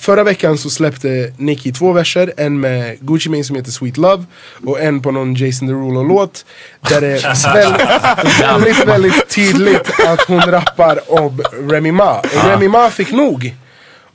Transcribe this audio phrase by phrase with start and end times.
[0.00, 4.24] Förra veckan så släppte Nicki två verser, en med Gucci Mane som heter Sweet Love
[4.66, 6.44] och en på någon Jason Derulo-låt.
[6.88, 11.40] Där det är väldigt, väldigt, väldigt tydligt att hon rappar om
[11.70, 12.18] Remy Ma.
[12.18, 13.54] Och Remy Ma fick nog.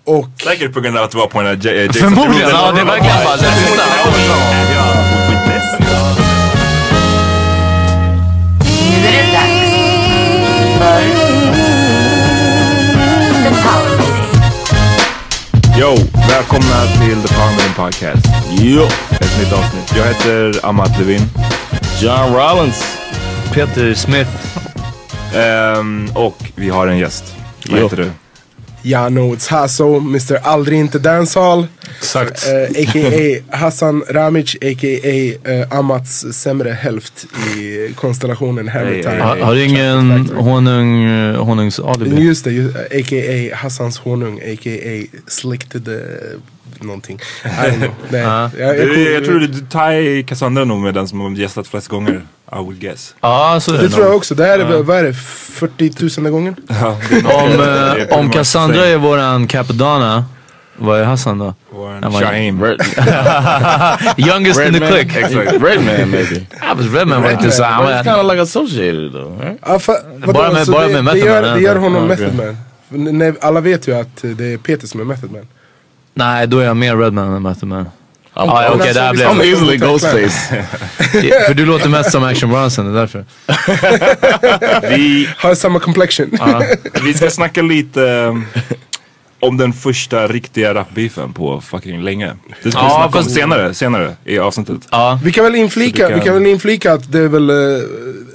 [0.06, 2.72] Och Säkert på grund av att du var på den här J- Jason Förmodligen, ja
[2.72, 3.84] det verkligen bara den sista.
[8.70, 9.76] Nu är det dags
[10.78, 11.25] för
[15.80, 15.96] Yo,
[16.30, 18.26] välkomna till The Meeting Podcast.
[18.50, 18.82] Jo.
[19.12, 19.94] Ett nytt avsnitt.
[19.98, 21.22] Jag heter Amat Levin.
[22.02, 22.98] John Rollins.
[23.54, 24.30] Peter Smith.
[25.36, 27.36] Ehm, och vi har en gäst.
[27.70, 27.84] Vad Jo.
[27.86, 28.12] heter du?
[28.88, 31.68] Ja, know it's Hasso, Mr Aldrig Inte Dancehall.
[32.00, 32.48] Exakt.
[32.48, 33.58] Uh, a.k.a.
[33.58, 35.52] Hassan Ramic, a.k.a.
[35.52, 37.26] Uh, Amats sämre hälft
[37.58, 42.22] i konstellationen Hammer Hey, Har, har du ingen honung, eh, honungs alibi?
[42.22, 43.56] Just det, just, a.k.a.
[43.56, 45.20] Hassans honung, a.k.a.
[45.28, 46.00] Slick to the
[46.80, 47.20] någonting.
[47.44, 47.90] I don't know.
[48.10, 48.52] Nej, Ja.
[48.60, 51.88] jag, jag, Du, jag tror du Tai Cassandra nog med den som har gästat flest
[51.88, 52.22] gånger.
[52.52, 53.16] I would guess.
[53.22, 54.36] Ja, så det det tror jag också.
[54.36, 56.56] Det här är, vad är det, 40 000 gånger?
[56.68, 60.26] Ja, det är nog- Om, eh, om Cassandra är våran Capadonna,
[60.78, 61.54] vad är Hassan då?
[61.74, 62.64] Våran Shaheem.
[64.18, 65.20] Youngest in the clique.
[65.20, 65.52] Exakt.
[65.52, 66.36] Redman maybe.
[66.36, 67.52] I was Redman var inte Redman.
[67.52, 67.64] så...
[67.64, 69.60] han But it's var- kind of like associated though, right?
[69.66, 69.94] Ja, fa,
[70.34, 72.56] Bara med- så bara det, med Method Man, det gör honom Ja, Method.
[73.20, 73.36] Man.
[73.42, 75.48] Alla vet ju att det är Peter som är Method Man.
[76.14, 77.86] Nej, då är jag mer Redman än Method Man.
[78.36, 79.28] I'm, Ja, okej, det här blev...
[79.28, 80.66] I'm easily Ghostface.
[81.48, 83.26] För du låter mest som Action Bronson, det är därför.
[84.96, 86.32] Vi, Har samma complexion.
[87.06, 88.46] vi ska snacka lite um,
[89.40, 92.34] om den första riktiga rapbeefen på fucking länge.
[92.64, 94.78] Det ska vi Ja, snacka om senare, senare i avsnittet.
[95.24, 97.56] Vi kan väl inflika, kan- vi kan väl inflika att det är väl eh,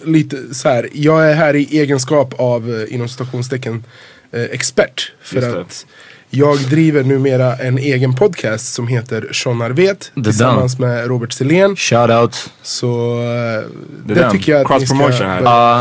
[0.05, 0.89] lite så här.
[0.93, 3.85] jag är här i egenskap av, uh, inom citationstecken,
[4.33, 5.13] eh, expert.
[5.23, 5.61] För Just det.
[5.61, 5.87] att
[6.33, 11.77] jag driver numera en egen podcast som heter Sean vet The tillsammans med Robert Selén.
[11.77, 12.51] Shout out.
[12.63, 12.87] Så
[13.21, 13.69] eh,
[14.05, 15.43] Det det, tycker jag att Cross ni ska promotion här.
[15.43, 15.79] Ja,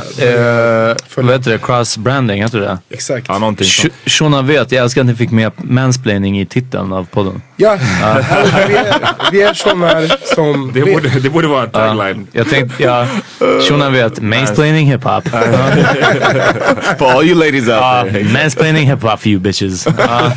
[0.89, 1.57] eh, vad heter det?
[1.57, 3.25] Cross branding, heter det Exakt.
[3.29, 3.93] Ja, någonting sånt.
[4.05, 7.41] Sh- Shona vet, jag älskar att ni fick med mansplaining i titeln av podden.
[7.57, 7.77] Ja,
[8.67, 10.01] vi är, vi är sådana
[10.35, 12.27] som Det borde, det borde vara en tagline.
[12.31, 13.07] Jag tänkte, ja,
[13.69, 15.27] Shona vet, mansplaining hiphop.
[16.97, 18.23] For all you ladies out Ja, there.
[18.23, 19.87] mansplaining hiphop for you bitches.
[19.97, 20.31] Ja.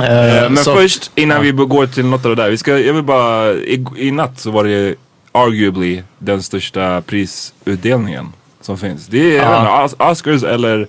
[0.00, 2.50] Eh, Men så- först innan vi går till något av det där.
[2.50, 4.94] Vi ska, jag vill bara, i, i natt så var det
[5.32, 8.26] arguably den största prisutdelningen
[8.60, 9.06] som finns.
[9.06, 10.86] Det är inte, Os- Oscars eller,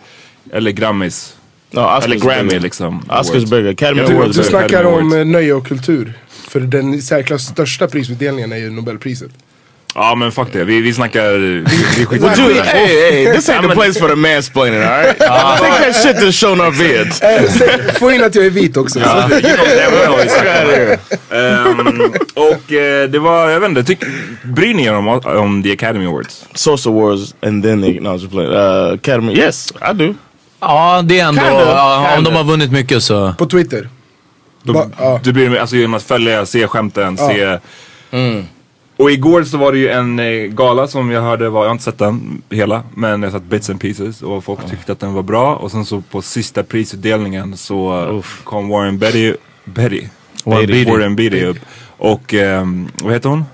[0.53, 1.35] eller Grammis.
[1.71, 2.99] No, Oscars eller Grammy liksom.
[3.09, 3.51] Oscars awards.
[3.51, 3.69] bigger.
[3.71, 5.31] Academy Ja, Du, Awards du snackar Academy om Awards.
[5.31, 6.13] nöje och kultur.
[6.29, 9.31] För den i särklass största prisutdelningen är ju Nobelpriset.
[9.99, 12.61] Ja men fuck det, vi, vi snackar, vi, vi i you, det.
[12.63, 15.17] hey, hey, this ain't the place for the mansplaining, all right?
[15.19, 17.07] Take that shit to show no vid.
[17.21, 18.99] Eh, Få in att jag är vit också.
[18.99, 20.97] Ja, you know well.
[21.31, 23.99] Ehm, Och eh, det var, jag vet inte, tyck,
[24.43, 26.45] bryr ni er om, om the Academy Awards?
[26.53, 28.37] Source Awards and then they, no, I.
[28.37, 30.13] Uh, Academy, yes, I do.
[30.59, 32.29] Ja, det är ändå, Kinda, ja, om kinda.
[32.29, 33.33] de har vunnit mycket så.
[33.37, 33.89] På Twitter.
[34.63, 35.19] Då, Va- ja.
[35.23, 37.59] Du bryr dig alltså genom att följa, se skämten, se...
[38.97, 41.71] Och igår så var det ju en eh, gala som jag hörde var, jag har
[41.71, 44.99] inte sett den hela, men jag har sett bits and pieces och folk tyckte att
[44.99, 45.55] den var bra.
[45.55, 49.33] Och sen så på sista prisutdelningen så eh, kom Warren Betty,
[49.65, 50.07] Betty,
[50.45, 50.91] Warren Beatty.
[50.91, 51.57] Warren Beatty upp.
[51.97, 53.45] Och ehm, vad heter hon?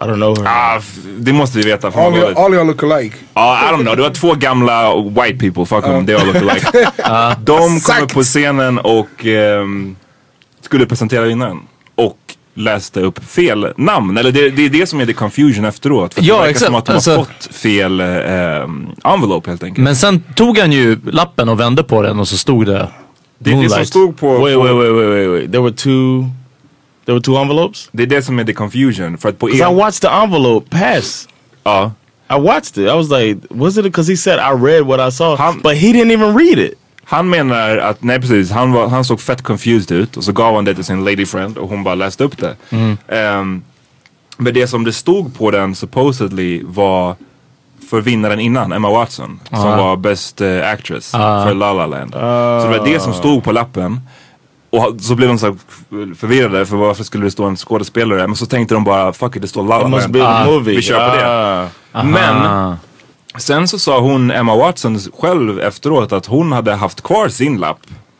[0.00, 0.46] I don't know her.
[0.46, 0.82] Ah,
[1.18, 1.90] det måste vi veta.
[1.90, 3.16] För All your, all your look alike.
[3.34, 3.96] Ja, I don't know.
[3.96, 6.90] Det var två gamla white people, fuck them, they all look alike.
[7.44, 9.96] De kom upp på scenen och ehm,
[10.60, 11.60] skulle presentera vinnaren.
[12.58, 14.16] Läste upp fel namn.
[14.16, 16.14] Eller det, det är det som är the confusion efteråt.
[16.14, 16.66] För Ja, det verkar exakt.
[16.66, 19.84] som att de Alltså- har fått fel ehm, envelope helt enkelt.
[19.84, 22.88] Men sen tog han ju lappen och vände på den och så stod det
[23.38, 24.38] det, det som stod på...
[24.38, 25.52] Wait, wait, wait, wait, wait, wait.
[25.52, 26.24] There were two.
[27.04, 27.88] There were two envelopes.
[27.92, 29.18] Det är det som är the confusion.
[29.18, 29.76] För att på Cause I en...
[29.76, 31.28] watched the envelope pass.
[31.64, 31.92] Ja.
[32.30, 32.90] I watched it.
[32.90, 35.72] I was like, was it because he said I read what I saw, Hum- but
[35.72, 36.74] he didn't even read it.
[37.08, 40.54] Han menar att, nej precis, han, var, han såg fett confused ut och så gav
[40.54, 42.56] han det till sin lady friend och hon bara läste upp det.
[43.08, 43.62] Ehm,
[44.36, 47.14] men det som det stod på den supposedly var
[47.90, 52.12] för vinnaren innan, Emma Watson, som var best eh, actress för La La Land.
[52.12, 54.00] Så det var det som stod på lappen.
[54.70, 55.56] Och så blev de så
[56.18, 58.26] förvirrade för varför skulle det stå en skådespelare?
[58.26, 60.12] Men så tänkte de bara, fuck it, det står La La Land.
[60.12, 60.76] be a movie.
[60.76, 61.68] Vi kör på det.
[61.92, 62.02] Ah.
[62.02, 62.76] Men
[63.42, 67.78] sen så sa hon, Emma Watson själv efteråt att hon hade haft kvar sin lapp.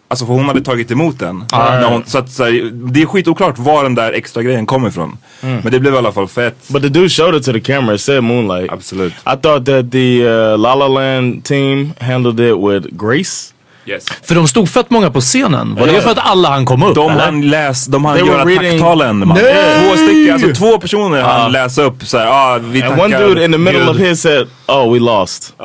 [0.08, 1.44] Alltså för hon hade tagit emot den.
[1.52, 4.86] När hon, så att, så här, det är skitoklart var den där extra grejen kom
[4.86, 5.18] ifrån.
[5.40, 6.68] Men det blev i alla fall fett.
[6.68, 7.94] But the dude showed it to the camera.
[7.94, 8.72] It said Moonlight.
[8.72, 9.12] Absolut.
[9.12, 13.52] I thought that the uh, La La Land team handled it with grace.
[13.86, 14.04] Yes.
[14.22, 15.74] För de stod fett många på scenen.
[15.74, 16.94] Var det för att alla han kom upp?
[16.94, 17.24] De eller?
[17.24, 19.36] hann läs, de They göra reading- tacktalen man.
[19.36, 23.52] Två stycken, alltså två personer hann läsa upp såhär, ah, vi And one dude in
[23.52, 23.88] the middle Gud.
[23.90, 25.54] of his said, "Oh, we lost,"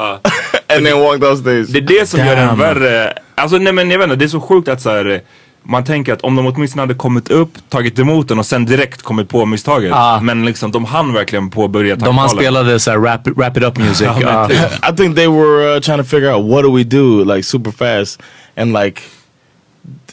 [0.75, 1.65] and then walked off stage.
[1.69, 2.59] Det är det som gör den Damn.
[2.59, 3.13] värre.
[3.35, 5.21] Alltså nej men jag vet inte, det är så sjukt att så här,
[5.63, 9.02] man tänker att om de åtminstone hade kommit upp, tagit emot den och sen direkt
[9.02, 9.92] kommit på misstaget.
[9.96, 10.19] Ah.
[10.22, 12.44] Men liksom de hann verkligen påbörja De han tacktalen.
[12.44, 14.08] spelade såhär wrap, wrap it up music.
[14.18, 14.28] Typ.
[14.90, 17.72] I think they were uh, trying to figure out what do we do like super
[17.72, 18.22] fast
[18.56, 19.02] and like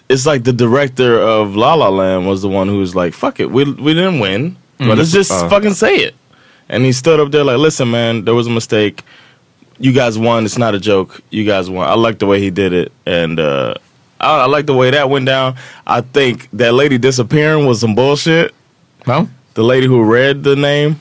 [0.08, 3.40] it's like the director of La La Land was the one who was like fuck
[3.40, 5.48] it we we didn't win but let's just Uh.
[5.48, 6.14] fucking say it
[6.68, 9.02] and he stood up there like listen man there was a mistake
[9.78, 12.50] you guys won it's not a joke you guys won I like the way he
[12.50, 13.74] did it and uh
[14.20, 15.54] I, I like the way that went down
[15.86, 18.50] I think that lady disappearing was some bullshit
[19.06, 19.26] Ja.
[19.54, 20.94] the lady who read the name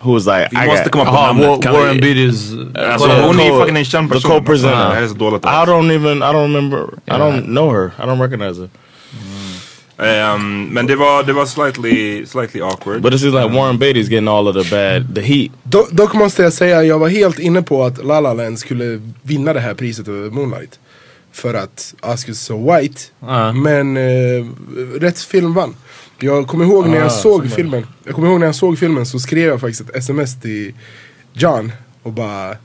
[0.00, 1.48] who was like Vi I måste got- komma på Jaha, namnet.
[1.48, 2.52] Wa- Kan vi- Warren Beatty's...
[2.52, 4.30] Uh, alltså The hon är co- fucking en känd the person.
[4.30, 4.74] co-presenter.
[4.76, 5.44] Alltså, det här är så dåligt.
[5.44, 7.86] I don't even I don't remember I don't know her.
[7.98, 8.68] I don't recognize her.
[9.98, 13.02] Ehm, men det var, det var slightly, slightly awkward.
[13.02, 15.50] But this is like Warren Beatty's getting all of the bad the heat.
[15.64, 19.00] Do, dock måste jag säga, jag var helt inne på att La La Land skulle
[19.22, 20.78] vinna det här priset över Moonlight.
[21.32, 23.00] För att Oscars så white.
[23.20, 23.52] Ja.
[23.52, 24.46] Men eh,
[25.00, 25.74] rätt film vann.
[26.18, 27.86] Jag kommer ihåg när Ah, jag såg så filmen.
[28.04, 30.74] Jag kommer ihåg när jag såg filmen så skrev jag faktiskt ett sms till
[31.32, 32.56] John och bara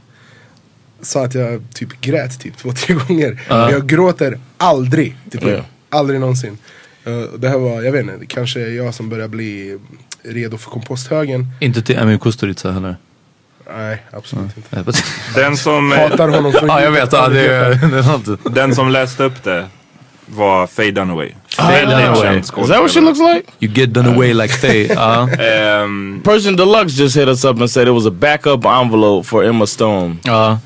[1.01, 3.41] sa att jag typ grät typ två, tre gånger.
[3.49, 5.49] Men jag gråter aldrig film.
[5.49, 5.63] Ja.
[5.89, 6.57] Aldrig någonsin.
[7.03, 9.77] Eh, det här var, jag vet inte, kanske jag som börjar bli
[10.23, 11.45] redo för komposthögen.
[11.59, 12.95] Inte till Emmy Kusturica heller.
[13.77, 14.93] Nej, absolut inte.
[15.35, 18.55] Den som, Hatar honom så Ja jag vet, ja, det, är- det är något.
[18.55, 19.65] den som läste upp det
[20.25, 21.31] var Faye Dunaway.
[21.57, 22.37] Faye Dunaway.
[22.39, 23.43] Is that what she looks like?
[23.59, 24.87] You get done away like Faye.
[24.93, 25.29] Ja.
[25.39, 29.43] Ehm, Person Deluxe just hit us up and said it was a backup envelope for
[29.43, 30.15] Emma Stone.
[30.23, 30.59] Ja.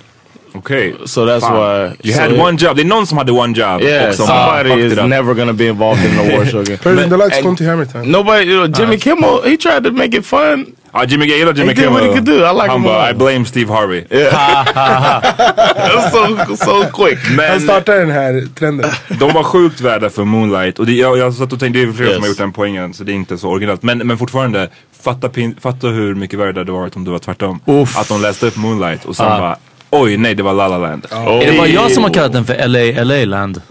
[0.54, 0.96] Okej.
[1.06, 1.56] So that's Fan.
[1.56, 2.76] why You so had one job.
[2.76, 3.82] Det är någon som hade one job.
[3.82, 6.78] Yeah, somebody is never gonna be involved in the award show again.
[6.78, 8.12] Person Deluxe kom till Hammertown.
[8.12, 10.66] Nobody, you know, Jimmy Kimmel, he tried to make it fun.
[10.94, 12.02] Ja, Jimmy, jag gillar Jimmy He did Kimmel.
[12.02, 12.36] what he could do.
[12.46, 13.12] I like Han him bara, more.
[13.12, 14.02] I blame Steve Harvey.
[14.10, 17.20] That's so so quick.
[17.28, 18.92] Han Men startade den här trenden.
[19.20, 20.80] de var sjukt värda för Moonlight.
[20.80, 22.16] Och det, jag, jag satt och tänkte, det är flera Yes.
[22.16, 23.84] som har gjort den poängen så det är inte så originellt.
[23.84, 24.70] Men, men fortfarande,
[25.04, 27.60] fatta, pin, fatta hur mycket värre det hade varit om det var tvärtom.
[27.66, 27.98] Uff.
[27.98, 29.38] Att de läste upp Moonlight och sen Ja.
[29.40, 29.56] bara,
[29.92, 31.08] oj nej det var La La Land.
[31.12, 33.62] Är det bara jag som har kallat den för LA, LA land?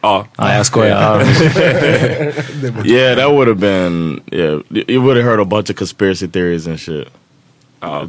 [0.00, 0.26] Ja.
[0.38, 1.22] Nej jag skojar.
[2.86, 4.60] Yeah, that would have been yeah.
[4.88, 7.08] You would have heard a bunch of conspiracy theories and shit.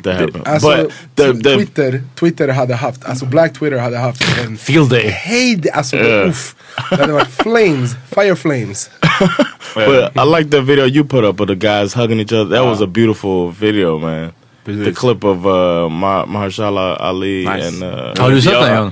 [0.03, 0.47] Det- happened.
[0.47, 4.89] Alltså, but the the Twitter, Twitter hade haft, alltså Black Twitter hade haft en Field
[4.89, 5.07] day.
[5.09, 6.29] hejd, alltså Yeah.
[6.29, 6.55] uff.
[6.89, 8.89] Det hade varit flames, fire flames.
[9.75, 12.55] but I like that video you put up of the guys hugging each other.
[12.57, 14.31] That was a beautiful video, man.
[14.65, 14.97] The Precis.
[14.97, 15.51] clip of uh,
[15.89, 17.67] Ma- Mahershala Ali Nice.
[17.67, 18.91] and uh, Har du sett den John?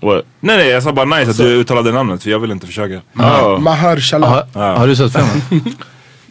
[0.00, 0.24] what?
[0.40, 3.00] Nej nej jag sa bara nice att du uttalade namnet för jag vill inte försöka.
[3.16, 4.26] Oh, Mahershala.
[4.26, 5.64] Har, har du sett filmen?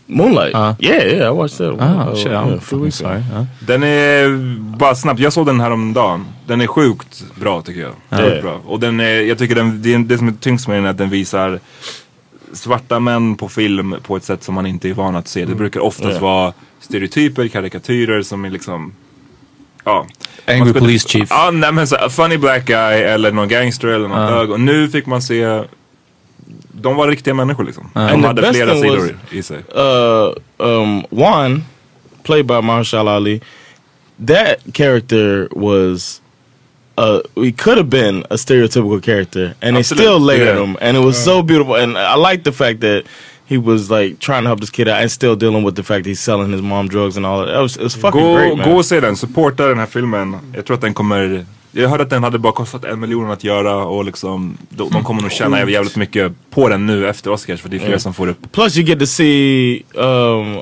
[0.05, 0.55] Moonlight.
[0.55, 0.73] Uh.
[0.79, 1.75] yeah, yeah, I watched that.
[1.79, 3.21] Ah, uh, shit, yeah, I'm sorry.
[3.33, 3.45] Ja.
[3.59, 4.29] Den är
[4.77, 6.25] bara snabbt, jag såg den här om dagen.
[6.47, 7.91] Den är sjukt bra tycker jag.
[8.19, 8.41] Sjukt Ja.
[8.41, 8.59] bra.
[8.65, 10.89] Och den är, jag tycker den, det, är- det som är tyngst med den är
[10.89, 11.59] att den visar
[12.53, 15.45] svarta män på film på ett sätt som man inte är van att se.
[15.45, 16.19] Det brukar oftast Ja.
[16.19, 18.93] vara stereotyper, karikatyrer som är liksom
[19.83, 20.07] Ja.
[20.47, 21.27] Angry police chief.
[21.29, 24.51] Ja, nej men så, a funny black guy eller någon gangster eller någon hög.
[24.51, 25.63] Och nu fick man se
[26.81, 27.89] de var riktiga människor liksom.
[27.93, 29.57] De And hade flera sidor was- i sig.
[29.57, 31.63] uh, um, Juan,
[32.23, 33.41] played by Marshall Ali,
[34.27, 36.21] that character was.
[37.01, 40.63] Uh, he could have been a stereotypical character, and they Absolutely, still layered yeah.
[40.63, 41.75] him, and it was so beautiful.
[41.75, 43.03] And I like the fact that
[43.49, 46.05] he was like trying to help this kid out, and still dealing with the fact
[46.05, 47.55] he's selling his mom drugs and all that.
[47.57, 48.69] It was, it was fucking Gå, great, man.
[48.69, 50.37] gå och se den, supporta den här filmen.
[50.55, 53.43] Jag tror att den kommer jag hörde att den hade bara kostat en miljon att
[53.43, 57.61] göra och liksom de, de kommer nog tjäna jävligt mycket på den nu efter Oscars
[57.61, 57.99] för det är fler Mm.
[57.99, 58.51] som får upp.
[58.51, 59.83] Plus, you get to see.
[59.95, 60.57] Um,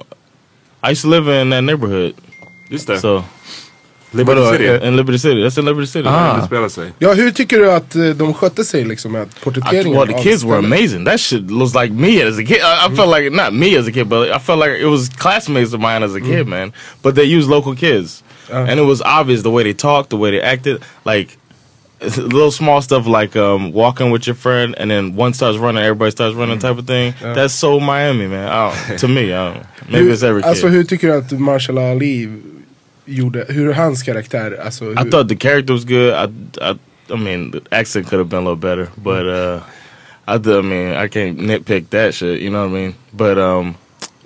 [0.84, 2.14] I used to live in that neighborhood,
[2.70, 3.00] Just det.
[3.00, 3.24] so
[4.12, 4.88] Liberty uh, City.
[4.88, 5.42] in Liberty City.
[5.44, 6.08] That's in Liberty City.
[6.08, 6.38] Ah.
[6.38, 6.92] Det spelar sig.
[7.00, 10.44] Ja, hur tycker du att eh, de skötte sig liksom med porträtteringen well, the kids
[10.44, 11.06] were amazing.
[11.06, 12.58] That shit was like me as a kid.
[12.58, 15.10] I, I felt like not me as a kid, but I felt like it was
[15.10, 16.74] classmates of mine as a kid, man.
[17.02, 20.32] But they used local kids, and it was obvious the way they talked, the way
[20.32, 21.38] they acted, like
[22.18, 26.12] little small stuff like um, walking with your friend, and then one starts running, everybody
[26.12, 27.14] starts running, type of thing.
[27.22, 28.48] That's so Miami, man.
[28.48, 30.50] I don't, to me, I don't, maybe Hur- it's every kid.
[30.50, 32.30] Alltså hur tycker du att Marshall Ali
[33.10, 34.60] gjorde, hur hans karaktär?
[34.66, 36.14] Alltså, hur, I thought the character was good.
[36.14, 36.26] I,
[36.62, 36.76] I,
[37.14, 39.60] I mean, the accent could have been a little better, but uh,
[40.28, 42.40] I, I mean, I can't nitpick that shit.
[42.42, 42.94] You know what I mean?
[43.14, 43.76] But um,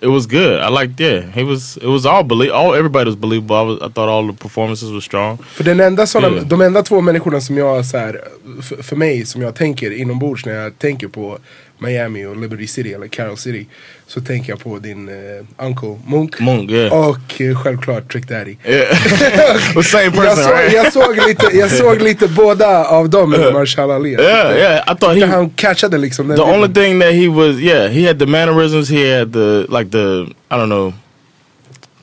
[0.02, 0.60] it was good.
[0.60, 1.00] I liked.
[1.00, 1.78] Yeah, he was.
[1.78, 2.52] It was all believe.
[2.52, 3.56] All everybody was believable.
[3.56, 5.38] I, was, I thought all the performances were strong.
[5.38, 6.48] För den enda såna, Yeah.
[6.48, 8.22] de enda två människorna som jag så här,
[8.62, 11.38] för, för mig som jag tänker inombords när jag tänker på
[11.78, 13.68] Miami och Liberty City eller Carol City.
[14.08, 16.40] Så tänker jag på din eh, uncle Monk.
[16.40, 17.10] Monk, yeah.
[17.10, 18.56] Och eh, självklart Trick Daddy.
[18.66, 18.96] Yeah,
[19.84, 20.74] same person, Jag såg, right?
[20.74, 24.12] jag, såg lite, jag såg lite båda av dem med Marshall Ali.
[24.12, 24.94] Yeah, yeah.
[24.94, 25.26] I thought he.
[25.26, 26.62] Han catchade liksom den The bilden.
[26.62, 28.90] only thing that he was, yeah, he had the mannerisms.
[28.90, 30.94] He had the like the I don't know,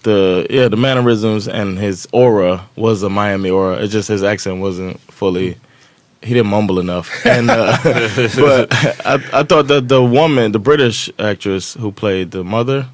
[0.03, 3.85] the yeah the mannerisms and his aura was a Miami aura.
[3.85, 5.57] It's just his accent wasn't fully.
[6.23, 7.79] He didn't mumble enough, and uh,
[8.37, 8.69] but
[9.07, 12.89] I, I thought that the woman, the British actress who played the mother,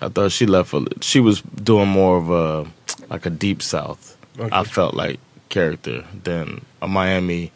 [0.00, 0.72] I thought she left.
[0.72, 2.70] A, she was doing more of a
[3.10, 4.16] like a deep South.
[4.52, 5.18] I felt like
[5.48, 7.52] character than a Miami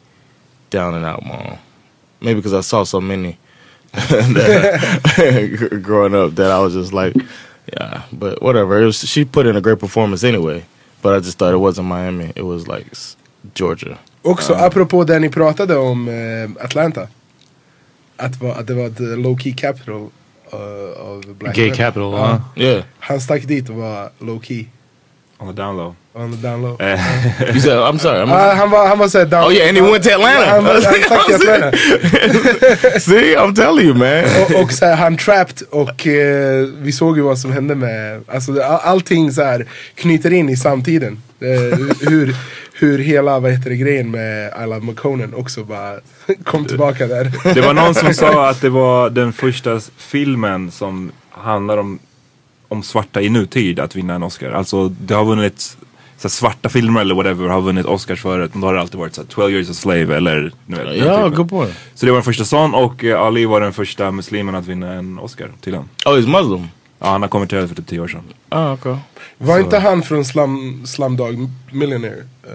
[0.71, 1.59] down and out mom.
[2.21, 3.39] Maybe because I saw so many
[3.93, 7.15] that, growing up that I was just like,
[7.73, 8.81] yeah, but whatever.
[8.81, 10.65] It was she put in a great performance anyway.
[11.03, 12.33] But I just thought it wasn't Miami.
[12.35, 12.87] It was like
[13.55, 13.99] Georgia.
[14.31, 17.09] Också apropå det ni pratade om eh, Atlanta.
[18.17, 19.95] Att, va, att det var ett eh, low key capital
[20.53, 21.77] uh, av Black Gay men.
[21.77, 22.43] capital, Ja.
[22.55, 22.63] ja.
[22.65, 22.83] Yeah.
[22.99, 24.65] Han stack dit och var low key.
[25.41, 25.95] On the down low.
[26.15, 26.77] On the down low.
[27.53, 28.19] You said I'm sorry.
[28.25, 30.51] I'm, Ah, han var, han var såhär down oh yeah, and he went to Atlanta.
[30.51, 31.79] Han, var- han stack till Atlanta.
[33.01, 34.25] See, I'm telling you, man.
[34.43, 38.23] och, och så här, han trapped och eh, vi såg ju vad som hände med,
[38.27, 41.23] alltså all, allting så här knyter in i samtiden.
[41.41, 42.37] Eh, hur,
[42.81, 45.95] hur hela, vad heter det, grejen med I Love McConan också bara
[46.45, 47.55] kom tillbaka där.
[47.55, 51.99] Det var någon som sa att det var den första filmen som handlar om,
[52.69, 54.51] om svarta i nutid att vinna en Oscar.
[54.51, 55.77] Alltså det har vunnit
[56.19, 58.51] så svarta filmer eller whatever har vunnit Oscars förut.
[58.55, 60.87] Men då har det alltid varit så här, 12 years a slave eller nu vet,
[60.87, 61.35] den Yeah, typen.
[61.37, 61.75] good point.
[61.95, 64.93] Så det var den första sån och eh, Ali var den första muslimen att vinna
[64.93, 65.89] en Oscar till han.
[66.07, 66.69] Oh, he's Muslim.
[66.99, 68.23] Ja, han har konverterat för typ 10 år sedan.
[68.51, 68.97] Oh, okay.
[69.39, 72.23] Var inte han från Slum, Slumdog Millionaire?
[72.45, 72.51] eh,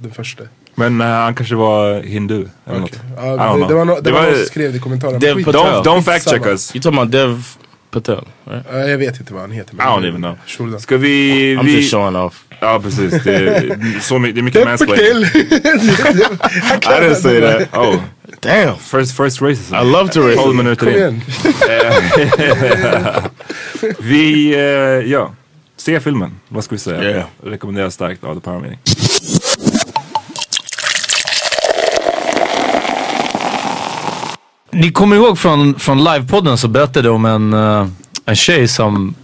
[0.00, 0.44] den första?
[0.74, 3.00] Men eh, han kanske var hindu eller något.
[3.16, 4.76] Ja, I don't det, det var, no, det Det var var- någon som skrev det
[4.76, 5.18] i kommentarerna.
[5.18, 5.36] Dev.
[5.38, 6.74] Don't, don't fact check us.
[6.76, 7.44] You talking about Dev
[7.96, 8.66] Patel, right?
[8.72, 9.74] Ja, jag vet inte vad han heter.
[9.74, 10.36] I don't even know.
[10.46, 10.78] Shurda.
[10.78, 11.56] Ska vi...
[11.56, 12.44] I'm vi just showing off.
[12.60, 15.22] Ja precis, det är, så mycket, det är mycket mansplaining.
[15.24, 15.28] I
[17.00, 17.74] didn't say that.
[17.74, 17.96] Oh,
[18.40, 18.76] Damn.
[18.78, 19.74] first, first racism.
[19.74, 20.36] I love to race.
[20.36, 21.22] 12 minuter in.
[23.98, 24.60] Vi, eh,
[25.10, 25.34] ja.
[25.76, 27.02] Se filmen, vad ska vi säga?
[27.02, 27.26] Yeah.
[27.42, 28.78] Rekommenderar starkt av The Power Meeting.
[34.76, 37.86] Ni kommer ihåg från, från livepodden så berättade om en, eh,
[38.26, 39.14] en tjej som,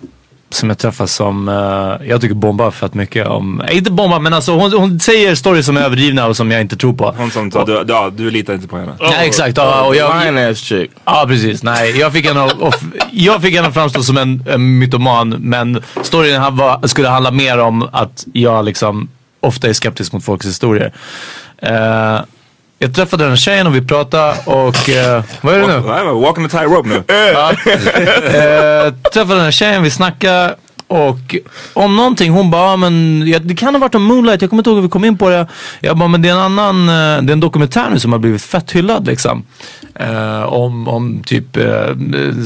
[0.51, 3.61] som jag träffade som eh, jag tycker bombar fett mycket om.
[3.61, 6.61] eh, Inte bombar men alltså hon, hon säger stories som är överdrivna och som jag
[6.61, 7.15] inte tror på.
[7.19, 8.93] Hon som sa, du, ja, du litar inte på henne.
[9.01, 10.91] Nej exakt, ja, och jag, Lion ass chick.
[11.05, 12.75] Ja precis, nej jag fick henne att, och,
[13.11, 17.31] jag fick henne att framstå som en, en mytoman men storyn här var, skulle handla
[17.31, 19.09] mer om att jag liksom
[19.41, 20.93] ofta är skeptisk mot folks historier.
[21.59, 22.21] Eh,
[22.83, 26.21] jag träffade den här tjejen och vi pratade och, eh, vad är det nu?
[26.21, 26.97] Walking the tightrope nu.
[26.97, 30.55] Eh, träffade den här tjejen, vi snackade
[30.89, 31.37] Och
[31.73, 34.61] om någonting, hon bara, "Ja, men ja, det kan ha varit om Moonlight, jag kommer
[34.61, 35.47] inte ihåg hur vi kom in på det.
[35.81, 38.19] Jag bara, men det är en annan, eh, det är en dokumentär nu som har
[38.19, 39.43] blivit fett hyllad liksom.
[39.95, 41.65] Eh, om, om typ eh,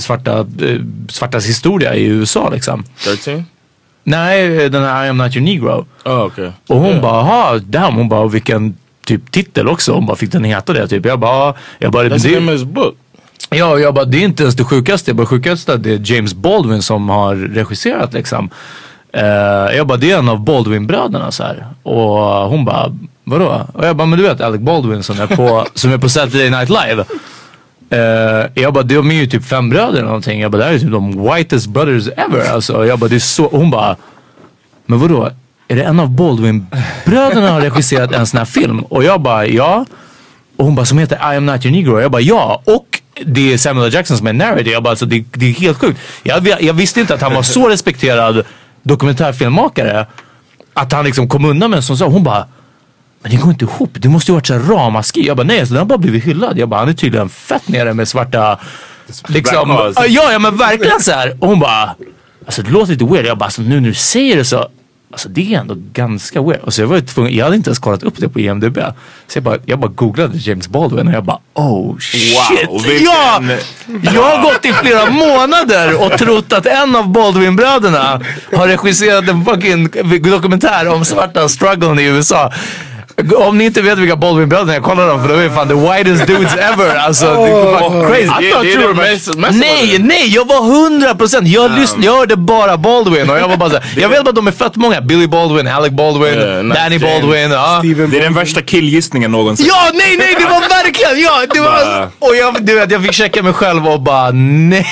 [0.00, 2.84] svarta, eh, svartas historia i USA liksom.
[3.04, 3.44] 13?
[4.04, 5.86] Nej, den här I am not your negro.
[6.04, 6.50] Oh, okay.
[6.68, 9.92] Och hon bara, aha, damn, hon bara, vilken typ titel också.
[9.92, 11.06] Hon bara, fick den heta det typ?
[11.06, 12.94] Jag bara, "Ja." jag bara, That's det, his book.
[13.50, 15.10] Ja, jag bara, det är inte ens det sjukaste.
[15.10, 18.50] Jag bara, sjukaste att det är James Baldwin som har regisserat liksom.
[19.12, 19.24] Eh,
[19.76, 21.66] jag bara, det är en av Baldwin-bröderna så här.
[21.82, 22.18] Och
[22.50, 23.66] hon bara, vadå?
[23.74, 26.50] Och jag bara, men du vet Alec Baldwin som är på, som är på Saturday
[26.50, 27.04] Night Live.
[27.90, 30.40] Eh, jag bara, de är ju typ fem bröder eller någonting.
[30.40, 32.52] Jag bara, det här är typ de whitest brothers ever.
[32.54, 33.96] Alltså, jag bara, det är så, hon bara,
[34.86, 35.30] men vadå?
[35.68, 38.80] Är det en av Baldwin-bröderna har regisserat en sån här film?
[38.80, 39.86] Och jag bara, ja.
[40.56, 42.00] Och hon bara, som heter I am not your negro.
[42.00, 42.62] Jag bara, ja.
[42.64, 43.94] Och det är Samuel L.
[43.94, 44.68] Jackson som är narrator.
[44.68, 46.00] Jag bara, alltså, det, det är helt sjukt.
[46.22, 48.44] Jag, jag visste inte att han var så respekterad
[48.82, 50.06] dokumentärfilmmakare.
[50.74, 52.12] Att han liksom kom undan med en sån sak.
[52.12, 52.46] Hon bara,
[53.22, 53.90] men det går inte ihop.
[53.92, 55.26] Det måste ju varit så här ramaskri.
[55.26, 56.58] Jag bara, nej, alltså, den har bara blivit hyllad.
[56.58, 58.58] Jag bara, han är tydligen fett nere med svarta...
[59.28, 61.36] Liksom, ja, ja men verkligen så här.
[61.40, 61.94] Och hon bara,
[62.46, 63.26] alltså det låter lite weird.
[63.26, 64.68] Jag bara, alltså, nu när du säger det så.
[65.10, 66.60] Alltså det är ändå ganska weird.
[66.60, 68.78] Och så jag var tvungen, jag hade inte ens kollat upp det på IMDB.
[69.26, 72.38] Så jag bara, jag bara googlade James Baldwin och jag bara oh shit.
[72.86, 73.40] vilken- ja!
[74.14, 78.20] Jag har gått i flera månader och trott att en av Baldwin-bröderna
[78.56, 79.88] har regisserat en fucking
[80.22, 82.52] dokumentär om svarta strugglen i USA.
[83.36, 86.26] Om ni inte vet vilka Baldwin-bröderna är, kolla dem för de är fan the whitest
[86.26, 86.96] dudes ever.
[86.96, 88.46] Alltså det är fan crazy.
[88.46, 91.48] I thought you were messing Nej, nej, jag var hundra procent.
[91.48, 94.36] Jag lyssnade, jag hörde bara Baldwin och jag var bara såhär, jag vet bara att
[94.36, 95.00] de är fett många.
[95.00, 97.02] Billy Baldwin, Alec Baldwin, Yeah, Danny James.
[97.02, 97.50] Baldwin.
[97.50, 97.80] Ja.
[97.82, 99.66] Det är den värsta killgissningen någonsin.
[99.68, 103.12] Ja, nej, nej, det var verkligen, ja, det var, och jag, du vet, jag fick
[103.12, 104.86] checka mig själv och bara nej.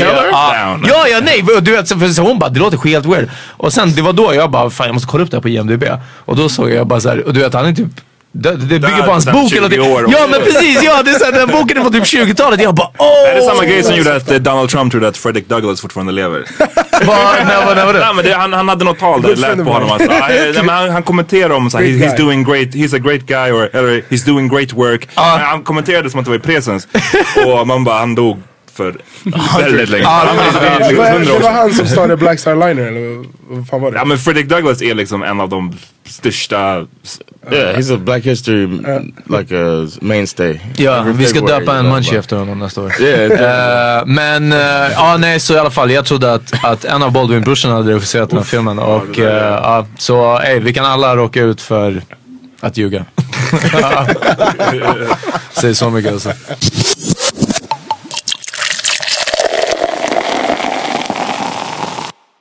[0.00, 0.84] Ja, Down.
[0.88, 3.28] ja, ja, nej, du vet, så hon bara, det låter helt weird.
[3.56, 5.48] Och sen, det var då jag bara, fan jag måste kolla upp det här på
[5.48, 5.84] IMDB.
[6.24, 7.88] Och då såg jag bara så här, och du vet, han är typ
[8.34, 10.06] det, det bygger på hans där bok 20 eller år.
[10.08, 12.62] Ja men precis, ja det är såhär, den boken är från typ 20-talet.
[12.62, 13.28] Jag bara åh!
[13.30, 16.12] Är det samma grej som gjorde att eh, Donald Trump trodde att Frederick Douglass fortfarande
[16.12, 16.44] lever?
[16.58, 17.98] Vad- när, var- när var det?
[18.00, 20.26] Nej, men det, han, han hade något tal där det lät på honom alltså, ah,
[20.28, 23.26] nej, men han, han kommenterade om så här, he, he's doing great, he's a great
[23.26, 25.08] guy or, eller he's doing great work.
[25.16, 26.88] Men Han kommenterade som att det var i presens.
[27.46, 28.42] och man bara, han dog
[28.74, 28.96] för
[29.58, 30.06] väldigt länge.
[30.78, 31.54] Liksom- Det var, 100 det år var sedan.
[31.54, 33.98] han som startade Black Star Liner eller vad fan var det?
[33.98, 36.86] Ja men Frederick Douglass är liksom en av de största
[37.50, 38.66] Yeah, he's a Black History
[39.26, 40.60] like a mainstay.
[40.76, 43.00] Ja, Every vi ska February döpa en munchie efter honom nästa år.
[43.00, 44.50] Yeah, Eh, men,
[44.92, 48.30] ja nej så i alla fall jag trodde att, att en av Baldwin-brorsorna hade regisserat
[48.30, 48.78] den här filmen.
[48.78, 52.02] Och eh, ja, så ey, vi kan alla råka ut för
[52.60, 53.04] att ljuga.
[55.52, 56.32] Säg så mycket alltså.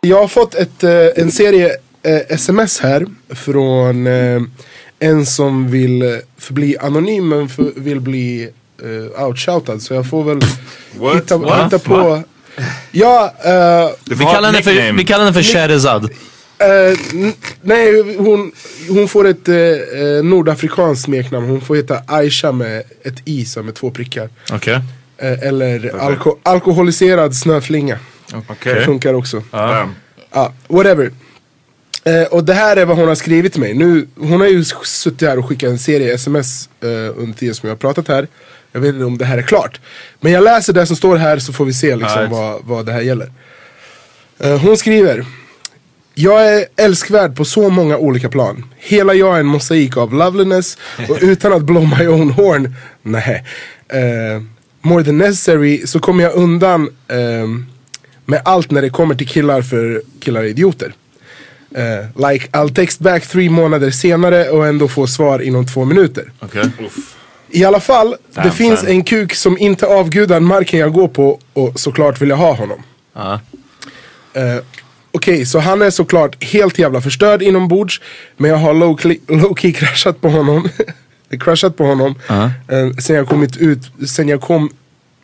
[0.01, 4.41] Jag har fått ett, eh, en serie eh, sms här från eh,
[4.99, 8.49] en som vill eh, förbli anonym men för, vill bli
[8.85, 9.79] uh, outshoutad.
[9.79, 10.39] Så jag får väl
[10.99, 11.15] What?
[11.15, 11.65] hitta, What?
[11.65, 12.23] hitta på.
[12.91, 16.03] Ja, eh, Vi kallar henne för, vi kallar henne för Sherazad.
[16.57, 18.51] eh, n- nej, hon,
[18.89, 21.49] hon får ett eh, eh, nordafrikanskt smeknamn.
[21.49, 24.29] Hon får heta Aisha med ett i som med två prickar.
[24.53, 24.79] Okej.
[25.17, 27.99] Eh, eller alko alkoholiserad snöflinga.
[28.47, 28.85] Okej.
[28.85, 29.43] Funkar också.
[29.51, 31.11] Ja, whatever.
[32.03, 33.73] Eh, och det här är vad hon har skrivit till mig.
[33.73, 37.69] Nu, hon har ju suttit här och skickat en serie sms eh, under tiden som
[37.69, 38.27] jag har pratat här.
[38.71, 39.79] Jag vet inte om det här är klart.
[40.19, 42.91] Men jag läser det som står här så får vi se liksom, vad, vad det
[42.91, 43.31] här gäller.
[44.39, 45.25] Eh, hon skriver.
[46.13, 48.65] Jag är älskvärd på så många olika plan.
[48.77, 50.77] Hela jag är en mosaik av loveliness
[51.09, 53.45] och utan att blow my own horn, nej.
[53.87, 54.41] Eh,
[54.81, 57.65] more than necessary så kommer jag undan ehm,
[58.25, 60.93] med allt när det kommer till killar för killar är idioter.
[61.75, 66.31] Eh, like I'll text back tre månader senare och ändå få svar inom två minuter.
[66.39, 66.63] Okej.
[67.49, 68.89] I alla fall, det Damn, finns son.
[68.89, 72.83] en kuk som inte avgudar marken jag går på och såklart vill jag ha honom.
[73.13, 73.39] Ja.
[74.33, 74.63] Eh,
[75.13, 78.01] Okej, så han är såklart helt jävla förstörd inombords.
[78.37, 80.69] Men jag har low-key low key crashat på honom.
[81.39, 82.15] crashat på honom.
[82.29, 84.69] eh, sen jag kommit ut, sen jag kom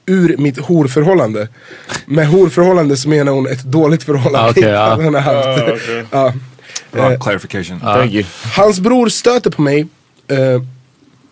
[0.07, 1.47] ur mitt horförhållande.
[2.05, 4.39] Med horförhållande så menar hon ett dåligt förhållande.
[4.47, 4.99] Ah, okej, ja.
[5.01, 5.81] Han har haft.
[6.11, 6.33] Ja.
[6.91, 7.79] Bra clarification.
[7.79, 8.23] Thank you.
[8.55, 9.87] Hans bror stöter på mig.
[10.27, 10.61] eh,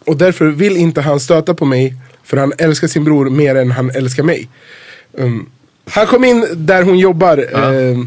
[0.06, 1.96] och därför vill inte han stöta på mig.
[2.24, 4.50] För han älskar sin bror mer än han älskar mig.
[5.14, 5.50] Um,
[5.90, 7.98] han kom in där hon jobbar eh,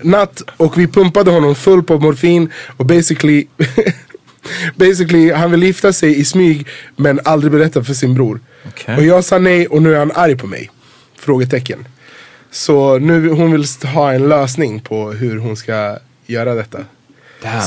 [0.00, 2.52] natt och vi pumpade honom full på morfin.
[2.76, 3.46] Och basically,
[4.76, 8.40] basically han vill gifta sig i smyg men aldrig berätta för sin bror.
[8.68, 8.96] Okej.
[8.96, 10.70] Och jag sa nej och nu är han arg på mig.
[11.18, 11.84] Frågetecken.
[12.50, 16.78] Så nu hon vill ha en lösning på hur hon ska göra detta.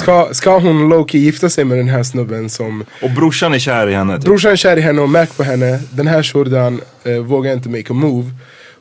[0.02, 3.88] Ska, ska hon Loki gifta sig med den här snubben som Och brorsan är kär
[3.88, 4.16] i henne.
[4.16, 4.26] Typ.
[4.26, 5.80] Brorsan är kär i henne och Mac på henne.
[5.92, 8.32] Den här shurdan eh, vågar inte make a move.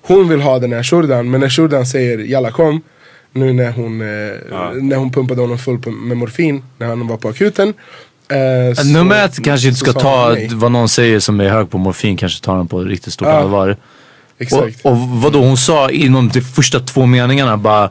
[0.02, 2.82] Hon vill ha den här shurdan men när shurdan säger jalla kom.
[3.32, 4.06] Nu när hon, eh,
[4.82, 7.68] när hon pumpade honom full med morfin när han var på akuten.
[8.28, 11.78] Eh, så- Nummer ett kanske inte ska ta vad någon säger som är hög på
[11.78, 13.76] morfin, kanske tar den på riktigt stort Ja, allvar.
[14.38, 14.80] Exakt.
[14.84, 17.90] Och, och vadå, hon sa inom de första två meningarna bara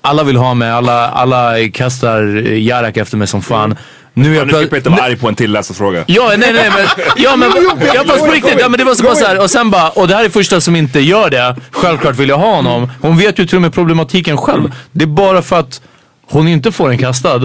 [0.00, 3.76] alla vill ha mig, alla, alla kastar eh, Jarak efter mig som fan.
[4.18, 4.70] Nu är Ja, jag plötsligt...
[4.70, 6.04] Peter vara arg på en till läsarfråga.
[6.06, 7.50] Ja, nej, nej, men, ja, men,
[7.94, 9.88] ja, fast på riktigt, ja, men det var så bara så här, och sen bara,
[9.88, 12.90] och det här är första som inte gör det, självklart vill jag ha honom.
[13.00, 14.72] Hon vet ju till och med problematiken själv.
[14.92, 15.80] Det är bara för att
[16.26, 17.40] hon inte får en kastad,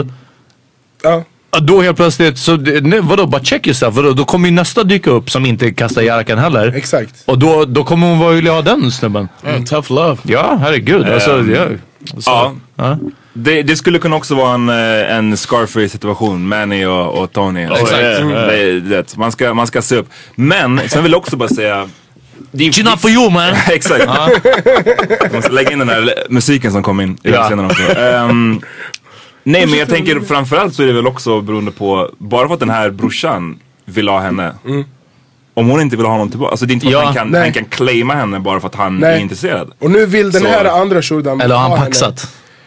[1.03, 1.23] Ja.
[1.53, 4.83] Ja, Då helt plötsligt, så, nej, vadå bara check yourself, vadå, då kommer ju nästa
[4.83, 6.73] dyka upp som inte kastar Jarakan heller.
[6.75, 7.15] Exakt.
[7.25, 9.29] Och då, då kommer hon vara vilja ha den snubben.
[9.45, 10.17] Mm, tough love.
[10.23, 11.09] Ja, herregud.
[11.09, 12.21] Alltså, Ehm, ja.
[12.21, 12.97] Så, Ja.
[13.33, 17.63] Det, det skulle kunna också vara en, eh, en Scarface situation, Manny och, och Tony.
[17.63, 17.93] Exakt.
[17.93, 18.29] Mm.
[18.31, 20.09] Det, det, man, ska, man ska se upp.
[20.35, 21.89] Men sen vill jag också bara säga
[22.51, 23.53] det är- She's not for you man.
[23.71, 24.05] Exakt.
[25.21, 27.43] Jag måste lägga in den här musiken som kom in i Ja.
[27.43, 27.83] scenen också.
[27.99, 28.61] Ehm,
[29.43, 32.59] nej men jag tänker framförallt så är det väl också beroende på, bara för att
[32.59, 34.53] den här brorsan vill ha henne.
[35.53, 36.51] Om hon inte vill ha honom tillbaka.
[36.51, 37.41] Alltså det är inte för att Ja, han, kan, nej.
[37.41, 39.15] han kan claima henne bara för att han Nej.
[39.15, 39.71] är intresserad.
[39.79, 42.15] Och nu vill den Så- här andra shurdan Eller har ha han henne.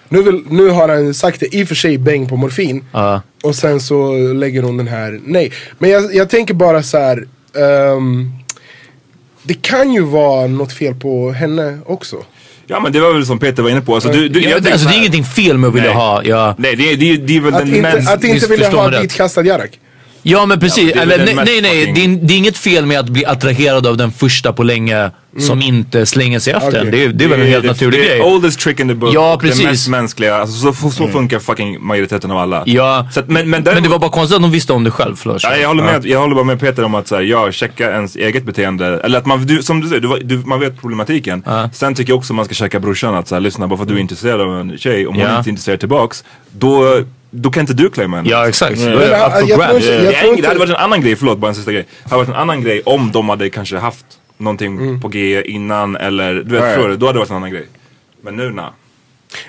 [0.09, 2.85] Nu, vill, nu har han sagt det, i och för sig bäng på morfin.
[2.93, 3.23] Ja.
[3.43, 5.53] Och sen så lägger hon den här, nej.
[5.79, 7.25] Men jag, jag tänker bara så här.
[7.57, 8.33] ehm,
[9.43, 12.17] det kan ju vara något fel på henne också.
[12.67, 13.95] Ja men det var väl som Peter var inne på.
[13.95, 15.89] Alltså, du, du, Ja, jag tänker alltså, så det är ingenting fel med att vilja
[15.89, 15.99] Nej.
[15.99, 16.23] ha.
[16.25, 18.09] Ja, Nej det är, det det är väl Att den inte, mens...
[18.11, 19.79] att inte vilja ha ditkastad Jarak.
[20.23, 20.93] ja men precis.
[20.95, 21.93] Ja, men det är Eller, nej, nej, nej.
[21.95, 25.11] Det är, det är inget fel med att bli attraherad av den första på länge
[25.39, 26.91] som inte slänger sig efter en.
[26.91, 28.21] Det är, det är väl en helt det, naturlig det är grej.
[28.35, 29.11] oldest trick in the book.
[29.15, 29.65] Ja, Det precis.
[29.65, 30.37] mest mänskliga.
[30.37, 32.63] Alltså, så, så funkar fucking majoriteten av alla.
[32.67, 34.85] Ja, Så att, men, men, men däremot- det var bara konstigt att de visste om
[34.85, 35.17] det själv.
[35.17, 35.43] Förlåt.
[35.43, 37.91] Ja, jag, håller med, jag håller bara med Peter om att så här, ja, checka
[37.93, 39.01] ens eget beteende.
[39.05, 41.45] Eller att man, du, som du säger, du, du, man vet problematiken.
[41.73, 43.89] Sen tycker jag också man ska checka brorsan att så här, lyssna bara för att
[43.89, 45.39] du är intresserad av en tjej, om hon Ja.
[45.39, 48.29] inte är intresserad tillbaks, då, då kan inte du claima henne.
[48.31, 48.81] Ja, exakt.
[48.81, 48.87] Ja.
[48.89, 49.81] Är det Men,
[50.37, 51.87] Det, det hade varit en annan grej, förlåt bara en sista grej.
[52.05, 54.05] Det hade varit en annan grej om de hade kanske haft
[54.39, 55.01] någonting Mm.
[55.01, 56.75] på G innan eller du vet, Right.
[56.75, 56.97] förstår du?
[56.97, 57.67] Då hade det varit en annan grej.
[58.21, 58.73] Men nu na.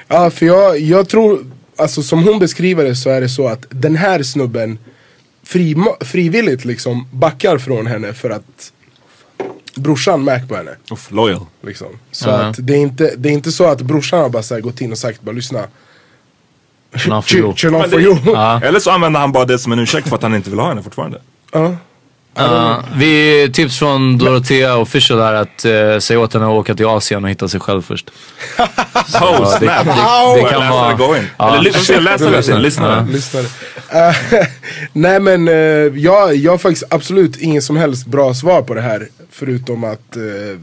[0.07, 1.45] Ja, för jag, jag tror,
[1.77, 4.79] alltså som hon beskriver det så är det så att den här snubben
[5.43, 8.71] fri, frivilligt liksom backar från henne för att
[9.75, 10.71] brorsan Mac på henne.
[10.91, 11.45] Uff, loyal.
[11.61, 11.87] Liksom.
[12.11, 14.61] Så att det är, inte, det är inte så att brorsan har bara så här
[14.61, 15.63] gått in och sagt bara lyssna.
[16.95, 18.17] Chill on for you.
[18.63, 20.67] Eller så använder han bara det som en ursäkt för att han inte vill ha
[20.69, 21.21] henne fortfarande.
[21.51, 21.75] Ja.
[22.37, 26.85] Ja, vi tips från Dorothea official är att uh, säga åt henne att åka till
[26.85, 28.09] Asien och hitta sig själv först.
[28.59, 28.65] Oh,
[29.13, 29.73] Ja, det, det,
[30.33, 30.89] det jag kan vara...
[30.89, 30.95] det?
[30.95, 31.23] Gå in.
[31.37, 31.57] Ja.
[31.57, 33.07] Eller lyssna, läsa det sen, lyssna.
[33.11, 33.45] Lyssnare.
[33.89, 34.15] Eh,
[34.93, 38.81] nej men eh, jag, jag har faktiskt absolut ingen som helst bra svar på det
[38.81, 39.07] här.
[39.31, 40.59] Förutom att, uh,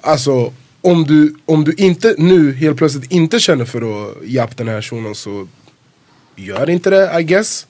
[0.00, 4.68] alltså om du, om du inte nu helt plötsligt inte känner för att jappa den
[4.68, 5.48] här shunon så
[6.36, 7.66] gör inte det I guess.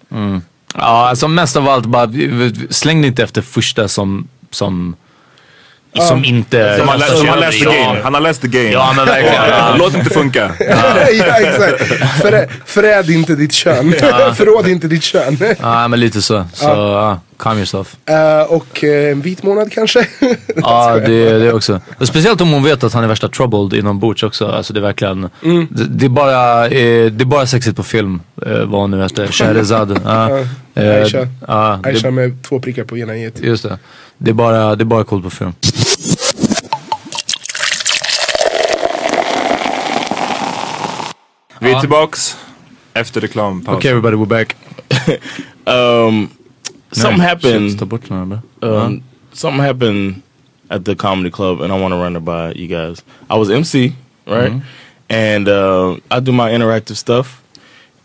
[0.78, 2.08] Ja, alltså mest av allt bara
[2.70, 4.96] släng dig inte efter första som, som,
[5.94, 6.76] som inte...
[6.78, 7.70] Som han, lä- som han läst the Ja.
[7.88, 8.00] game.
[8.02, 8.70] Han har läst the game.
[8.70, 9.34] Ja, men verkligen.
[9.34, 9.74] Ja.
[9.78, 10.50] Låt det inte funka.
[10.58, 11.82] ja exakt.
[12.22, 13.92] Förä, föräd inte ditt kön.
[14.34, 15.38] Förråd inte ditt kön.
[15.60, 16.44] Ja, men lite så.
[16.52, 17.96] Så ja, calm yourself.
[18.06, 20.08] Eh, och eh, en vit månad kanske.
[20.56, 21.80] Ja, det, det också.
[21.98, 24.46] Och speciellt om hon vet att han är värsta troubled inombords också.
[24.46, 25.22] Alltså det är verkligen,
[25.70, 28.20] det, det, är bara, eh, det är bara sexigt på film.
[28.46, 30.00] Eh, vad hon nu heter, Sheherazad.
[30.04, 30.38] Ja.
[30.74, 31.28] Eh, Aisha.
[31.48, 33.32] ja, det- Aisha med två prickar på ena i.
[33.40, 33.78] Just det.
[34.18, 35.52] Det är bara, det är bara coolt på film.
[41.60, 42.36] Vi är tillbaks
[42.94, 43.76] efter reklampaus.
[43.76, 44.56] Okay everybody, we're back.
[45.68, 46.28] Um,
[46.92, 47.70] something happened.
[47.70, 48.42] shit, ta bort den.
[48.62, 50.22] Um, something happened
[50.70, 53.02] at the comedy club, and I want to run it by you guys.
[53.30, 53.94] I was MC,
[54.26, 54.60] right?
[55.08, 57.42] And uh, I do my interactive stuff.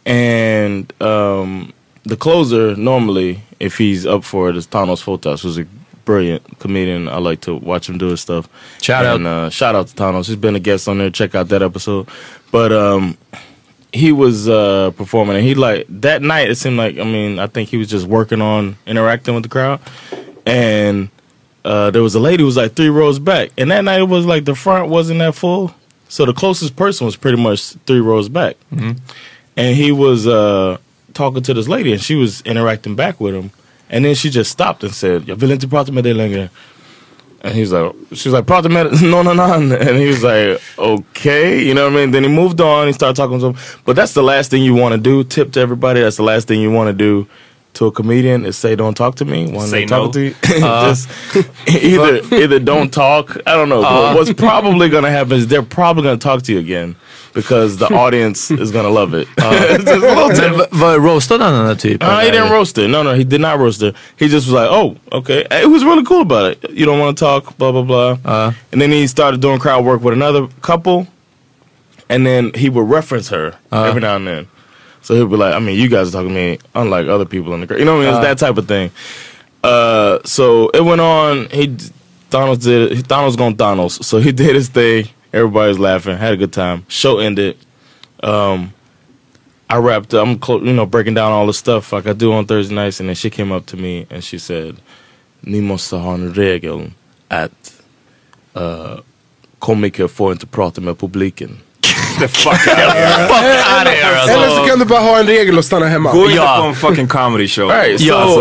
[0.06, 5.66] And um, the closer, normally, if he's up for it, is Thanos Fotas, who's a
[6.06, 7.08] brilliant comedian.
[7.08, 8.50] I like to watch him do his stuff.
[8.82, 9.16] Shout out.
[9.18, 10.28] and, Uh, shout out to Thanos.
[10.28, 11.10] He's been a guest on there.
[11.12, 12.08] Check out that episode.
[12.52, 13.18] But um,
[13.94, 16.50] he was uh, performing, and he like that night.
[16.50, 19.50] It seemed like I mean, I think he was just working on interacting with the
[19.50, 19.80] crowd,
[20.46, 21.10] and
[21.66, 24.08] uh, there was a lady who was like three rows back, and that night it
[24.10, 25.74] was like the front wasn't that full,
[26.08, 28.56] so the closest person was pretty much three rows back,
[29.58, 30.78] and he was uh,
[31.14, 33.52] talking to this lady, and she was interacting back with him,
[33.90, 36.50] and then she just stopped and said, "Jag vill inte prata med dig längre."
[37.44, 39.54] And he's like, she was like, med, no, no, no.
[39.54, 42.12] And he was like, okay, you know what I mean?
[42.12, 42.88] Then he moved on.
[42.88, 43.56] He started talking to him.
[43.84, 45.24] But that's the last thing you want to do.
[45.24, 46.02] Tip to everybody.
[46.02, 47.28] That's the last thing you want to do
[47.74, 49.52] to a comedian is say, don't talk to me.
[49.52, 50.12] When Say they talk no.
[50.12, 51.10] to you, uh, just
[51.68, 53.38] either either don't talk.
[53.48, 53.82] I don't know.
[53.82, 54.16] But uh.
[54.16, 56.96] what's probably going to happen is they're probably going to talk to you again
[57.34, 59.28] because the audience is going to love it.
[59.38, 60.58] It's just a little tip.
[60.58, 62.10] Men Vad roastade han den här typen?
[62.10, 62.90] Uh, he didn't roast it.
[62.90, 63.96] No, no, he did not roast it.
[64.18, 66.70] He just was like, "Oh, okay." It was really cool about it.
[66.72, 68.18] You don't want to talk, blah blah blah.
[68.26, 68.52] Uh.
[68.72, 71.06] and then he started doing crowd work with another couple,
[72.10, 74.48] and then he would reference her every now and then.
[75.02, 77.54] So he'd be like, "I mean, you guys are talking to me unlike other people
[77.54, 78.16] in the crowd." You know what I mean?
[78.16, 78.92] It's that type of thing.
[79.64, 81.48] Uh, so it went on.
[81.50, 81.78] He
[82.30, 83.08] Donald did.
[83.08, 84.06] Donald's going Donald's.
[84.06, 85.06] So he did his thing.
[85.34, 86.18] Everybody was laughing.
[86.18, 86.86] Had a good time.
[86.88, 87.56] Show ended.
[88.24, 88.74] Um,
[89.70, 90.14] I wrapped.
[90.14, 93.00] I'm clo- you know breaking down all the stuff like I do on Thursday nights,
[93.00, 94.76] and then she came up to me and she said,
[95.42, 96.92] "Ni måste ha en regel
[97.30, 97.74] att
[98.56, 99.00] uh,
[99.60, 101.58] komiker får inte prata med publiken."
[102.20, 103.28] The fuck out of here.
[103.28, 104.58] Fuck out of here Eller alltså.
[104.58, 106.12] så kan du bara ha en regel och stanna hemma.
[106.14, 106.58] Gå inte Ja.
[106.62, 107.70] på en fucking comedy show.
[107.70, 108.00] Right.
[108.02, 108.40] So Ja, så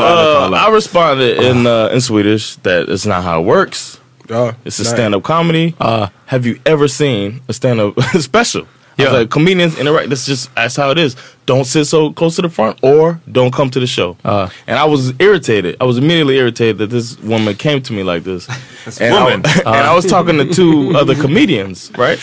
[0.55, 0.69] uh.
[0.69, 4.01] I responded in uh, in Swedish that it's not how it works.
[4.31, 4.91] Ja, It's a nej.
[4.93, 5.75] stand-up comedy.
[5.81, 8.63] Uh, have you ever seen a stand-up special?
[8.99, 9.19] I was Yeah.
[9.21, 10.09] like, comedians interact.
[10.11, 11.17] That's just that's how it is.
[11.47, 14.17] Don't sit so close to the front, or don't come to the show.
[14.25, 14.49] Uh.
[14.67, 15.77] and I was irritated.
[15.81, 18.47] I was immediately irritated that this woman came to me like this.
[19.01, 19.43] and, woman.
[19.45, 22.19] I, and I was talking to two other comedians, right?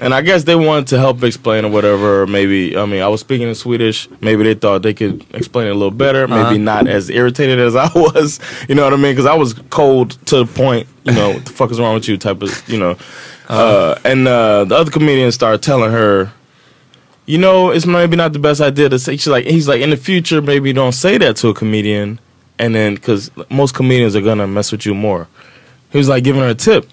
[0.00, 2.22] And I guess they wanted to help explain or whatever.
[2.22, 4.08] Or maybe I mean I was speaking in Swedish.
[4.20, 6.26] Maybe they thought they could explain it a little better.
[6.26, 8.40] Maybe not as irritated as I was.
[8.68, 9.12] You know what I mean?
[9.12, 10.88] Because I was cold to the point.
[11.04, 12.16] You know what the fuck is wrong with you?
[12.16, 12.96] Type of you know.
[13.48, 16.32] Uh, and uh, the other comedian started telling her,
[17.26, 19.16] you know, it's maybe not the best idea to say.
[19.16, 22.20] She's like, he's like, in the future, maybe don't say that to a comedian,
[22.60, 25.26] and then because most comedians are gonna mess with you more.
[25.90, 26.88] He was like giving her a tip,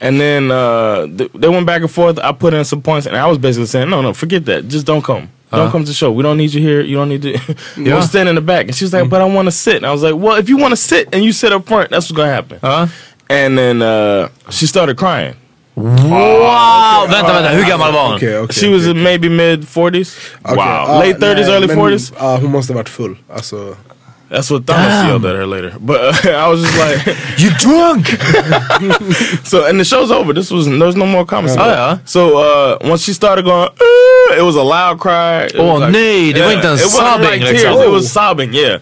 [0.00, 2.18] and then uh, th- they went back and forth.
[2.18, 4.68] I put in some points, and I was basically saying, no, no, forget that.
[4.68, 5.28] Just don't come.
[5.50, 6.12] Don't come to the show.
[6.12, 6.82] We don't need you here.
[6.82, 7.30] You don't need to.
[7.76, 8.66] you don't stand in the back.
[8.66, 9.76] And she was like, but I want to sit.
[9.76, 11.90] And I was like, well, if you want to sit and you sit up front,
[11.90, 12.58] that's what's gonna happen.
[12.62, 12.88] Ja.
[13.30, 15.34] And then uh, she started crying.
[15.76, 17.06] Wow!
[17.08, 17.48] Vänta, vänta.
[17.50, 18.14] Hur gammal var hon?
[18.16, 18.54] Okej, okej.
[18.60, 20.16] She was in maybe mid 40s.
[20.42, 20.64] Okej, Wow.
[20.64, 22.12] ja, Late 30s, nej, early men, 40s?
[22.18, 23.16] Ja, hon måste ha varit full.
[23.34, 23.76] Alltså,
[24.28, 25.76] That's what Thanos yelled at her later.
[25.80, 27.06] But uh, I was just like,
[27.38, 28.06] You drunk!
[29.44, 30.32] so and the show's over.
[30.32, 31.56] This was there's no more comments.
[31.58, 31.98] Oh, yeah.
[32.04, 35.44] So uh, once she started going, "Uh," it was a loud cry.
[35.44, 37.72] It Oh, was nej, det var inte ens it wasn't sobbing, Like liksom.
[37.74, 37.84] tears.
[37.86, 38.52] It was sobbing.
[38.52, 38.78] Yeah.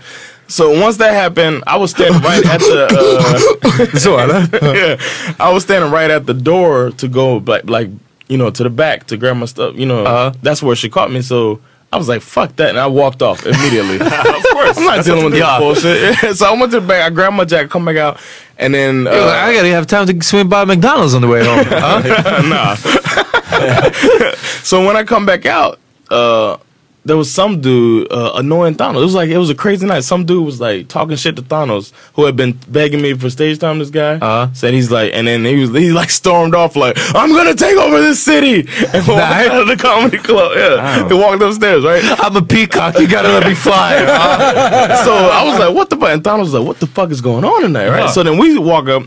[0.46, 2.87] So once that happened, I was standing right at the.
[2.90, 4.46] Uh, så eller?
[4.74, 4.96] yeah,
[5.38, 7.90] I was standing right at the door to go like like
[8.28, 9.74] you know to the back to grab my stuff.
[9.76, 10.33] You know, Uh-huh.
[10.42, 11.22] that's where she caught me.
[11.22, 11.59] So.
[11.94, 13.94] I was like, fuck that, and I walked off immediately.
[14.00, 16.37] of course, I'm not dealing with this bullshit.
[16.37, 18.18] so I went to the back, I grabbed my jacket, come back out,
[18.59, 21.28] and then uh, You're like, I gotta have time to swing by McDonald's on the
[21.28, 21.64] way home.
[21.68, 22.42] Huh?
[22.48, 22.74] nah.
[24.64, 25.78] so when I come back out,
[26.11, 26.57] uh,
[27.07, 28.97] there was some dude uh, annoying Thanos.
[29.03, 30.05] It was like it was a crazy night.
[30.05, 33.59] Some dude was like talking shit to Thanos, who had been begging me for stage
[33.59, 33.79] time.
[33.79, 34.49] This guy Uh-huh.
[34.55, 37.77] said he's like, and then he was he like stormed off like, "I'm gonna take
[37.77, 38.61] over this city,"
[38.95, 39.51] and walked Nice.
[39.51, 40.53] out of the comedy club.
[40.57, 42.03] Yeah, he walked upstairs, right?
[42.25, 43.97] I'm a peacock, you gotta let me fly.
[45.05, 46.09] so I was like, what the fuck?
[46.11, 48.05] And Thanos was like, what the fuck is going on tonight, right?
[48.05, 48.12] Uh-huh.
[48.12, 49.03] So then we walk up,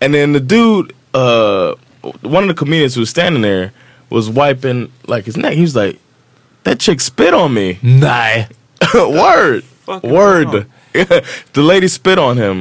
[0.00, 1.74] and then the dude, uh,
[2.22, 3.72] one of the comedians who was standing there
[4.08, 5.54] was wiping like his neck.
[5.54, 5.98] He was like,
[6.64, 7.78] that chick spit on me.
[7.82, 8.48] Nej.
[8.94, 9.62] Word.
[10.02, 10.66] Word.
[11.52, 12.58] the lady spit on him.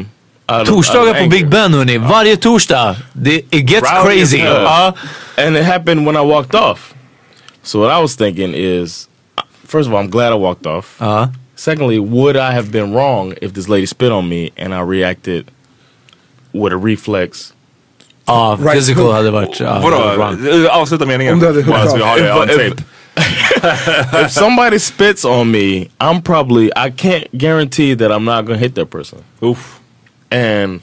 [0.47, 1.29] out of- out Torsdagar of på anger.
[1.29, 1.97] Big Ben hörni.
[1.97, 2.95] Varje torsdag.
[3.13, 4.37] Det, it gets Rowdy crazy.
[4.41, 4.63] as hell.
[4.63, 4.93] Ja.
[5.37, 6.93] And it happened when I walked off.
[7.63, 9.07] So what I was thinking is,
[9.37, 10.97] uh, first of all, I'm glad I walked off.
[10.99, 11.27] Ja.
[11.55, 15.51] Secondly, would I have been wrong if this lady spit on me and I reacted
[16.53, 17.53] with a reflex?
[18.27, 19.13] Ja, Right physical hook.
[19.15, 19.59] hade varit...
[19.59, 20.15] Ja, Vadå?
[20.17, 20.67] wrong.
[20.71, 21.33] Avsluta meningen.
[21.33, 21.97] Om du hade Bara så
[23.29, 28.11] vi har det on If- somebody spits on me, I'm probably I can't guarantee that
[28.11, 29.19] I'm not gonna hit that person.
[29.41, 29.79] Uff.
[30.31, 30.79] And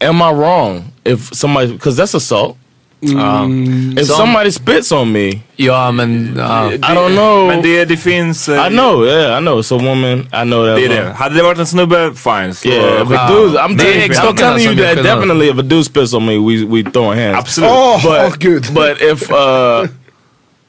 [0.00, 2.56] am I wrong if somebody because that's assault?
[3.00, 6.34] if Some- somebody spits on me, Ja, men...
[6.36, 6.66] ja.
[6.72, 7.46] I don't know.
[7.46, 8.48] Men det, det finns...
[8.48, 9.58] eh, I know, yeah, I know.
[9.60, 10.18] It's a woman.
[10.32, 10.76] I know that.
[10.76, 11.12] Det är det.
[11.16, 12.54] Hade det varit en snubbe, fine.
[12.54, 15.62] Så, Yeah, if a dude, I'm, Det telling- I'm telling you that definitely if a
[15.62, 17.38] dude spits on me, we we throwing hands.
[17.38, 17.70] Absolut.
[17.70, 18.66] Åh, but gud.
[18.74, 19.86] but if uh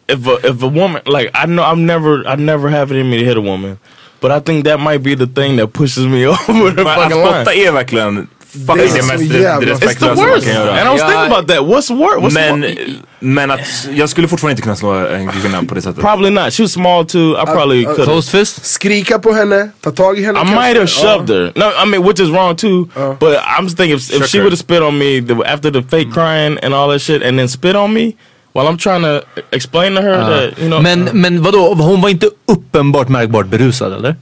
[0.10, 3.10] if a if a woman like I know I'm never I never have it in
[3.10, 3.78] me to hit a woman,
[4.22, 7.04] but I think that might be the thing that pushes me over the Men att
[7.04, 7.34] fucking line.
[7.46, 10.46] spotta är verkligen fucking Det är det så mest It's the respektlösa man worst.
[10.46, 10.72] kan göra.
[10.80, 11.60] And I was thinking about that.
[11.60, 12.20] What's worse?
[12.20, 15.76] What's Men, more- men att jag skulle fortfarande inte kunna slå eh, en kvinna på
[15.76, 16.02] det sättet.
[16.02, 16.54] Probably not.
[16.54, 17.20] She was small too.
[17.20, 18.06] I uh, probably uh, could.
[18.08, 18.66] Closed fist?
[18.66, 20.56] Skrika på henne, ta tag i henne I kanske.
[20.56, 20.88] might have Ja.
[20.88, 21.52] shoved her.
[21.56, 22.90] No, I mean, which is wrong too.
[22.96, 23.14] Uh.
[23.20, 25.82] But I'm just thinking if, if she would have spit on me the, after the
[25.82, 26.14] fake mm.
[26.14, 28.16] crying and all that shit, and then spit on me
[28.54, 30.82] while I'm trying to explain to her that you know.
[30.82, 34.16] Men, men vadå, hon var inte uppenbart märkbart berusad eller?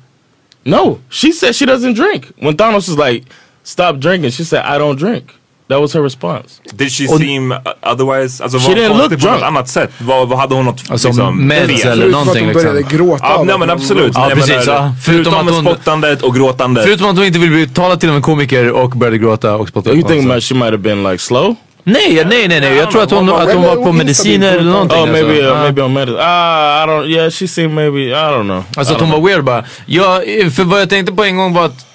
[0.63, 2.25] no, she said she doesn't drink.
[2.41, 3.25] When Thanos was like,
[3.63, 5.23] "Stop drinking," she said, "I don't drink."
[5.69, 6.61] That was her response.
[6.73, 8.43] Did she Och- seem uh, otherwise?
[8.43, 9.43] Alltså She var didn't look på något drunk.
[9.43, 9.91] annat sätt?
[9.99, 11.91] Vad, vad hade hon något Alltså liksom, meds fel?
[11.91, 12.73] eller någonting hon liksom.
[12.73, 13.25] började gråta.
[13.27, 14.11] Av nej men hon- absolut.
[14.15, 14.93] Ja, Nej, precis, men, ja.
[15.03, 16.83] Förutom, Förutom att hon- spottandet och gråtandet.
[16.83, 19.67] Förutom att hon inte vill bli talad till av en komiker och började gråta och
[19.69, 21.55] spotta You think she might have been like slow?
[21.87, 22.75] Nej, nej, nej, nej.
[22.75, 24.97] Jag tror att hon, att hon var på mediciner eller någonting.
[24.97, 25.41] Oh, maybe alltså.
[25.41, 25.61] uh, Ja.
[25.63, 26.19] maybe on medicine.
[26.23, 27.05] Ah, I don't.
[27.07, 27.99] Yeah, she seemed maybe.
[27.99, 28.63] I don't know.
[28.77, 29.65] Alltså att hon var weird bara.
[29.85, 30.21] Ja,
[30.55, 31.85] för vad jag tänkte på en gång var att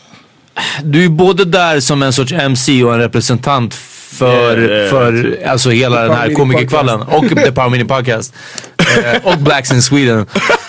[0.83, 4.90] du är både där som en sorts MC och en representant för, Yeah, yeah.
[4.90, 7.02] för alltså hela den här komikerkvällen.
[7.02, 8.35] Och The Power Mini Podcast.
[9.05, 10.26] Eh, och Blacks in Sweden.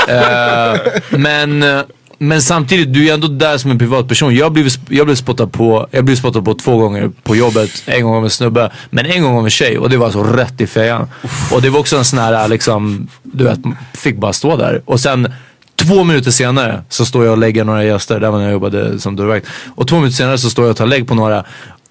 [0.07, 1.79] Eh, men, eh,
[2.27, 4.36] men samtidigt, du är ändå där som en privatperson.
[4.36, 7.83] Jag blev, jag blev spottad på, jag blev spottad på två gånger på jobbet.
[7.86, 9.77] En gång av en snubbe, men en gång av en tjej.
[9.77, 11.07] Och det var så rätt i fejan.
[11.51, 13.59] Och det var också en sån här äh, liksom, du vet,
[13.93, 14.81] fick bara stå där.
[14.86, 15.33] Och sen
[15.75, 18.99] Två minuter senare så står jag och lägger några gäster, där var när jag jobbade
[18.99, 19.47] som dörrvakt.
[19.75, 21.43] Och två minuter senare så står jag och tar lägg på några.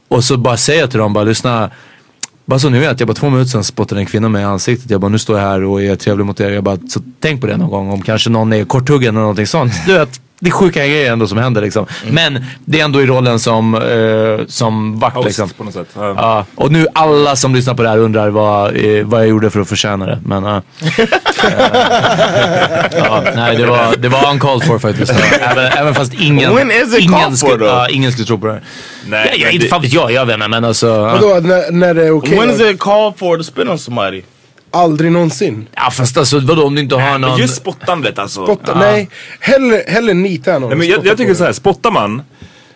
[0.09, 1.71] Och så bara säger jag till dem, bara lyssna.
[2.45, 4.91] Bara så nu vet, jag bara två minuter sen spottade en kvinna mig i ansiktet.
[4.91, 6.51] Jag bara nu står jag här och är trevlig mot er.
[6.51, 9.47] Jag bara, så tänk på det någon gång om kanske någon är korthuggen eller någonting
[9.47, 9.73] sånt.
[9.87, 11.87] Du vet, det är sjuka grejer ändå som händer liksom.
[12.11, 15.49] Men det är ändå i rollen som, eh, som vakt Host liksom.
[15.49, 15.89] på något sätt.
[15.95, 16.15] Ja.
[16.17, 19.51] Ja, och nu alla som lyssnar på det här undrar vad, eh, vad jag gjorde
[19.51, 20.19] för att förtjäna det.
[20.27, 20.63] Men ja.
[22.97, 25.13] ja, nej, det var, det var uncalled for faktiskt.
[25.41, 28.61] Även, även fast ingen, When is it ingen, skulle, ja, ingen skulle tro på det.
[29.07, 30.87] Nej, Ja, jag, inte det- fan vet jag, jag vet inte men alltså.
[30.87, 31.19] Ja.
[31.21, 32.39] Vadå, när, när det är okej?
[32.39, 34.23] When is it called for to spit on somebody?
[34.73, 35.67] Aldrig någonsin.
[35.75, 37.39] Ja fast alltså vadå om du inte har Men någon...
[37.39, 38.45] just spottandet alltså.
[38.47, 39.09] Spotta, nej.
[39.41, 40.69] Hellre, hellre nita någon.
[40.69, 42.23] Nej, men jag, jag tycker på så här, spottar man.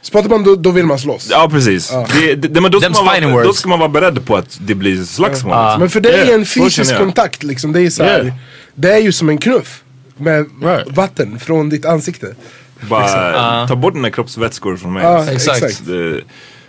[0.02, 1.28] Spottar man då, då vill man slåss.
[1.30, 1.92] ja precis.
[2.12, 4.58] Det, det, men då, ska Them's man vara, då ska man vara beredd på att
[4.60, 5.52] det blir slagsmål.
[5.52, 5.76] Ja.
[5.78, 7.72] Men för det är en fysisk kontakt liksom.
[7.72, 8.34] Det är så här, Yeah.
[8.74, 9.82] Det är ju som en knuff.
[10.16, 10.86] Med Right.
[10.96, 12.34] vatten från ditt ansikte.
[12.80, 15.02] Bara ta bort dina kroppsvätskor från mig.
[15.02, 15.62] Ja, Exakt.
[15.62, 15.86] exakt.
[15.86, 16.20] Det,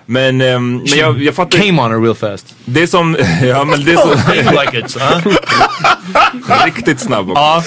[0.10, 2.56] men, ehm, men jag, jag fattar Came on her real fast.
[2.65, 4.10] Det är som, ja men det är så,
[4.62, 4.98] like it.
[5.00, 6.65] Ja.
[6.65, 7.41] riktigt snabb också.
[7.41, 7.63] Ja.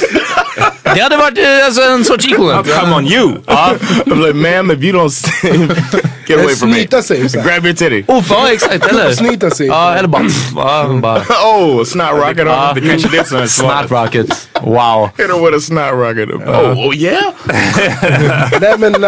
[0.94, 2.68] Det hade varit eh, alltså, en sorts equivalent.
[2.80, 3.36] Come on you!
[3.46, 5.10] I'm like, ma'am, if you don't
[6.26, 6.74] get away from me.
[6.74, 7.28] Snyta sig.
[7.28, 8.04] Grab your titty.
[8.08, 9.12] Oh, ja exakt, eller?
[9.12, 9.66] Snyta sig.
[9.66, 11.22] Ja, eller bara...
[11.44, 12.74] Oh, snot rocket on.
[12.74, 13.88] Det kanske är det som är svaret.
[13.88, 14.48] snap rocket.
[14.62, 15.10] Wow.
[15.16, 16.28] Hit her with a snot rocket.
[16.30, 17.32] Oh, oh yeah.
[18.60, 19.04] Nej men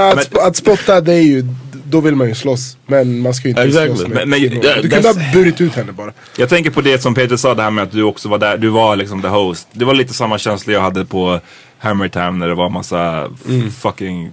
[0.47, 1.45] att spotta det är ju,
[1.93, 2.77] då vill man ju slåss.
[2.87, 3.97] Men man ska ju inte Exactly.
[3.97, 6.13] slåss med Men- men- Du kunde ha burit ut henne bara.
[6.37, 8.57] Jag tänker på det som Peter sa det här med att du också var där,
[8.57, 9.69] du var liksom the host.
[9.73, 11.41] Det var lite samma känsla jag hade på
[11.79, 13.29] Hammer Time när det var massa
[13.81, 14.33] fucking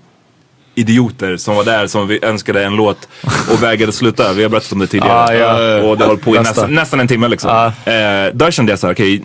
[0.76, 3.08] idioter som var där som vi önskade en låt
[3.52, 4.34] och vägrade sluta.
[4.34, 5.14] Vi har berättat om det tidigare.
[5.14, 5.82] Ah, ja.
[5.84, 7.50] Och det höll på i nästan, nästan en timme liksom.
[7.52, 7.66] Ah.
[7.92, 9.22] Eh, där kände jag så här, okej.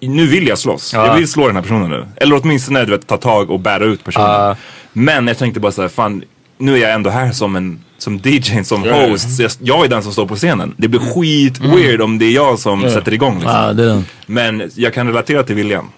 [0.00, 0.92] nu vill jag slåss.
[0.94, 1.06] Ja.
[1.06, 2.06] Jag vill slå den här personen nu.
[2.16, 4.30] Eller åtminstone du vet, ta tag och bära ut personen.
[4.30, 4.56] Ja.
[4.92, 6.22] Men jag tänkte bara så här, fan
[6.60, 9.40] nu är jag ändå här som en som DJ, som host.
[9.40, 10.74] Jag, jag är den som står på scenen.
[10.76, 13.34] Det blir skit weird om det är jag som sätter igång.
[13.40, 13.76] Liksom.
[13.76, 14.04] Det den.
[14.26, 15.88] Men jag kan relatera till viljan.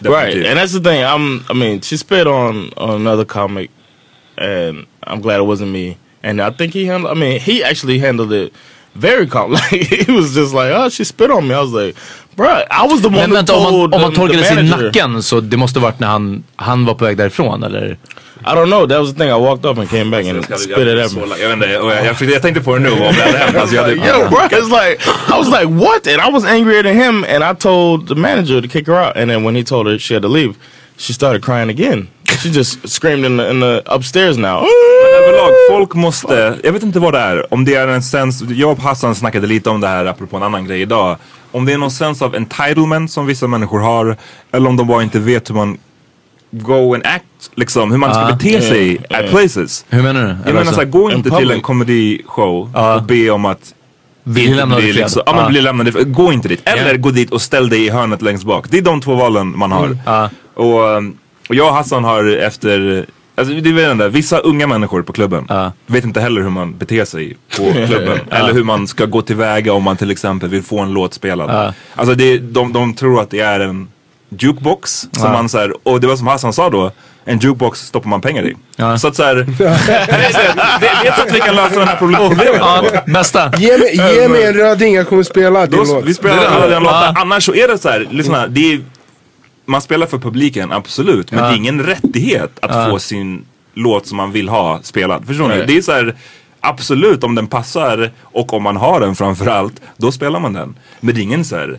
[0.00, 1.02] Right, and that's the thing.
[1.02, 1.40] I'm.
[1.50, 3.70] I mean, she spit on on another comic,
[4.36, 5.96] and I'm glad it wasn't me.
[6.22, 7.16] And I think he handled.
[7.16, 8.52] I mean, he actually handled it
[8.92, 9.50] very calm.
[9.72, 11.98] Like he was just like, "Oh, she spit on me." I was like,
[12.36, 14.38] "Bruh, I was the one Men who vänta, om man, told om man the- torkade
[14.42, 17.16] the sig i manager." nacken så det måste varit när han, han var på väg
[17.16, 17.98] därifrån eller?
[18.46, 18.86] I don't know.
[18.86, 19.30] That was the thing.
[19.30, 21.20] I walked up and came back and spit it at me.
[21.40, 23.56] jag, vet inte, och jag, jag, jag tänkte på det nu om det hade hänt.
[23.56, 26.06] Alltså, jag hade, Yo, bro, it's like I was like, what?
[26.06, 29.16] And I was angrier than him, and I told the manager to kick her out.
[29.16, 30.54] And then when he told her she had to leave,
[30.96, 32.08] she started crying again.
[32.42, 34.60] She just screamed in the, in the upstairs now.
[34.60, 37.54] Men överlag, folk måste, jag vet inte vad det är.
[37.54, 40.42] Om det är en sens, jag och Hassan snackade lite om det här apropå en
[40.42, 41.16] annan grej idag.
[41.52, 44.16] Om det är någon sens av entitlement som vissa människor har.
[44.52, 45.78] Eller om de bara inte vet hur man
[46.62, 47.90] go and act, liksom.
[47.90, 48.32] Hur man ska Ah.
[48.32, 49.84] bete sig Ja, at places.
[49.88, 50.28] Hur menar du?
[50.28, 51.48] Jag menar alltså, såhär, gå in inte public.
[51.48, 52.94] till en comedy-show Ja.
[52.96, 53.74] och be om att
[54.24, 55.48] bli lämnad bli liksom, ja, men Ja.
[55.48, 56.12] bli lämnad.
[56.14, 56.60] Gå inte dit.
[56.68, 56.96] Eller Ja.
[56.96, 58.66] gå dit och ställ dig i hörnet längst bak.
[58.70, 59.98] Det är de två valen man har.
[60.06, 60.30] Ja.
[60.54, 61.16] Och, um,
[61.48, 65.46] och jag och Hassan har efter, alltså det är det, vissa unga människor på klubben
[65.86, 68.18] vet inte heller hur man beter sig på klubben.
[68.30, 71.72] Eller hur man ska gå tillväga om man till exempel vill få en låt spelad.
[71.94, 73.88] Alltså det, de, de tror att det är en
[74.38, 75.08] jukebox.
[75.12, 76.90] Som man så här, och det var som Hassan sa då.
[77.24, 78.54] En jukebox stoppar man pengar i.
[78.76, 78.98] Ja.
[78.98, 79.44] Så att såhär, det,
[80.80, 82.46] det, är ett sätt vi kan lösa den här problemet.
[82.58, 83.52] Ja, bästa.
[83.58, 86.04] Ge mig, ge mig en röding, jag kommer spela din låt.
[86.04, 87.12] vi spelar alla låtar.
[87.14, 87.14] Ja.
[87.16, 88.80] Annars så är det så här, lyssna, det är,
[89.66, 91.30] man spelar för publiken, absolut.
[91.32, 91.46] Men Ja.
[91.50, 92.86] det är ingen rättighet att Ja.
[92.90, 93.44] få sin
[93.74, 95.26] låt som man vill ha spelad.
[95.26, 95.64] Förstår ni?
[95.66, 96.14] Det är så här,
[96.60, 100.76] absolut om den passar och om man har den framförallt, då spelar man den.
[101.00, 101.78] Men det är ingen så här,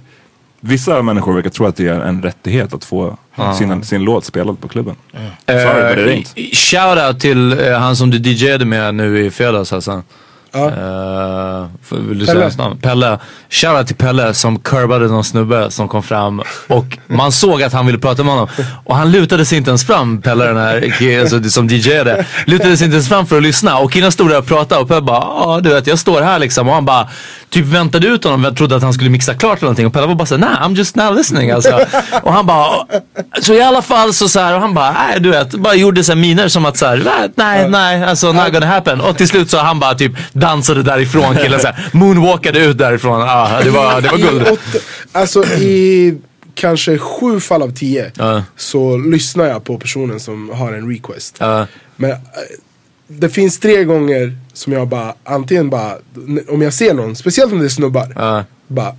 [0.65, 3.17] vissa människor verkar tro att det är en rättighet att få
[3.57, 4.95] sin, sin låt spelad på klubben.
[5.47, 6.33] Sorry, but it ain't.
[6.35, 10.03] Eh, Shoutout till eh, han som du DJade med nu i fredags Hassan.
[10.55, 10.69] Ja.
[11.83, 12.37] För- vill du Pelle.
[12.37, 12.77] säga hans namn?
[12.77, 13.19] Pelle.
[13.49, 17.85] Shoutout till Pelle som curbade någon snubbe som kom fram och man såg att han
[17.85, 18.47] ville prata med honom.
[18.83, 22.25] Och han lutade sig inte ens fram, Pelle den här alltså, som DJade.
[22.45, 23.77] Lutade sig inte ens fram för att lyssna.
[23.77, 26.39] Och killen stod där och pratade och Pelle bara, ja du vet jag står här
[26.39, 26.67] liksom.
[26.67, 27.07] Och han bara
[27.49, 28.43] typ väntade ut honom.
[28.43, 29.85] Jag trodde att han skulle mixa klart eller någonting.
[29.87, 31.79] Och Pelle var bara såhär, nah I'm just now listening alltså.
[32.23, 32.85] Och han bara,
[33.41, 36.03] så i alla fall så så här, och han bara, nej du vet, bara gjorde
[36.03, 39.01] så här miner som att så här, nej, nej, nej, alltså not gonna happen.
[39.01, 40.11] Och till slut så han bara typ
[40.45, 43.21] dansade därifrån killen så här, moonwalkade ut därifrån.
[43.21, 44.41] Ah, det var, det var I guld.
[44.47, 44.79] åtta,
[45.11, 46.17] alltså i
[46.55, 48.43] kanske sju fall av tio Ja.
[48.55, 51.35] så lyssnar jag på personen som har en request.
[51.39, 51.67] Ja.
[51.95, 52.17] Men eh,
[53.07, 55.93] det finns tre gånger som jag bara, antingen bara,
[56.49, 58.43] om jag ser någon, speciellt om det är snubbar, Ja.
[58.67, 58.95] bara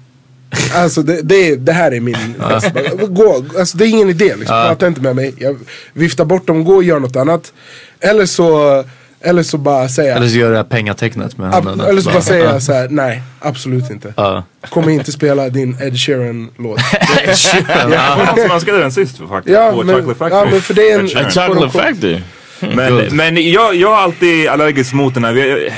[0.74, 2.74] Alltså det, det, det här är min fest.
[2.74, 4.46] Bara, Gå, alltså det är ingen idé liksom.
[4.66, 5.34] Prata inte med mig.
[5.38, 5.58] Jag
[5.92, 7.52] viftar bort dem, gå och gör något annat.
[8.00, 8.84] Eller så,
[9.20, 11.80] eller så bara säga Eller så gör det här pengatecknet med handen.
[11.80, 12.52] eller så bara Ja.
[12.52, 14.14] jag så här: nej absolut inte.
[14.16, 14.44] Ja.
[14.70, 16.78] Kommer inte spela din Ed Sheeran-låt.
[17.26, 19.54] Det var någon som önskade den sist faktiskt.
[19.56, 20.40] Ja, på men- Chocolate Factory.
[20.44, 21.54] ja, men för det är en- Ed Sheeran.
[21.54, 22.20] Chocolate factory.
[22.60, 25.70] Men, men jag, jag är alltid allergisk mot den här, vi-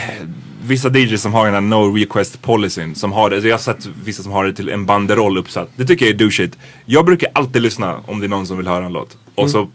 [0.66, 2.95] vissa DJs som har den här no request policyn.
[2.95, 5.68] Som har det, jag har sett vissa som har det till en banderoll uppsatt.
[5.76, 6.57] Det tycker jag är douchigt.
[6.84, 9.16] Jag brukar alltid lyssna om det är någon som vill höra en låt.
[9.34, 9.68] Och så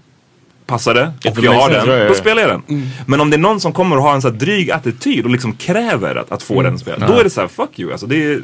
[0.73, 2.89] passar det och jag har den, då spelar jag den.
[3.05, 5.31] Men om det är någon som kommer och har en så här dryg attityd och
[5.31, 7.09] liksom kräver att, att få den spelad.
[7.09, 7.91] Då är det så här: fuck you.
[7.91, 8.43] Alltså det är,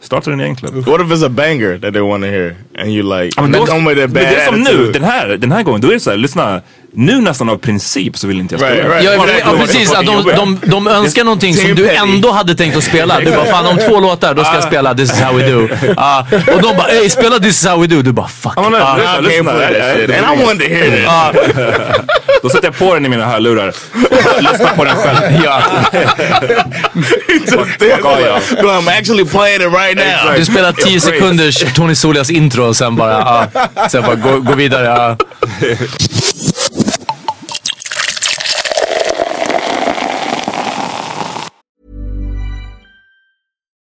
[0.00, 0.74] starta din egen klubb.
[0.74, 3.52] What if it's a banger that they want to hear and you like, Ja, men
[3.52, 3.66] då-
[4.06, 6.16] men det är som nu, den här, den här gången, då är det så här,
[6.16, 6.60] lyssna.
[6.96, 8.94] Nu nästan av princip så vill inte jag Right, spela.
[8.94, 9.04] right.
[9.12, 9.92] Ja, Bara ja, lovar, precis.
[9.92, 13.20] Att de, de, de önskar någonting som Team du ändå hade tänkt att spela.
[13.20, 15.68] Du bara, fan om två låtar då ska jag spela This is how we do.
[15.96, 18.02] Ja, och de bara, ey spela This is how we do.
[18.02, 18.52] Du bara, fuck.
[18.56, 19.20] Ja, Ja.
[19.20, 19.52] lyssna, lyssna.
[19.94, 20.10] shit.
[20.10, 22.10] And I wanted to hear that.
[22.42, 23.72] Då sätter jag på den i mina hörlurar.
[24.40, 25.40] Lyssna på den själv.
[25.44, 25.62] Ja.
[28.62, 30.04] No, I'm actually playing it right now.
[30.06, 30.36] Exakt.
[30.38, 34.54] Du spelar 10 sekunders Tony Solias intro och sen bara, ja, sen bara gå, gå
[34.54, 34.84] vidare.
[34.84, 35.16] Ja.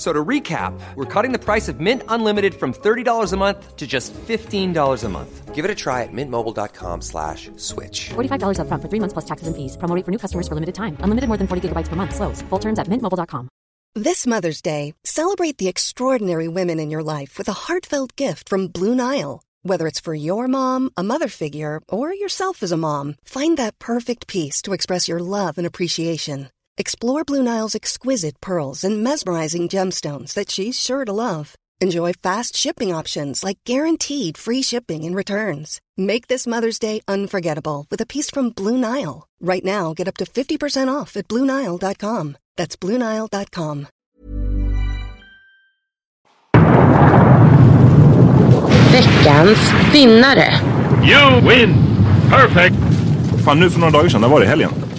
[0.00, 3.76] F- So to recap, we're cutting the price of Mint Unlimited from $30 a month
[3.76, 5.54] to just $15 a month.
[5.54, 8.08] Give it a try at mintmobile.com slash switch.
[8.14, 9.76] $45 upfront for three months plus taxes and fees.
[9.76, 10.96] Promo rate for new customers for limited time.
[11.04, 12.14] Unlimited more than 40 gigabytes per month.
[12.14, 12.40] Slows.
[12.48, 13.48] Full terms at mintmobile.com.
[13.94, 18.68] This Mother's Day, celebrate the extraordinary women in your life with a heartfelt gift from
[18.72, 19.42] Blue Nile.
[19.68, 23.78] Whether it's for your mom, a mother figure, or yourself as a mom, find that
[23.78, 26.48] perfect piece to express your love and appreciation.
[26.80, 31.54] Explore Blue Nile's exquisite pearls and mesmerizing gemstones that she's sure to love.
[31.82, 35.82] Enjoy fast shipping options like guaranteed free shipping and returns.
[35.98, 39.28] Make this Mother's Day unforgettable with a piece from Blue Nile.
[39.42, 42.38] Right now, get up to 50% off at BlueNile.com.
[42.56, 43.86] That's BlueNile.com.
[48.92, 50.50] Veckans vinnare.
[51.04, 51.74] You win!
[52.30, 52.76] Perfect!
[53.44, 54.46] Fan nu för några dagar sedan, när var det?
[54.46, 54.89] I helgen?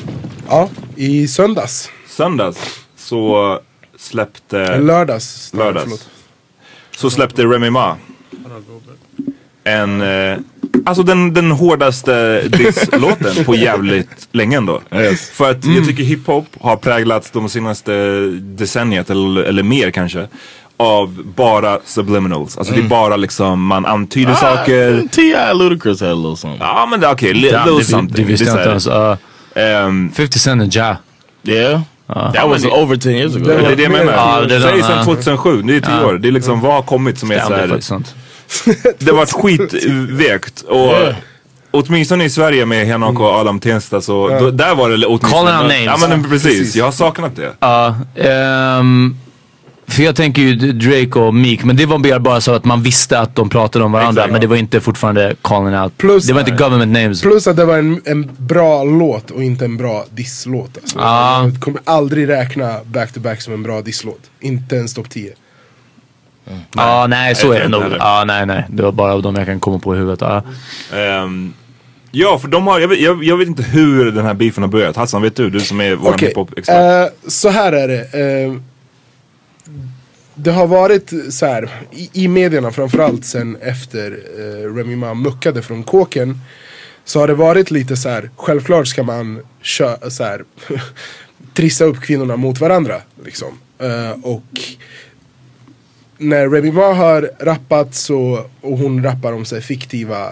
[0.51, 1.89] Ja, i söndags.
[2.07, 2.57] Söndags
[2.97, 3.59] så
[3.97, 4.77] släppte...
[4.77, 5.53] Lördags.
[5.53, 5.83] Lördags.
[5.83, 6.09] Förlåt.
[6.97, 7.95] Så släppte Remy Ma
[9.63, 10.01] en...
[10.01, 10.37] Eh,
[10.85, 14.81] alltså den, den hårdaste diss-låten på jävligt länge ändå.
[15.33, 17.93] För att jag tycker hiphop har präglats de senaste
[18.41, 20.27] decenniet eller, eller mer kanske.
[20.77, 22.57] Av bara subliminals.
[22.57, 22.89] Alltså det är Mm.
[22.89, 25.07] bara liksom man antyder Ah, saker.
[25.11, 25.53] T.I.
[25.53, 26.59] Ludacris had a little something.
[26.61, 28.15] Ja men det- okej, li- Ja, little something.
[28.25, 28.87] det visste jag inte ens.
[29.55, 30.95] Ehm, 50 Cent and Ja.
[31.43, 31.81] Yeah?
[32.07, 33.45] Ja, That was over 10 years ago.
[33.45, 34.47] Det är det jag menar.
[34.49, 35.03] Säg sen ja.
[35.05, 36.05] 2007, det är 10 Ja.
[36.05, 36.13] år.
[36.13, 37.67] Det är liksom, vad har kommit som är såhär...
[38.99, 40.61] Det har varit skitvekt.
[40.61, 41.15] Och Yeah.
[41.71, 44.39] åtminstone i Sverige med Henok och Adam Tensta så, Ja.
[44.39, 45.33] då, där var det åtminstone...
[45.51, 46.01] Calling out names.
[46.01, 46.75] Ja men precis, Precis.
[46.75, 47.51] jag har saknat det.
[47.59, 49.17] Ja, ehm,
[49.91, 52.83] för jag tänker ju Drake och Meek, men det var mer bara så att man
[52.83, 54.21] visste att de pratade om varandra.
[54.21, 54.31] Exakt.
[54.31, 55.97] Men det var inte fortfarande calling out.
[55.97, 57.21] Plus- det var inte government names.
[57.21, 60.77] Plus att det var en, en bra låt och inte en bra disslåt.
[60.81, 60.99] Alltså.
[60.99, 61.43] Ja.
[61.43, 64.21] Jag kommer aldrig räkna back to back som en bra disslåt.
[64.39, 65.33] Inte ens topp 10.
[66.75, 67.83] Ja, nej så är det nog.
[67.99, 68.65] Ja, nej, nej.
[68.69, 70.21] Det var bara av de jag kan komma på i huvudet.
[70.21, 70.43] Ja.
[70.97, 71.53] Ehm,
[72.11, 74.67] ja, för de har, jag vet, jag, jag vet inte hur den här beefen har
[74.69, 74.95] börjat.
[74.95, 75.49] Hassan, vet du?
[75.49, 77.03] Du som är vår Okej, hiphop-expert.
[77.05, 77.99] eh, så här är det.
[78.45, 78.53] Eh,
[80.43, 85.61] det har varit så här i, i medierna framförallt sen efter eh, Remy Ma muckade
[85.61, 86.39] från kåken.
[87.03, 90.43] Så har det varit lite så här, självklart ska man kö, så här,
[91.53, 93.01] trissa upp kvinnorna mot varandra.
[93.25, 93.59] Liksom.
[93.79, 94.61] Eh, och
[96.17, 100.31] när Remy Ma har rappat så, och hon rappar om sig fiktiva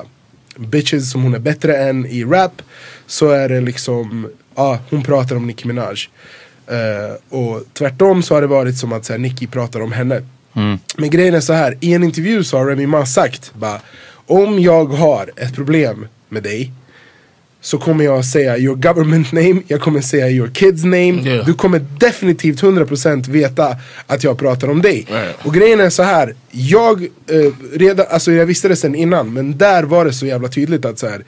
[0.55, 2.61] bitches som hon är bättre än i rap
[3.07, 5.97] så är det liksom, ja hon pratar om Nicki Minaj.
[6.69, 10.21] Eh, och tvärtom så har det varit som att så här, Nicki pratar om henne.
[10.97, 13.81] Men grejen är så här, i en intervju så har Remy Ma sagt bara,
[14.25, 16.71] om jag har ett problem med dig
[17.61, 21.11] så kommer jag säga your government name, jag kommer säga your kids name.
[21.11, 21.45] Yeah.
[21.45, 23.75] Du kommer definitivt 100% veta
[24.07, 25.07] att jag pratar om dig.
[25.09, 25.35] Right.
[25.43, 29.57] Och grejen är så här, jag, eh, redan, alltså jag visste det sen innan, men
[29.57, 31.23] där var det så jävla tydligt att så här.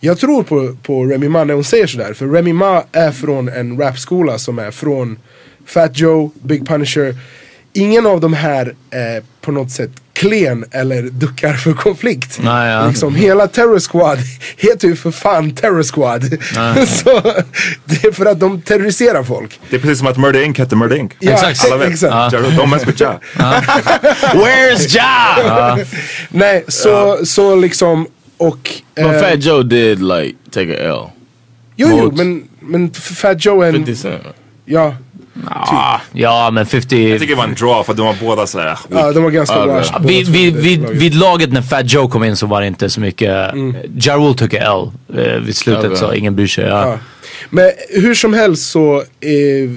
[0.00, 3.48] Jag tror på, på Remy Ma när hon säger sådär, för Remy Ma är från
[3.48, 5.18] en rapskola som är från
[5.66, 7.14] Fat Joe, Big Punisher.
[7.72, 12.38] Ingen av de här är på något sätt klen eller duckar för konflikt.
[12.42, 12.86] Nej, ja.
[12.88, 14.18] Liksom, hela Terror Squad
[14.56, 16.24] heter ju för fan Terror Squad.
[16.88, 17.20] så
[17.84, 19.60] det är för att de terroriserar folk.
[19.70, 21.12] Det är precis som att Murder Inc hette Murder Inc.
[21.18, 21.64] Ja, Exakt.
[21.64, 21.90] Alla vet.
[21.90, 22.32] exakt.
[22.32, 22.38] Ja.
[22.40, 23.20] Don't mess with Ja.
[24.34, 25.78] Where's Ja?
[26.28, 28.06] Nej, så, så liksom
[28.36, 28.70] och...
[28.94, 31.10] But eh, Fat Joe did like take a L.
[31.76, 33.74] jo, jo, mot- men, men Fat Joe är en...
[33.74, 34.22] 50 Cent.
[34.64, 34.94] Ja,
[35.50, 37.08] Ah, ja, men 50...
[37.10, 38.88] Jag tycker det var en draw för de var båda skit.
[38.90, 39.92] ja, de var ganska Ja, washed.
[39.94, 39.98] ja.
[40.08, 40.96] Vid, vid, vid, laget.
[41.02, 43.52] vid laget när Fat Joe kom in så var det inte så mycket.
[43.52, 43.74] Mm.
[43.98, 45.96] Ja Rule tog en L eh, vid slutet Okej.
[45.96, 46.64] så ingen bryr sig.
[46.64, 46.88] Ja.
[46.90, 46.98] Ja.
[47.50, 49.70] Men hur som helst så eh,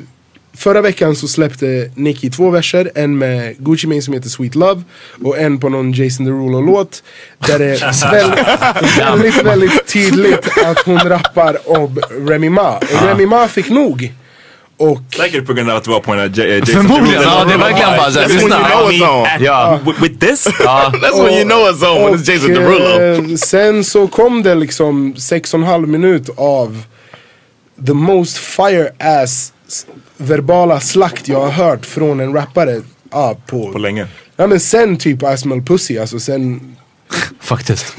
[0.59, 4.81] Förra veckan så släppte Nicki två verser, en med Gucci Mane som heter Sweet Love
[5.23, 7.03] och en på någon Jason Derulo låt
[7.47, 13.25] Där det är väldigt, väldigt, väldigt tydligt att hon rappar om Remy Ma och Remy
[13.25, 14.13] Ma fick nog
[14.77, 17.31] och Säkert på grund av att det var på den här Jason Förmodligen, Derulo.
[17.37, 18.69] ja det är verkligen bara såhär, That's when you lyssna.
[18.69, 19.43] know it's on.
[19.43, 19.79] Ja.
[19.85, 20.47] With, with this?
[21.01, 23.29] That's when you know it's on when it's Jason Derulo.
[23.31, 26.83] eh, sen så kom det liksom sex och en halv minut av
[27.87, 29.53] the most fire ass
[30.19, 32.81] verbala slakt jag har hört från en rappare.
[33.11, 34.07] Ja, på, På länge.
[34.37, 36.75] Ja men sen typ I smell pussy, alltså sen...
[37.41, 37.93] Faktiskt.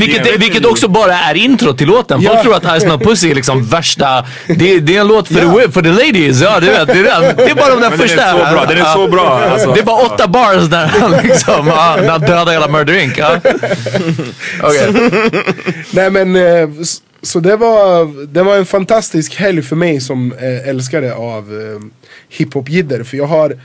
[0.00, 2.22] Vilket, vilket också bara är intro till låten.
[2.22, 2.42] Folk Ja.
[2.42, 5.60] tror att Ice No Pussy är liksom värsta, det, det är en låt för, Ja.
[5.66, 6.40] the, för the ladies.
[6.40, 7.34] Ja du vet, det är.
[7.36, 8.30] Det är bara de där Men den är första.
[8.32, 9.40] så bra, den är så bra.
[9.52, 9.72] Alltså.
[9.72, 13.18] Det är bara åtta bars där han liksom, när han dödar hela Murder Inc.
[13.18, 13.36] Ja.
[14.62, 15.10] Okej.
[15.90, 16.68] Nej men, eh,
[17.26, 21.80] så det var, det var en fantastisk helg för mig som eh, älskare av eh,
[22.28, 23.02] hiphop-jidder.
[23.02, 23.58] För jag har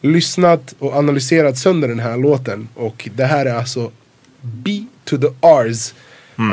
[0.00, 3.90] lyssnat och analyserat sönder den här låten och det här är alltså
[4.40, 5.94] B to the R's.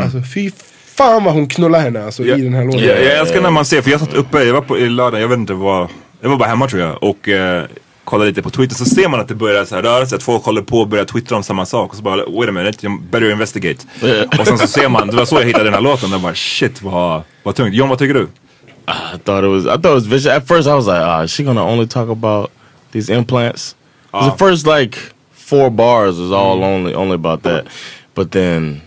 [0.04, 0.52] Alltså fy
[0.86, 2.82] fan vad hon knullar henne alltså, Ja, i den här låten.
[2.82, 5.22] Jag, jag älskar när man ser, för jag satt uppe, jag var på i lördag,
[5.22, 5.88] jag vet inte vad,
[6.22, 7.64] jag var bara hemma tror jag och eh,
[8.06, 10.24] kollade lite på Twitter så ser man att det börjar så här röra sig, att
[10.24, 12.78] folk håller på och börjar twittra om samma sak och så bara wait a minute,
[12.82, 13.86] jag better investigate.
[14.40, 16.36] och sen så ser man, det var så jag hittade den här låten, och bara
[16.36, 17.76] shit vad, vad tungt.
[17.76, 18.28] John vad tycker du?
[18.88, 19.66] I thought it was.
[19.66, 20.28] I thought it was vicious.
[20.38, 22.52] At first, I was like, "Ah, is she gonna only talk about
[22.92, 23.76] these implants?"
[24.12, 24.98] 'Cause The first like
[25.34, 27.66] four bars was all only only about that,
[28.16, 28.82] but then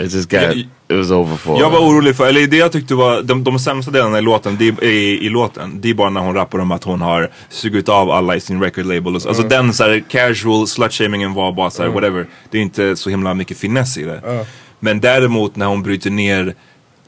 [0.00, 1.60] it just got it was over for.
[1.60, 4.56] Jag var orolig för, eller det jag tyckte var, de, de sämsta delarna i låten,
[4.58, 7.30] det är, i, i låten, det är bara när hon rappar om att hon har
[7.48, 9.14] sugit av alla i sin record label.
[9.14, 9.28] och så.
[9.28, 12.26] Alltså den så här, casual slutshamingen var bara såhär whatever.
[12.50, 14.46] Det är inte så himla mycket finess i det.
[14.80, 16.54] Men däremot när hon bryter ner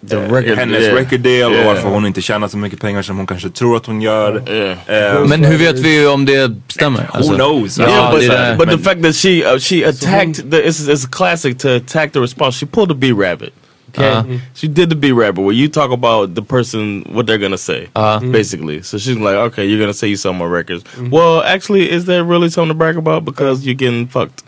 [0.00, 0.94] record- hennes yeah.
[0.94, 1.66] record deal och Yeah.
[1.66, 4.36] varför hon inte tjänar så mycket pengar som hon kanske tror att hon gör.
[4.36, 7.06] Eh, Men hur vet vi om det stämmer?
[7.12, 7.78] Alltså, Who knows?
[7.78, 8.56] Ja, Yeah, but, det det.
[8.58, 12.20] but the fact that she uh, she attacked the it's, it's classic to attack the
[12.20, 12.58] response.
[12.58, 13.52] She pulled the B rabbit.
[13.94, 14.38] Okay, Uh-huh.
[14.54, 17.88] she did the B rabbit where you talk about the person what they're gonna say,
[17.96, 18.20] Uh-huh.
[18.32, 18.82] basically.
[18.82, 20.84] So she's like, okay, you're gonna say you sell more records.
[21.10, 24.42] Well, actually, is there really something to brag about because you're getting fucked?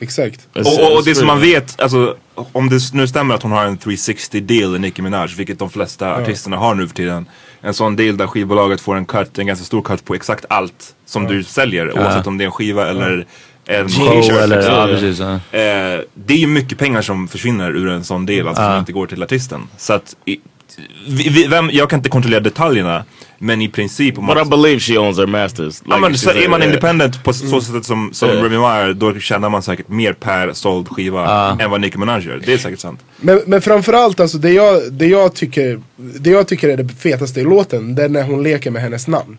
[0.00, 0.48] Exakt.
[0.54, 3.78] Och, och, det som man vet, alltså om det nu stämmer att hon har en
[3.78, 7.26] 360 deal i Nicki Minaj, vilket de flesta artisterna har nu för tiden.
[7.60, 10.94] En sån deal där skivbolaget får en cut, en ganska stor cut på exakt allt
[11.06, 11.98] som du säljer.
[11.98, 13.26] Oavsett om det är en skiva eller
[13.66, 14.30] en t-shirt.
[14.32, 15.26] eller, liksom.
[15.26, 15.40] ja.
[15.50, 15.58] Ja.
[15.58, 18.78] Eh, det är ju mycket pengar som försvinner ur en sån del, alltså som Ja.
[18.78, 19.68] inte går till artisten.
[19.76, 20.40] Så att, i,
[21.08, 23.04] vi, vi, vem, jag kan inte kontrollera detaljerna,
[23.44, 25.82] men i princip om But man, I believe she owns their masters.
[25.88, 28.42] ja, men, så, är man independent på så sättet som, som Yeah.
[28.42, 32.42] Remy är, då tjänar man säkert mer per såld skiva än vad Nicki Minaj gör.
[32.46, 33.00] Det är säkert sant.
[33.16, 37.40] Men, men framförallt alltså det jag, det, jag tycker, det jag tycker är det fetaste
[37.40, 39.38] i låten, det är när hon leker med hennes namn.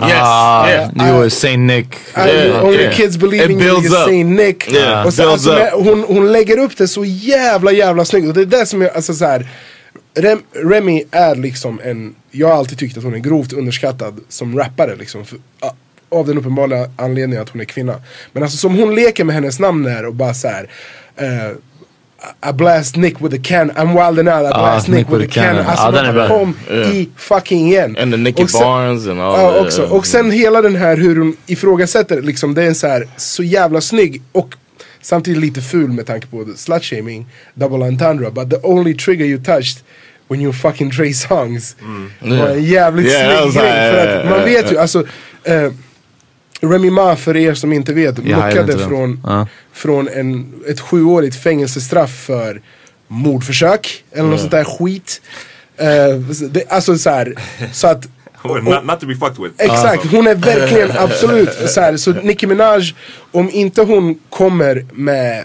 [0.00, 0.90] Ah, yeah.
[0.94, 1.86] Jo, Saint Nick.
[1.94, 2.94] I, Yeah, only yeah.
[2.94, 4.06] kids in you, you up.
[4.06, 4.72] say Nick.
[4.72, 8.28] Yeah, och så, builds alltså, hon, hon lägger upp det så jävla jävla snyggt.
[8.28, 9.46] Och det är det som jag, alltså så här,
[10.14, 14.58] Rem, Remy är liksom en, jag har alltid tyckt att hon är grovt underskattad som
[14.58, 15.24] rappare liksom.
[15.24, 15.38] För,
[16.08, 17.94] av den uppenbara anledningen att hon är kvinna.
[18.32, 20.68] Men alltså som hon leker med hennes namn där och bara så här.
[21.16, 21.50] eh,
[22.50, 25.66] I blast Nick with a can, I'm wildin' out, I blast Nick, with, a cannon.
[25.66, 26.96] Alltså Ja, den är man kom Yeah.
[26.96, 27.96] i fucking igen.
[28.00, 29.66] And the Nicky Och sen- Barnes and all Ja that.
[29.66, 29.82] också.
[29.86, 33.42] Och sen hela den här hur hon ifrågasätter liksom, det är en så här så
[33.42, 34.54] jävla snygg och
[35.02, 38.30] samtidigt lite ful med tanke på slut shaming, double entendre.
[38.30, 39.78] But the only trigger you touched
[40.28, 41.76] when you fucking Dre songs
[42.20, 43.90] var en jävligt Yeah, snygg was grej.
[43.90, 44.82] För yeah, att man yeah, vet ju, yeah.
[44.82, 45.04] alltså
[45.44, 45.72] eh,
[46.62, 48.88] Remy Ma för er som inte vet, muckade den.
[48.88, 49.46] från, Ja.
[49.72, 52.60] från en, ett sjuårigt fängelsestraff för
[53.08, 55.20] mordförsök eller något sånt där skit.
[55.76, 56.16] Eh,
[56.50, 57.34] det, alltså så här,
[57.72, 58.08] så att
[58.44, 59.54] not, not to be fucked with.
[59.58, 62.94] Exakt, hon är verkligen absolut så här, Så Nicki Minaj,
[63.32, 65.44] om inte hon kommer med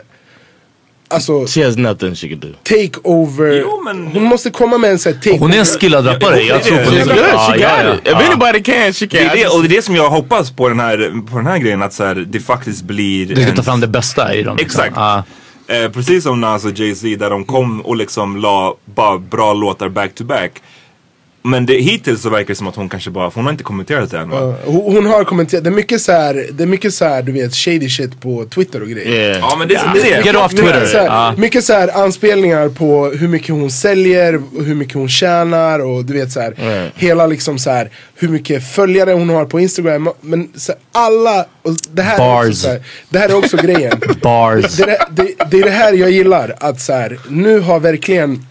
[1.08, 2.48] Alltså She has nothing she can do.
[2.64, 6.08] take over Jo, men- Hon måste komma med en sån take Hon är en skillad
[6.08, 6.98] rappare, jag tror på det.
[7.34, 8.08] Ja, She ja, got it.
[8.08, 9.20] If anybody can, she can.
[9.20, 11.46] Det är det, och det är det som jag hoppas på den här, på den
[11.48, 14.36] här grejen, att så här, det faktiskt blir Du ska en- ta fram det bästa
[14.36, 14.58] i dem.
[14.58, 14.82] liksom.
[14.82, 14.96] Exakt.
[14.96, 15.24] Ja.
[15.68, 19.90] Eh, precis som Nas och Jay-Z där de kom och liksom la bara bra låtar
[19.90, 20.52] back to back.
[21.46, 23.64] Men det, hittills så verkar det som att hon kanske bara, för hon har inte
[23.64, 24.38] kommenterat det än va?
[24.66, 27.22] Ja, hon, hon har kommenterat, det är mycket så här, det är mycket så här,
[27.22, 29.38] du vet shady shit på Twitter och grejer Yeah.
[29.42, 30.38] Ja men det, är Get det.
[30.38, 30.86] off Mycket Twitter.
[30.86, 31.34] så här, Ja.
[31.38, 36.14] mycket så här anspelningar på hur mycket hon säljer, hur mycket hon tjänar och du
[36.14, 36.94] vet så här, Right.
[36.96, 40.10] hela liksom så här, hur mycket följare hon har på Instagram.
[40.22, 42.58] Men så här, alla, och det här, är också Bars.
[42.58, 44.02] så här, det här är också grejen.
[44.22, 44.76] Bars.
[44.78, 48.46] Det, är det, det, är det här jag gillar, att så här, nu har verkligen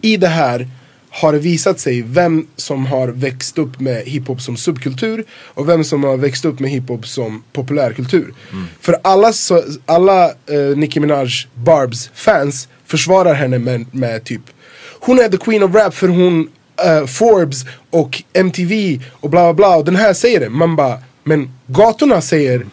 [0.00, 0.68] i det här
[1.14, 5.84] har det visat sig vem som har växt upp med hiphop som subkultur och vem
[5.84, 8.34] som har växt upp med hiphop som populärkultur.
[8.80, 14.40] För alla, så, alla uh, Nicki Minaj Barbs fans försvarar henne med, med typ
[15.00, 16.48] Hon är the queen of rap för hon
[16.84, 20.48] eh, Forbes och MTV och bla bla bla och den här säger det.
[20.50, 22.66] Man bara, men gatorna säger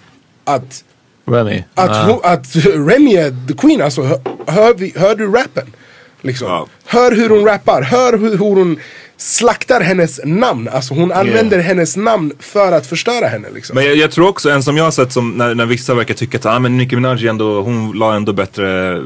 [0.44, 0.84] att
[1.26, 1.64] Remy.
[1.76, 5.74] att, hon, att Remy är the queen, alltså hör, hör, hör du rappen?
[6.22, 6.48] Liksom.
[6.48, 6.68] Ja.
[6.86, 8.80] Hör hur hon rappar, hör hur, hur hon
[9.18, 10.70] slaktar hennes namn.
[10.70, 13.76] Alltså hon använder hennes namn för att förstöra henne liksom.
[13.76, 16.14] Men jag, jag tror också, en som jag har sett som, när, när vissa verkar
[16.14, 19.02] tycka att ah, men Nicki Minaj ändå, hon la ändå bättre eh,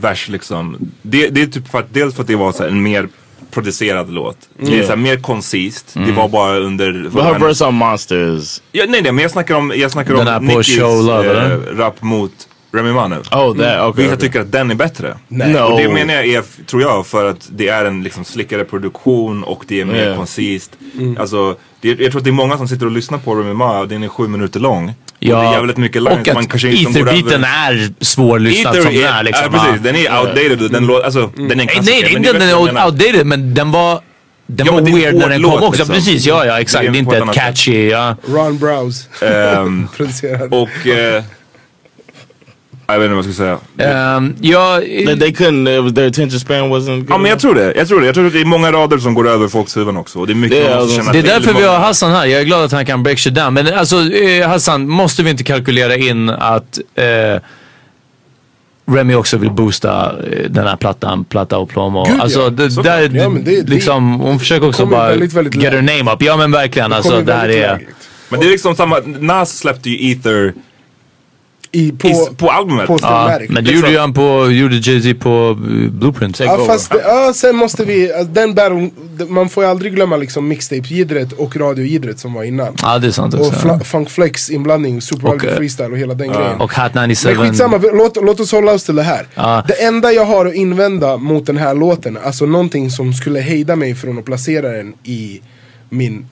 [0.00, 0.76] vers liksom.
[1.02, 3.08] Det, det är typ för att, dels för att det var så här, en mer
[3.50, 4.36] producerad låt.
[4.58, 5.94] Det är så här, mer koncist.
[6.06, 6.92] Det var bara under...
[6.92, 8.62] But her verse on Monster is...
[8.72, 11.76] Ja, nej nej men jag snackar om, jag snackar Den om Nickis Show Love, eh,
[11.76, 12.32] rap mot
[12.72, 13.16] Remy Ma nu.
[13.16, 13.22] Oh,
[13.56, 14.04] that, okay.
[14.04, 14.16] Vissa okay.
[14.16, 15.16] tycker att den är bättre.
[15.28, 15.52] Nej.
[15.52, 15.58] No.
[15.58, 19.44] Och det menar jag är, tror jag, för att det är en liksom slickare produktion
[19.44, 20.16] och det är mer Yeah.
[20.16, 20.72] koncist.
[21.18, 23.84] Alltså, det, jag tror att det är många som sitter och lyssnar på Remy Ma,
[23.84, 24.88] den är sju minuter lång.
[24.88, 26.20] och det är jävligt mycket lines.
[26.20, 29.48] och att man kanske inte går Ether-biten är svårlyssnad Ether som den är- liksom.
[29.52, 32.02] Ja precis, den är outdated den låter, alltså den är en Nej, klassiker.
[32.02, 34.00] nej, men inte den är outdated men den var
[34.46, 35.78] den Ja, var weird när den låt, kom också.
[35.78, 35.94] liksom.
[35.94, 36.82] Precis, ja ja exakt.
[36.84, 37.42] Det är Det är på ett inte sätt.
[37.44, 37.88] catchy.
[37.88, 38.16] Ja.
[38.28, 39.04] Ron Browse
[39.96, 40.54] producerad.
[40.54, 40.86] och...
[40.86, 41.22] Eh,
[42.92, 43.44] jag vet inte vad jag ska
[43.78, 44.16] säga.
[44.16, 47.40] Um, ja, They, they couldn't, it was, their attention span wasn't good Ja men jag
[47.40, 47.72] tror det.
[47.76, 48.06] Jag tror det.
[48.06, 50.18] Jag tror att det är många rader som går över folks huvuden också.
[50.18, 52.10] Och det är mycket Det man måste alltså- känna Det är därför vi har Hassan
[52.12, 52.26] här.
[52.26, 53.54] Jag är glad att han kan break shit down.
[53.54, 57.04] Men alltså eh, Hassan, måste vi inte kalkylera in att eh,
[58.92, 62.04] Remy också vill boosta eh, den här plattan, Platta och Plomo.
[62.04, 62.50] Gud, alltså ja.
[62.50, 63.10] det, där.
[63.14, 66.22] Ja, det- det- liksom, hon försöker också bara väldigt, väldigt get her name up.
[66.22, 66.92] Ja men verkligen.
[66.92, 67.80] Alltså kommer det här är...
[68.28, 70.54] Men det är liksom samma, Nas släppte ju Ether
[71.72, 72.86] I, på, I, på albumet.
[72.86, 73.50] på Ja, Stillmatic.
[73.50, 76.40] men det gjorde ju han på, gjorde Jay-Z på uh, Blueprint.
[76.40, 78.90] Ja fast det, ja, sen måste vi, alltså, den battle,
[79.28, 82.74] man får ju aldrig glömma liksom mixtape-jiddret och radio-jiddret som var innan.
[82.82, 83.52] Ja det är sant Och också.
[83.60, 86.60] fla, Funk Flex inblandning, Super Och, eh, Freestyle och hela den grejen.
[86.60, 87.36] Och Hat Men 97.
[87.36, 89.26] skitsamma, vi- låt, låt oss hålla oss till det här.
[89.34, 89.64] Ja.
[89.68, 93.76] Det enda jag har att invända mot den här låten, alltså någonting som skulle hejda
[93.76, 95.40] mig från att placera den i
[95.88, 96.26] min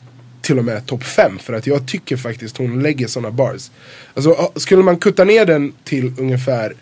[0.48, 3.70] till och med topp 5 för att jag tycker faktiskt hon lägger såna bars.
[4.14, 6.74] Alltså ah, skulle man kutta ner den till ungefär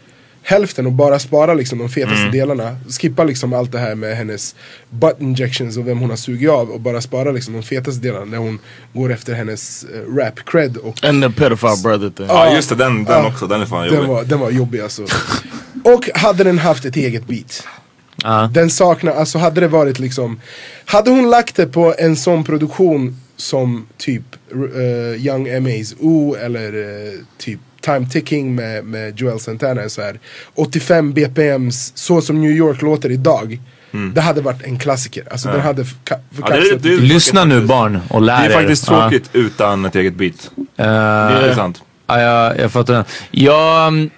[0.43, 2.33] hälften och bara spara liksom de fetaste Mm.
[2.33, 4.55] delarna, skippa liksom allt det här med hennes
[4.91, 8.27] butt injections och vem hon har sugit av och bara spara liksom de fetaste delarna
[8.27, 8.59] där hon
[8.93, 12.27] går efter hennes eh, rap cred och And the pedophile brother thing.
[12.29, 13.29] Ja just det, den, den Ja.
[13.29, 13.47] också.
[13.47, 14.09] Den är fan den jobbig.
[14.09, 15.03] var, den var jobbig alltså.
[15.85, 17.63] Och hade den haft ett eget beat.
[18.23, 18.51] Ja.
[18.55, 20.41] Den saknar, alltså hade det varit liksom
[20.85, 24.23] Hade hon lagt det på en sån produktion som typ
[24.77, 30.19] eh, Young M.A.'s O eller eh, typ Time Ticking med, med Joel Santana så här
[30.55, 33.61] 85 BPMs, så som New York låter idag
[34.15, 36.21] Det hade varit en klassiker, alltså den hade Mm.
[36.39, 38.55] Ja, det är- det är- Lyssna nu barn och lär Det är er.
[38.55, 39.01] faktiskt Ja.
[39.11, 40.51] tråkigt utan ett eget beat.
[40.57, 40.83] Eh, Det
[41.51, 41.83] är sant.
[42.07, 43.05] Ja, jag, jag fattar.
[43.31, 44.11] Jag, mm,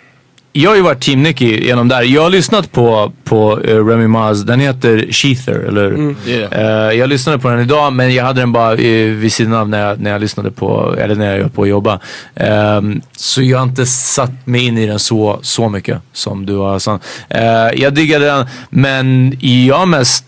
[0.53, 2.03] jag har ju varit Team Nicky genom där.
[2.03, 4.42] Jag har lyssnat på, på uh, Remy Maz.
[4.42, 6.88] Den heter Sheether, eller Yeah.
[6.88, 9.68] Eh, Jag lyssnade på den idag men jag hade den bara uh, vid sidan av
[9.68, 12.01] när jag, när jag lyssnade på, eller när jag höll på att jobba.
[12.34, 16.57] Ehm, så jag har inte satt mig in i den så, så mycket som du
[16.57, 17.01] har Hassan.
[17.28, 17.40] Eh,
[17.74, 20.24] jag diggade den men jag mest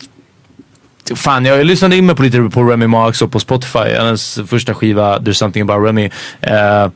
[1.14, 3.78] Fan, jag lyssnade in mig på lite på Remy Ma också på Spotify.
[3.78, 6.10] Hennes första skiva, There's something about Remy.
[6.40, 6.90] Det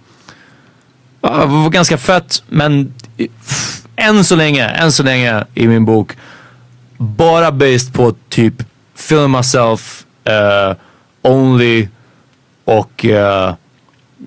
[1.30, 2.94] var ganska fett, men
[3.96, 6.12] än så länge, än så länge i min bok,
[6.98, 8.54] bara based på typ
[8.94, 10.76] Feeling Myself, uh,
[11.22, 11.88] Only
[12.64, 13.54] och uh,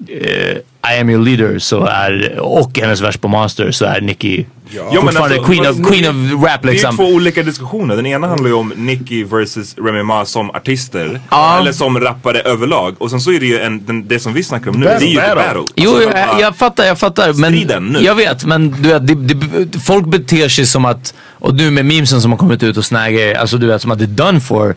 [0.09, 0.57] uh,
[0.95, 4.45] I am your leader så är, och hennes vers på Monster så är Nicki
[4.75, 6.97] Ja, men fortfarande alltså, queen, of, queen of rap Det är liksom.
[6.97, 7.95] två olika diskussioner.
[7.95, 11.21] Den ena handlar ju om Nicki versus Remy Ma som artister.
[11.29, 11.59] Ja.
[11.59, 12.95] Eller som rappare överlag.
[12.97, 14.99] Och sen så är det ju en, den, det som vi snackar om nu, Battle.
[14.99, 15.35] det är ju Battle.
[15.35, 15.73] battle.
[15.75, 17.33] Jo, Alltså, jag, jag fattar, jag fattar.
[17.33, 17.99] Men Striden nu.
[17.99, 21.85] Jag vet, men du vet, det, det, folk beter sig som att, och nu med
[21.85, 24.39] memesen som har kommit ut och snaggar, alltså du vet som att det är done
[24.39, 24.75] for.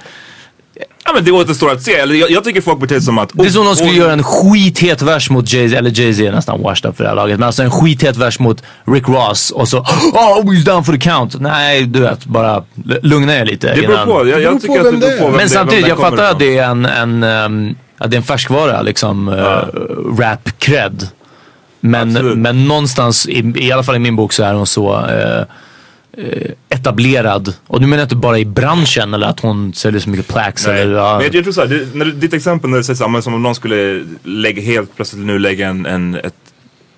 [1.04, 1.94] Ja men det återstår att se.
[1.94, 3.30] Eller jag, jag tycker folk beter sig som att...
[3.34, 6.32] Det är som om de skulle göra en skithet vers mot Jay-Z, eller Jay-Z är
[6.32, 9.50] nästan washed up för det här laget, men alltså en skithet vers mot Rick Ross
[9.50, 11.40] och så oh he's down for the count.
[11.40, 12.64] Nej, du vet, bara
[13.02, 13.74] lugna er lite.
[13.74, 14.10] Det beror på.
[14.10, 16.24] Jag, beror jag på tycker att det beror på vem Men det- samtidigt, jag fattar
[16.24, 16.54] att ifrån.
[16.54, 19.34] det är en, en, ehm, att det är en färskvara liksom, uh,
[20.18, 21.06] rap-cred.
[21.80, 22.38] Men, Absolut.
[22.38, 25.44] men någonstans, i, i alla fall i min bok så är hon så eh, eh,
[26.68, 27.54] etablerad.
[27.66, 30.66] Och nu menar jag inte bara i branschen eller att hon säljer så mycket plaques.
[30.66, 30.82] Nej.
[30.82, 31.16] Eller, ja.
[31.16, 33.42] Men jag, jag tror såhär, det, när ditt exempel när du säger såhär, som om
[33.42, 36.34] någon skulle lägga helt plötsligt nu lägga en, en, ett,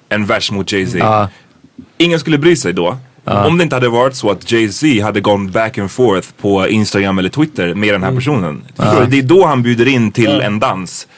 [0.08, 0.98] en vers mot Jay-Z.
[0.98, 1.28] Ja.
[1.98, 2.98] Ingen skulle bry sig då.
[3.24, 7.18] Om det inte hade varit så att Jay-Z hade gone back and forth på Instagram
[7.18, 8.62] eller Twitter med den här personen.
[8.76, 9.06] Förstår du?
[9.06, 11.08] Det är då han bjuder in till en dans.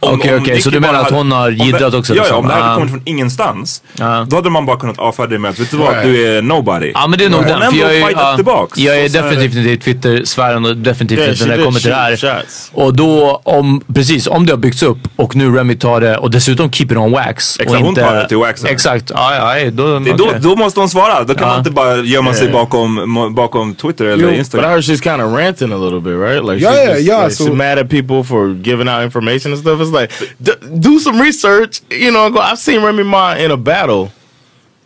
[0.00, 2.38] Okej, okej, Nicki så du menar att hon har jiddrat också, Ja, ja, liksom?
[2.38, 2.74] om det hade Ah.
[2.74, 3.82] kommit från ingenstans.
[3.98, 4.26] Ja.
[4.28, 6.90] Då hade man bara kunnat avfärda det med att vet du vad, du är nobody.
[6.94, 7.60] Ja men det är nog den.
[7.70, 11.64] För jag är, jag är här- definitivt inte i Twitter-sfären och definitivt inte när det
[11.64, 12.42] kommer till det här.
[12.72, 16.30] Och då, om, precis, om det har byggts upp och nu Remy tar det och
[16.30, 17.60] dessutom keep it on wax.
[17.60, 18.68] Exakt, och hon tar det till waxen.
[18.70, 21.24] Exakt, ja, ja, då, då, då måste hon svara.
[21.24, 22.60] Då kan man inte bara gömma sig Yeah.
[22.60, 24.70] bakom, bakom Twitter eller Jo, But I Instagram.
[24.70, 26.44] heard she's kind of ranting a little bit, right?
[26.44, 29.52] Like Yeah, she's, yeah, yeah, like, so- she's mad at people for giving out information
[29.52, 29.75] and stuff.
[29.80, 30.10] It's like,
[30.42, 31.80] d- do some research.
[31.90, 32.38] You know, go.
[32.40, 34.10] I've seen Remy Ma in a battle.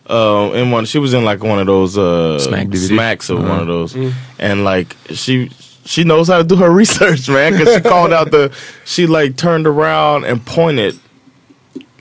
[0.09, 2.89] Uh, in one, she was in like one of those uh, Smack DVD.
[2.89, 3.95] smacks or one of those,
[4.41, 5.51] and like she
[5.85, 7.53] she knows how to do her research, man.
[7.53, 8.53] Because she called out the,
[8.85, 10.99] she like turned around and pointed,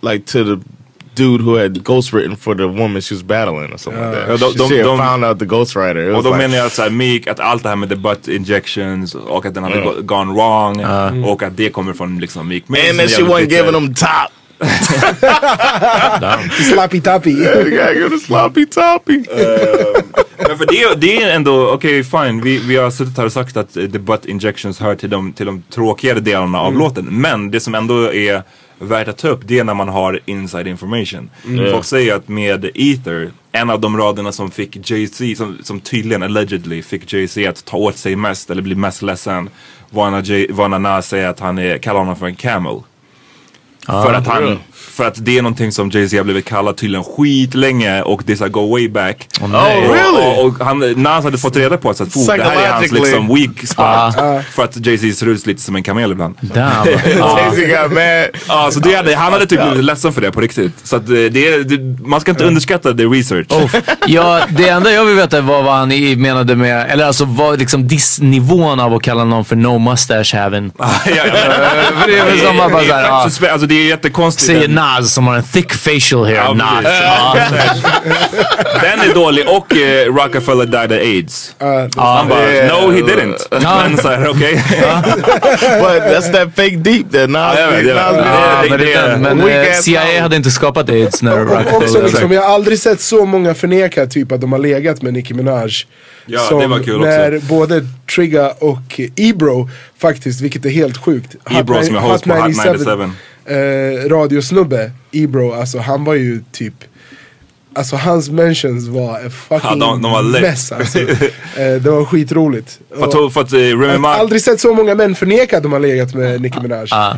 [0.02, 0.66] like to the
[1.24, 4.40] dude who had ghostwritten for the woman she was battling or something like that.
[4.40, 6.10] De- she, de- she de- found out the ghostwriter.
[6.10, 7.90] It Och då like, menar jag att, så här, Meek, att allt det här med
[7.90, 9.86] the butt injections och att den hade Mm.
[9.88, 10.84] go- gone wrong
[11.26, 14.32] och att det kommer från liksom Meek Mill and then she wasn't giving them top.
[16.74, 17.30] Slappy tappy.
[17.32, 19.18] You gotta sloppy toppy.
[20.48, 23.58] Men för det, det är ändå, okej fine, vi, vi har suttit här och sagt
[23.58, 27.06] att the butt injections hör till de, till de tråkigare delarna av låten.
[27.06, 28.44] Men det som ändå är
[28.80, 31.30] värt att ta upp det är när man har inside information.
[31.72, 36.24] Folk säger att med Ether, en av de raderna som fick Jay-Z, som, som tydligen
[36.24, 39.50] allegedly fick Jay-Z att ta åt sig mest eller bli mest ledsen
[39.90, 42.80] var när, Jay, var när Nas säger att han är, kallar honom för en camel.
[43.86, 44.60] för att han,
[44.92, 48.38] För att det är någonting som Jay-Z har blivit kallad tydligen skitlänge och det är
[48.38, 49.28] såhär go way back.
[49.42, 49.50] nej.
[49.88, 50.26] Oh, really?
[50.40, 52.72] Och, och han, Nas hade fått reda på att så att, "Oh, det här är
[52.72, 54.46] hans liksom weak spot.
[54.56, 56.36] För att Jay-Z ser ut lite som en kamel ibland.
[56.42, 56.88] Damn.
[56.88, 58.28] Jay-Z got mad.
[58.48, 60.72] Ja, så det hade, han hade typ blivit ledsen för det på riktigt.
[60.84, 63.48] Så att eh, det, är- det, man ska inte underskatta the research.
[64.08, 67.88] Ja, det enda jag vill veta var vad han menade med, eller alltså vad liksom
[67.88, 70.72] dissnivån av att kalla någon för no mustache having.
[70.78, 73.88] ja, ja, men- För det är väl som att bara är såhär, Alltså det är
[73.88, 74.70] jättekonstigt.
[74.80, 76.36] Nas som har en thick facial hair.
[76.36, 76.84] Ja, Nas.
[78.82, 81.56] Den är dålig och eh, Rockefeller died of AIDS.
[81.96, 82.68] Han bara, Yeah.
[82.86, 83.38] no he didn't.
[83.52, 84.64] Men såhär, okej.
[85.82, 91.22] But that's that fake deep that Nas jag jag men CIA hade inte skapat aids
[91.22, 92.04] när Och också Rockefeller...
[92.04, 95.34] liksom, jag har aldrig sett så många förneka typ att de har legat med Nicki
[95.34, 95.72] Minaj.
[96.26, 97.48] Ja, som det var kul när också.
[97.48, 99.70] både Trigga och Ebro
[100.02, 101.36] faktiskt, vilket är helt sjukt.
[101.52, 103.10] Ebro som är Ni- host på Hot 97.
[103.46, 106.74] Eh, radiosnubbe, Ebro, alltså han var ju typ
[107.74, 111.00] Alltså hans mentions var en fucking Ja, de- de mess alltså.
[111.00, 111.08] eh,
[111.56, 112.80] Det var skitroligt.
[113.00, 115.72] För för att eh, Remy jag har aldrig sett så många män förneka att de
[115.72, 116.88] har legat med Nicki Minaj.
[116.92, 117.14] Ah.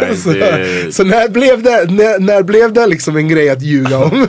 [0.00, 3.62] Nej, Så, det, så när blev det, när, när blev det liksom en grej att
[3.62, 4.26] ljuga om?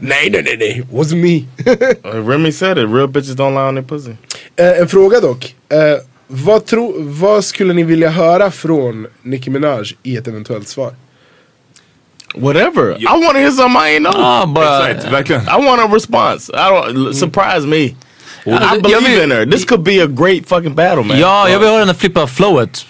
[0.00, 1.44] nej, nej, nej, nej, wasn't me.
[2.14, 2.84] Uh, Remy said it.
[2.90, 4.10] Real bitches don't lie on their pussy.
[4.56, 5.54] Eh, en fråga dock.
[5.68, 5.78] Eh,
[6.26, 10.94] vad, tro, vad skulle ni vilja höra från Nicki Minaj i ett eventuellt svar?
[12.34, 12.96] Whatever.
[13.00, 14.14] I want to hear something I ain't know.
[14.24, 15.42] Ah, bara, exakt, verkligen.
[15.42, 16.52] I want a response.
[16.52, 17.94] I don't surprise me.
[18.46, 19.46] I believe in her.
[19.46, 21.18] This could be a great fucking battle, man.
[21.18, 22.86] ja, jag vill höra den flippa flowet.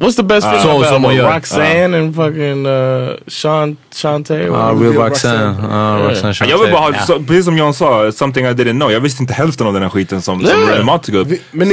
[0.00, 0.84] What's the best uh, battle?
[0.84, 1.34] som hon gör.
[1.34, 4.46] Roxanne and fucking uh, Sean Shantae.
[4.46, 5.46] Ja, or- Real Roxanne.
[5.46, 5.68] Roxanne.
[5.70, 8.92] Ja, Roxanne Ja, jag vill bara ha, precis som John sa, something I didn't know.
[8.92, 10.40] Jag visste inte hälften av den här skiten som.
[10.42, 11.28] Remy Ma tog upp.
[11.28, 11.68] Vi, men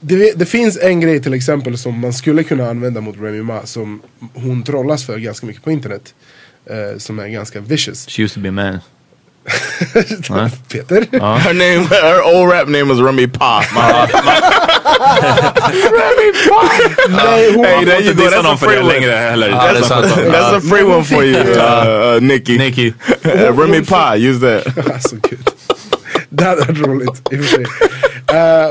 [0.00, 3.60] det, det finns en grej till exempel som man skulle kunna använda mot Remy Ma
[3.64, 4.02] som
[4.34, 6.14] hon trollas för ganska mycket på internet.
[6.66, 8.06] Eh, som är ganska vicious.
[8.08, 8.78] She used to be a man.
[10.68, 11.06] Peter?
[11.18, 13.64] Her name, her old rap name was Remy Pa.
[17.08, 18.30] Nej, hon, Hey, there you go.
[18.30, 18.88] That's a free one.
[18.88, 19.48] längre heller.
[19.48, 20.06] Ja, är sant.
[20.06, 22.58] That's a free one for you, uh, uh, Nikki.
[22.58, 22.94] Nicky.
[23.24, 24.66] Uh, Remy Pa, use that.
[24.92, 25.48] Alltså gud.
[26.28, 27.66] Det hade varit roligt i och för sig.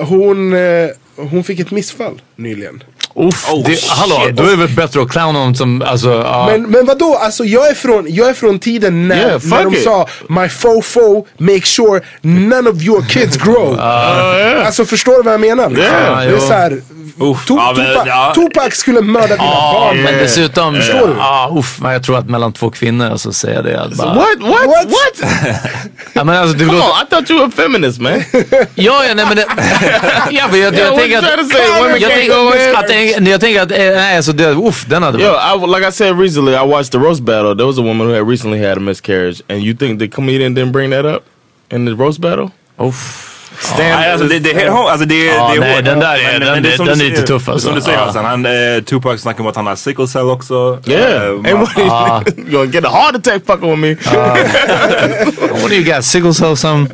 [0.03, 2.83] Hon, eh, hon fick ett missfall nyligen.
[3.15, 6.47] Uff, Oh, det, hallå, då är det väl bättre att clowna honom som, alltså, ja.
[6.51, 9.73] Men, men vadå, alltså jag är från, jag är från tiden när, Yeah, när de
[9.75, 9.83] it.
[9.83, 13.79] sa My fofo, make sure none of your kids grow.
[14.65, 15.63] Alltså förstår du vad jag menar?
[15.77, 16.39] Yeah, det är jo.
[16.39, 16.81] såhär,
[17.19, 18.31] Uff, to, ja, men, Tupac, ja.
[18.35, 20.01] Tupac skulle mörda dina Ja, barn.
[20.03, 21.13] men dessutom, Förstår du?
[21.17, 23.81] Ja, uff, men jag tror att mellan två kvinnor så säger jag det.
[23.81, 24.25] Att bara, What?
[24.39, 24.65] What?
[24.65, 24.85] What?
[24.85, 25.31] What?
[26.13, 28.11] Ja, men alltså, det Come låter, on, I thought you were feminist, man.
[28.75, 29.45] ja, ja, nej men det,
[30.31, 31.99] ja, men jag, Yeah, jag what tänker att, say?
[32.01, 35.63] Jag tänker att, jag tänker att, eh, nej alltså det, uff, den hade Yo, varit.
[35.63, 37.55] I, like I said recently, I watched the roast battle.
[37.55, 40.53] There was a woman who had recently had a miscarriage, and you think the comedian
[40.55, 41.23] didn't bring that up
[41.71, 42.51] in the roast battle?
[42.79, 43.30] Uff.
[43.77, 44.89] Nej, alltså, det, det, är hårt.
[44.91, 45.85] alltså, det, Ja, det är nej, hårt.
[45.85, 47.67] den där är- Men- den- men det som den du är lite tuff, alltså.
[47.67, 47.97] Som du säger.
[47.97, 48.51] Hassan, han, eh,
[48.85, 50.79] Tupac snackar om att han har sickle cell också.
[50.85, 51.29] Yeah.
[51.29, 53.95] And man- gonna get a heart attack fucking with me?
[55.61, 56.03] What do you got?
[56.05, 56.87] Sickle cell some?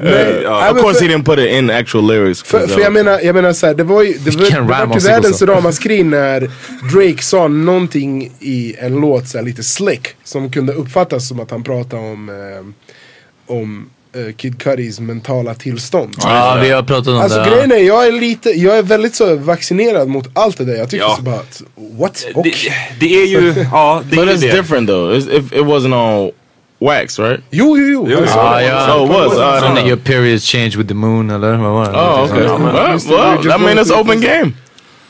[0.44, 0.60] ja.
[0.62, 2.44] Nej, of course, he didn't put it in actual lyrics.
[2.44, 4.96] För, för jag was- menar, jag menar såhär, det var ju, det var, det var
[4.96, 6.50] ju världens ramaskri när
[6.94, 10.08] Drake sa någonting i en låt såhär lite slick.
[10.24, 13.90] Som kunde uppfattas som att han pratade om, eh, om
[14.28, 16.16] eh, Kid Cudis mentala tillstånd.
[16.24, 17.50] Ja, vi har pratat om Alltså det.
[17.50, 20.76] grejen är, jag är lite, jag är väldigt så vaccinerad mot allt det där.
[20.76, 21.14] Jag tycker Ja.
[21.18, 21.62] så bara, att,
[22.00, 22.26] what?
[22.36, 22.44] Och?
[22.44, 22.54] det,
[23.00, 24.62] det är ju, ja det But är ju it's det.
[24.62, 25.12] different though.
[25.16, 25.94] It's, if it wasn't
[26.26, 26.32] on
[26.80, 27.40] wax, right?
[27.52, 28.08] Jo, jo, jo.
[28.10, 28.88] Jo, sa Ah, ja.
[28.88, 29.38] So it was.
[29.64, 29.88] Uh, know.
[29.88, 31.98] your periods change with the moon eller vad var det?
[31.98, 32.44] Oh, okay.
[32.44, 34.52] Ja, men- well, well, we just I mean, go it's open game.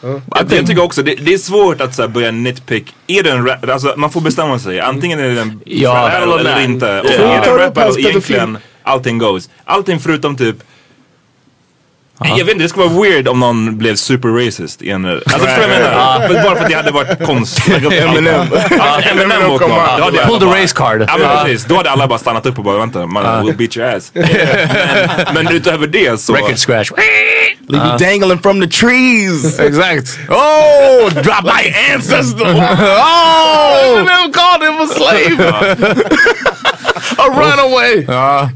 [0.01, 2.93] Jag, jag tycker också det, det är svårt att så här, börja nitpick.
[3.07, 4.79] Är det en rap, alltså man får bestämma sig.
[4.79, 6.99] Antingen är det en Ja, eller eller inte.
[7.01, 7.23] Och Ja.
[7.23, 8.57] är det en rap battle egentligen,
[8.87, 9.49] allting goes.
[9.65, 10.55] Allting förutom typ
[12.19, 15.05] Jag vet inte, det skulle vara weird om någon blev super racist i en...
[15.05, 16.29] Alltså förstår du vad jag menar?
[16.29, 17.67] Men Bara för att det hade varit konstigt.
[17.91, 18.47] Eminem.
[19.11, 19.71] Eminem någon.
[19.71, 21.01] Hade Pull alla the bara- race card.
[21.07, 23.77] Ja men precis, då hade alla bara stannat upp och bara vänta, man will beat
[23.77, 24.11] your ass.
[24.13, 26.33] men, men utöver det så...
[26.33, 26.91] Record scratch.
[27.69, 29.59] Leave you dangling from the trees.
[29.59, 30.19] Exakt.
[30.29, 32.45] Oh, drop my ancestor.
[32.45, 35.37] oh, Eminem called him a slave.
[37.17, 38.05] A runaway.
[38.07, 38.49] Ja,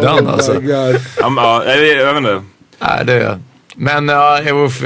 [0.00, 0.54] den Oh alltså.
[0.54, 1.00] my God.
[1.20, 2.42] Ja, men, ja, jag, jag vet inte.
[2.80, 3.38] Nej, det är
[3.80, 4.76] Men ja, jag uff,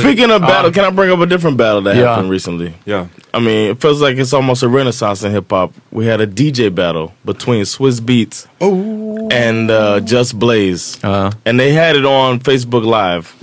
[0.00, 2.08] Speaking of battle, can I bring up a different battle that Yeah.
[2.10, 2.72] happened recently?
[2.84, 3.06] Yeah.
[3.34, 5.72] I mean, it feels like it's almost a renaissance in hip hop.
[5.90, 8.46] We had a DJ battle between Swiss Beats
[9.30, 13.34] and uh, Just Blaze, Uh, and they had it on Facebook Live.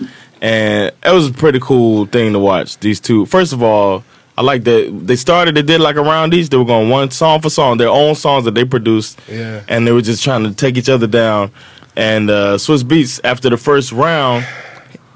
[0.42, 2.78] and it was a pretty cool thing to watch.
[2.80, 4.04] These two, first of all,
[4.38, 5.56] I like that they started.
[5.56, 6.50] They did like around each.
[6.50, 9.62] They were going one song for song, their own songs that they produced, Yeah.
[9.68, 11.52] and they were just trying to take each other down.
[11.96, 14.46] And uh, Swiss Beats, after the first round,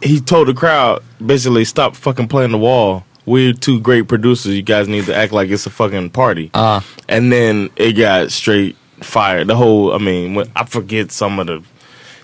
[0.03, 3.03] he told the crowd basically stop fucking playing the wall.
[3.25, 4.53] We're two great producers.
[4.53, 6.49] You guys need to act like it's a fucking party.
[6.53, 6.81] Uh.
[7.09, 9.43] And then it got straight fire.
[9.43, 11.61] The whole, I mean, I forget some of the.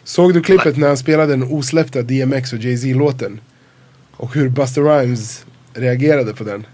[0.03, 3.39] Såg du klippet när han spelade den osläppta DMX och Jay-Z-låten?
[4.17, 6.65] Och hur Busta Rhymes reagerade på den?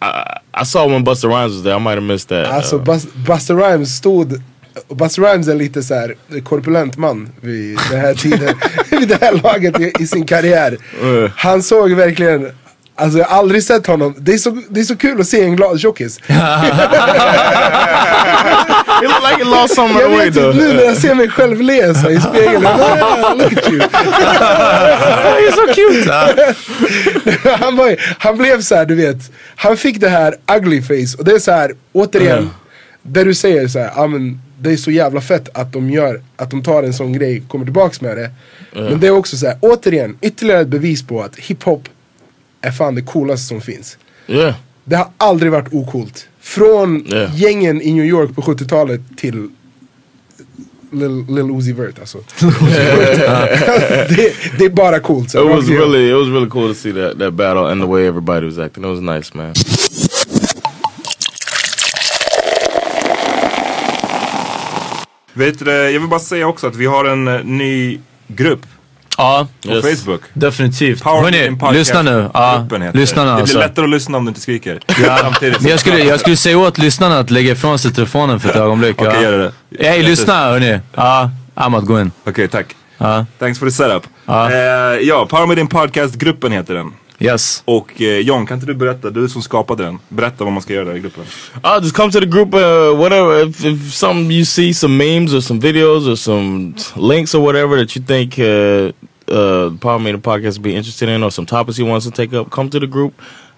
[0.00, 1.74] I saw when Busta Rhymes was there.
[1.74, 2.46] I might have missed that.
[2.46, 4.42] Alltså Uh, Bus Busta Rhymes stod
[4.88, 8.54] Busta Rhymes är lite så här korpulent man vid den här tiden,
[8.90, 10.76] vid det här laget i, i sin karriär.
[11.02, 11.30] Uh.
[11.36, 12.52] Han såg verkligen,
[12.98, 15.44] alltså jag har aldrig sett honom, det är så, det är så kul att se
[15.44, 16.20] en glad tjockis.
[19.02, 20.56] Looked like he lost some of the weight though.
[20.56, 23.80] nu när jag ser mig själv le så i spegeln, ah, look at you.
[25.40, 26.12] You're so cute!
[27.64, 31.24] han, var, han blev så här, du vet, han fick det här ugly face och
[31.24, 32.50] det är så här, återigen,
[33.02, 36.20] där du säger så här, ah, men det är så jävla fett att de gör,
[36.36, 38.30] att de tar en sån grej, kommer tillbaks med det.
[38.72, 41.88] Men det är också så här, återigen, ytterligare ett bevis på att hiphop
[42.60, 43.98] är fan det coolaste som finns.
[44.26, 44.54] Yeah.
[44.84, 46.28] Det har aldrig varit ocoolt.
[46.40, 47.40] Från Yeah.
[47.40, 49.48] gängen i New York på 70-talet till
[50.92, 52.18] Lil, Lil Uzi Vert alltså.
[52.40, 55.34] det, det är bara coolt.
[55.34, 58.06] It was really, it was really cool to see that that battle and the way
[58.06, 58.84] everybody was acting.
[58.84, 59.54] It was nice, man.
[65.32, 68.66] Vet du, jag vill bara säga också att vi har en eh, ny grupp
[69.18, 70.00] Ja, på Yes.
[70.00, 70.20] Facebook.
[70.32, 71.04] definitivt.
[71.04, 72.30] Hörni, lyssna nu.
[72.34, 73.34] Ja, lyssna nu det.
[73.36, 73.58] Det alltså.
[73.58, 74.80] blir lättare att lyssna om du inte skriker.
[75.04, 78.48] Ja, men jag skulle, jag skulle säga åt lyssnarna att lägga ifrån sig telefonen för
[78.48, 79.02] ett ögonblick.
[79.02, 79.22] Okej, ja.
[79.22, 79.52] gör det.
[79.88, 80.80] Hej, lyssna hörni.
[80.94, 82.12] Ja, Amat, gå in.
[82.26, 82.66] Okej, tack.
[82.98, 84.02] Ja, Thanks for the setup.
[84.26, 84.50] Ja.
[84.50, 84.58] Eh,
[85.00, 86.92] ja, Power Meeting Podcast-gruppen heter den.
[87.18, 87.62] Yes.
[87.64, 89.98] Och eh, John, kan inte du berätta, du som skapade den.
[90.08, 91.24] Berätta vad man ska göra där i gruppen.
[91.64, 93.48] Uh, just come to the group, uh, whatever.
[93.48, 97.76] If, if something you see, some memes or some videos or some links or whatever
[97.76, 98.92] that you think uh,
[99.28, 102.32] uh, Power Meter Podcast would be interested in or some topics he wants to take
[102.32, 103.12] up, come to the group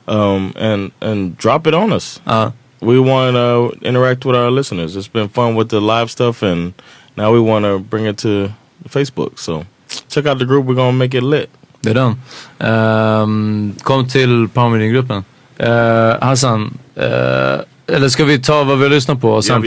[0.08, 2.20] um, and and drop it on us.
[2.26, 2.52] Ja.
[2.80, 4.96] We want to interact with our listeners.
[4.96, 6.72] It's been fun with the live stuff, and
[7.14, 8.52] now we want to bring it to
[8.88, 9.38] Facebook.
[9.38, 9.66] So
[10.08, 10.64] check out the group.
[10.64, 11.50] We're gonna make it lit.
[11.80, 12.16] Det är den.
[12.58, 15.24] Ehm, kom till Powermeeting-gruppen.
[15.62, 17.60] Uh, Hassan, eh,
[17.96, 19.64] eller ska vi ta vad vi har lyssnat på och sen.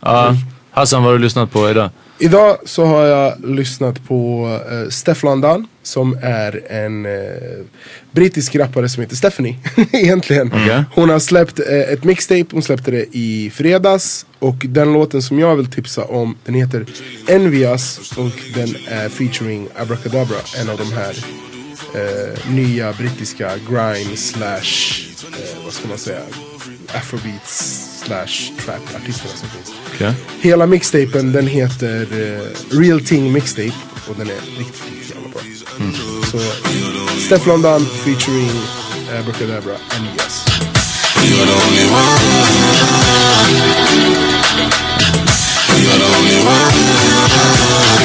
[0.00, 0.34] Ja.
[0.70, 1.90] Hassan, vad har du lyssnat på idag?
[2.18, 7.12] Idag så har jag lyssnat på uh, Stefflan Dunn som är en eh,
[8.10, 9.56] brittisk rappare som heter Stephanie
[9.92, 10.46] egentligen.
[10.46, 10.84] Okej.
[10.94, 15.38] Hon har släppt eh, ett mixtape, hon släppte det i fredags och den låten som
[15.38, 16.86] jag vill tipsa om den heter
[17.28, 21.16] Envious och den är featuring Abracadabra, en av de här
[21.96, 26.20] eh, nya brittiska grime slash, eh, vad ska man säga,
[26.94, 29.72] afrobeats slash trap artisterna som finns.
[29.94, 30.12] Okej.
[30.40, 33.72] Hela mixtapen den heter eh, Real Ting Mixtape
[34.08, 35.40] och den är riktigt, riktigt jävla bra.
[36.30, 36.38] Så
[37.26, 38.50] Stefflon Dunn featuring
[39.20, 40.46] Abracadabra and Yes.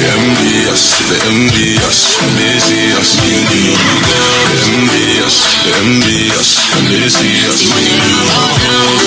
[0.08, 2.18] Envious, the envious,
[2.66, 3.30] see us, the
[4.72, 6.48] envious, the envious.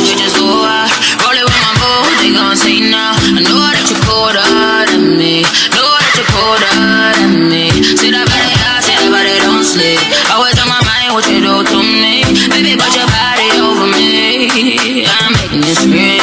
[0.05, 0.89] We just go out,
[1.23, 3.11] roll it with my boo, they gon' say now.
[3.35, 4.45] I know that you're colder
[4.87, 5.43] than me,
[5.75, 6.71] know that you're colder
[7.19, 7.71] than me.
[7.83, 9.99] See that body, yeah, see that body, don't sleep.
[10.31, 12.23] Always on my mind, what you do to me.
[12.51, 15.03] Baby, put your body over me.
[15.03, 16.14] I'm making you scream.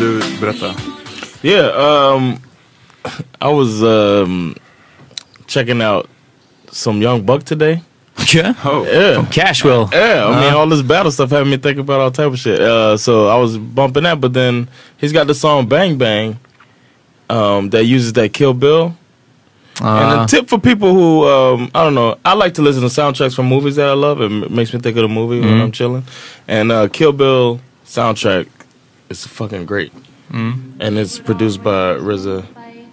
[0.00, 0.74] Du berätta?
[1.42, 1.68] Yeah,
[2.14, 2.38] um,
[3.40, 4.54] I was um,
[5.46, 6.08] checking out
[6.70, 7.82] some Young Buck today.
[8.20, 8.52] Okay.
[8.64, 8.84] Oh.
[8.84, 9.14] Yeah.
[9.14, 9.90] From Cashwell.
[9.92, 10.56] Yeah, I mean, Uh.
[10.58, 12.60] all this battle stuff had me thinking about all type of shit.
[12.60, 16.38] Uh, so I was bumping that, but then he's got the song "Bang Bang"
[17.30, 18.94] um, that uses that Kill Bill.
[19.80, 22.82] and Uh, a tip for people who um, I don't know, I like to listen
[22.82, 24.20] to soundtracks from movies that I love.
[24.20, 25.62] It makes me think of the movie when Mhm.
[25.62, 26.04] I'm chilling.
[26.46, 28.46] And uh, Kill Bill soundtrack
[29.10, 29.92] is fucking great,
[30.30, 30.76] mm.
[30.80, 32.46] and it's produced by RZA,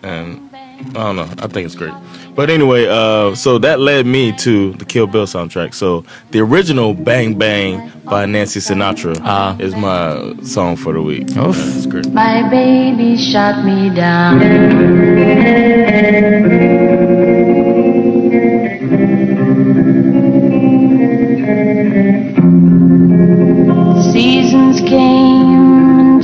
[0.04, 1.94] and I don't know, I think it's great.
[2.36, 5.74] But anyway, uh, so that led me to the Kill Bill soundtrack.
[5.74, 11.28] So the original Bang Bang by Nancy Sinatra is my song for the week.
[11.36, 12.12] Oh, it's great.
[12.12, 14.38] My baby shot me down.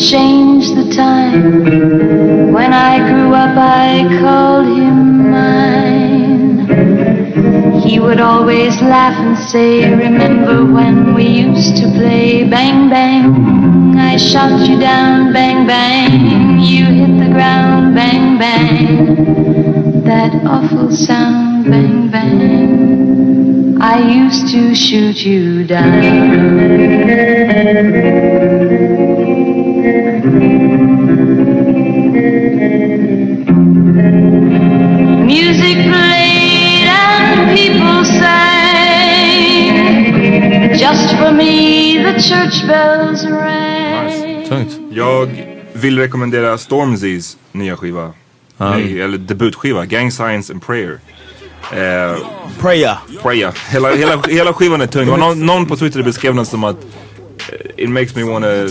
[0.10, 2.52] Changed the time.
[2.52, 6.68] When I grew up, I called him mine.
[7.80, 13.98] He would always laugh and say, Remember when we used to play bang bang?
[13.98, 16.60] I shot you down, bang bang.
[16.60, 20.04] You hit the ground, bang bang.
[20.04, 23.78] That awful sound, bang bang.
[23.82, 27.04] I used to shoot you down.
[42.54, 44.46] Church bells rang.
[44.50, 44.80] Tungt.
[44.92, 48.12] Jag vill rekommendera Stormzy's nya skiva.
[48.58, 49.86] Nej, eller debutskiva.
[49.86, 51.00] Gang Signs and Prayer.
[51.72, 52.18] Eh,
[52.62, 52.98] Prayer.
[53.22, 53.54] Prayer.
[53.72, 55.06] Hela, hela, hela skivan är tung.
[55.06, 56.78] Det var någon, någon på Twitter beskrev den som att
[57.50, 58.68] eh, It makes me wanna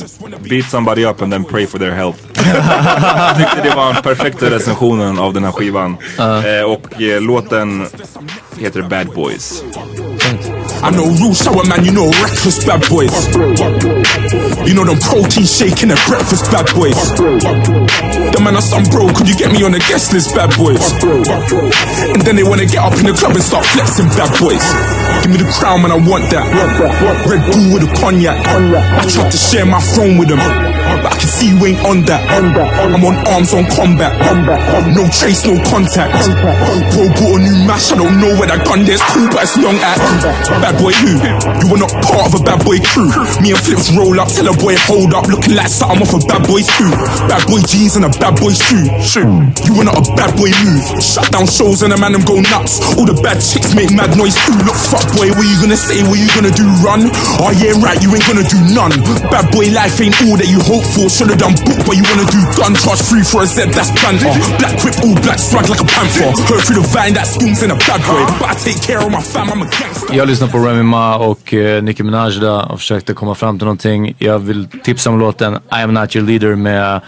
[0.49, 2.19] beat somebody up and then pray for their health.
[2.35, 5.97] Jag tyckte det var den perfekta recensionen av den här skivan.
[6.19, 7.87] Eh, och eh, låten
[8.59, 9.65] heter Bad Boys.
[10.83, 13.15] I know real shower man, you know reckless bad boys.
[14.67, 16.99] You know them protein shaking their breakfast bad boys.
[17.15, 20.83] The man are some bro, could you get me on the guest list bad boys?
[22.11, 24.67] And then they wanna get up in the club and start flexing bad boys.
[25.23, 26.51] Give me the crown man, I want that.
[27.31, 28.43] Red Bull with a cognac.
[28.43, 30.41] I tried to share my throne with them.
[31.03, 32.23] But I can see you ain't on that.
[32.31, 34.15] I'm on arms on combat.
[34.95, 36.15] No trace, no contact.
[36.95, 39.03] Bro bought a new mash, I don't know where that gun is.
[39.11, 39.99] cool, but it's long at.
[40.63, 41.19] Bad boy who?
[41.59, 43.11] You were not part of a bad boy crew.
[43.43, 46.23] Me and Flips roll up, tell a boy hold up, looking like something off a
[46.31, 46.91] bad boys too.
[47.27, 48.87] Bad boy jeans and a bad boy shoe.
[49.67, 50.87] You were not a bad boy move.
[51.03, 52.79] Shut down shows and the man them go nuts.
[52.95, 54.55] All the bad chicks make mad noise too.
[54.63, 56.07] Look, fuck boy, what you gonna say?
[56.07, 56.67] What you gonna do?
[56.87, 57.11] Run?
[57.43, 58.95] Oh yeah, right, you ain't gonna do none.
[59.33, 61.09] Bad boy life ain't all that you hope for.
[61.09, 64.33] Should've done book, but you wanna do gun charge free for a Z, that's banter.
[64.61, 66.29] Black whip, all black, swag like a panther.
[66.49, 68.23] Heard through the vine that schemes in a bad boy.
[68.41, 70.15] But I take care of my fam, I'm a gangster.
[70.15, 73.65] Jag lyssnar på Remy Ma och uh, Nicki Minaj där och försökte komma fram till
[73.65, 74.15] någonting.
[74.19, 77.01] Jag vill tipsa om låten I am not your leader med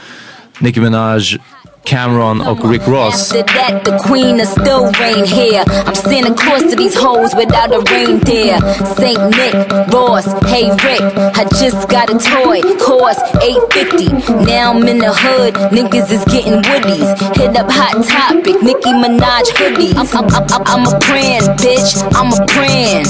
[0.59, 1.39] Nicki Minaj,
[1.85, 3.32] Cameron och Rick Ross.
[3.32, 5.64] After that, the queen is still reign here.
[5.87, 8.59] I'm Santa Claus to these hoes without a reindeer.
[8.97, 9.55] Saint Nick,
[9.93, 11.05] Ross, hey Rick,
[11.41, 14.45] I just got a toy, cost 850.
[14.45, 17.09] Now I'm in the hood, niggas is getting woodies.
[17.37, 19.95] Hit up Hot Topic, Nicki Minaj hoodies.
[20.01, 23.07] I'm, I'm, I'm, I'm a brand, bitch, I'm a brand.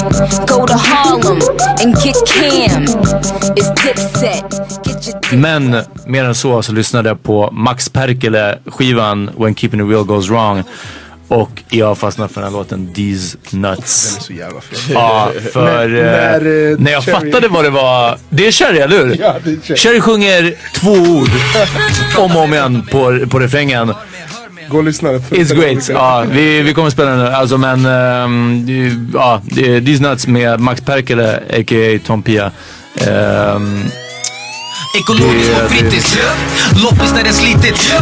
[0.48, 1.40] Go to Harlem
[1.80, 2.82] and get Cam.
[3.56, 4.82] It's Dipset.
[4.82, 9.80] Get your Men mer än så så lyssnade jag på Max Perkele skivan When Keeping
[9.80, 10.62] It Real Goes Wrong.
[11.28, 14.08] Och jag fastnade för den här låten These Nuts.
[14.10, 14.80] Den är så jävla fet.
[14.94, 18.18] Ja, för När- när, eh, när jag Cherry- fattade vad det var.
[18.30, 19.16] Det är Cherry, eller hur?
[19.20, 19.76] Ja, det är Cherry.
[19.78, 21.30] Cherry sjunger två ord
[22.18, 23.92] om och om igen på, på refrängen.
[24.68, 25.10] Gå och lyssna.
[25.12, 25.88] It's great.
[25.88, 27.26] Ja, vi, vi kommer spela den nu.
[27.28, 27.82] Alltså men,
[28.66, 29.42] det- ja,
[29.86, 31.98] These Nuts med Max Perkele, a.k.a.
[32.06, 32.50] Tom Pia.
[33.06, 33.82] Ehm,
[34.94, 36.18] Ekologiskt Det- och kritiskt.
[36.82, 37.92] Loppis när det slitit.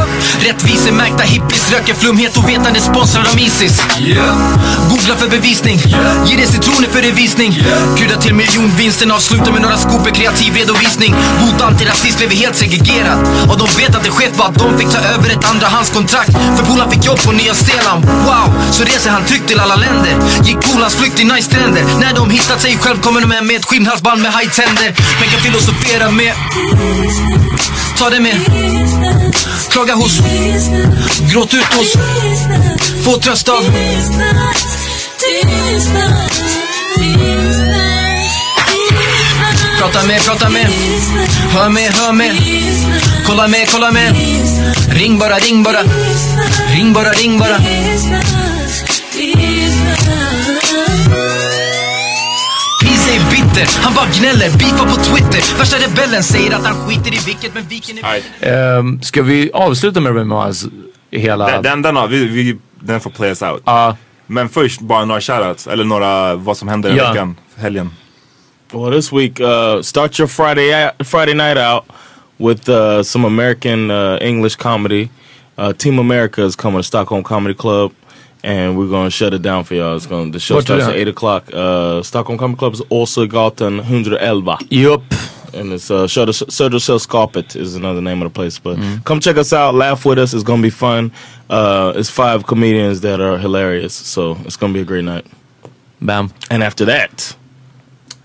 [0.40, 3.82] Rättvisemärkta hippies röker flumhet och vetande sponsrad av Isis.
[4.90, 5.78] Googla för bevisning.
[6.26, 7.58] Ge det citroner för revisning.
[7.98, 11.14] Krydda till miljonvinsten, avsluta med några skopor kreativ redovisning.
[11.40, 13.18] Mot antirasism blev vi helt segregerad.
[13.50, 16.32] Och de vet att det skett var att de fick ta över ett andrahandskontrakt.
[16.56, 18.04] För polaren fick jobb på Nya Zeeland.
[18.04, 20.14] Wow, så reser han tryggt till alla länder.
[20.44, 21.84] Gick polarns flykt till nice stränder.
[22.00, 24.94] När de hittat sig själv kommer de med med ett skinnhalsband med hajtänder.
[25.20, 26.32] Men kan filosofera med
[27.98, 28.36] Ta det med.
[29.70, 30.18] Klaga hos.
[31.32, 31.92] Gråt ut hos.
[33.04, 33.64] Få tröst av.
[39.78, 40.66] Prata med, prata med.
[41.52, 42.36] Hör med, hör med.
[43.26, 44.16] Kolla med, kolla med.
[44.88, 45.80] Ring bara, ring bara.
[46.74, 47.58] Ring bara, ring bara.
[53.66, 57.54] Bitter, han bara gnäller, beefar på Twitter Värsta rebellen säger att han skiter i vilket
[57.54, 60.70] men viken är ehm, ska vi avsluta med Ma's
[61.10, 61.46] hela...
[61.46, 63.62] Den, den, den, har- vi, vi, den får play us out.
[64.26, 67.08] Men först bara några shoutouts, eller några vad som händer i Ja.
[67.12, 67.90] veckan, helgen.
[68.72, 71.84] Well, this week, uh, start your Friday a- Friday night out
[72.36, 75.08] with uh, some American uh, English comedy.
[75.58, 77.92] Uh, Team America is coming to Stockholm Comedy Club,
[78.42, 79.96] and we're gonna shut it down for y'all.
[79.96, 81.42] It's gonna the show Vart starts at eight o'clock.
[81.54, 84.66] Uh, Stockholm Comedy Club is also Gatan 111.
[84.70, 85.02] Yup.
[85.54, 88.58] And it's uh, Söder Södersällskapet is another name of the place.
[88.62, 89.04] But Mm.
[89.04, 90.34] come check us out, laugh with us.
[90.34, 91.10] It's gonna be fun.
[91.50, 95.24] Uh, it's five comedians that are hilarious, so it's gonna be a great night.
[95.98, 96.30] Bam.
[96.50, 97.36] And after that,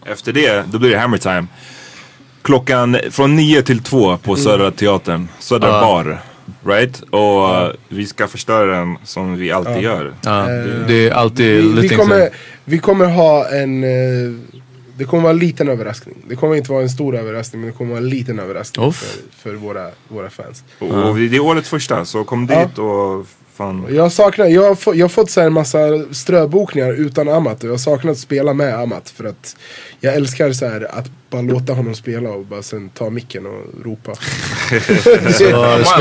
[0.06, 1.48] Efter det, då blir det Hammer Time.
[2.42, 5.82] Klockan från nio till två på Södra Teatern, Södra Ja.
[5.82, 6.20] Bar.
[6.66, 7.02] Right?
[7.02, 10.14] Och uh, vi ska förstöra den som vi alltid gör.
[10.24, 10.48] Ja,
[10.88, 12.30] det är alltid Vi, vi, kommer,
[12.66, 13.84] vi kommer ha en...
[13.84, 13.90] eh,
[14.98, 16.16] det kommer vara en liten överraskning.
[16.30, 19.08] Det kommer inte vara en stor överraskning men det kommer vara en liten överraskning för,
[19.32, 20.64] för våra, våra fans.
[20.80, 23.86] Och det är årets första, så kom dit och fan...
[23.90, 25.78] Jag saknar, jag har, få, jag har fått så här en massa
[26.12, 29.56] ströbokningar utan Amat och jag saknar att spela med Amat för att
[30.00, 33.86] jag älskar så här att bara låta honom spela och bara sen ta micken och
[33.86, 34.12] ropa.
[35.28, 35.44] Så,
[35.86, 36.00] ska,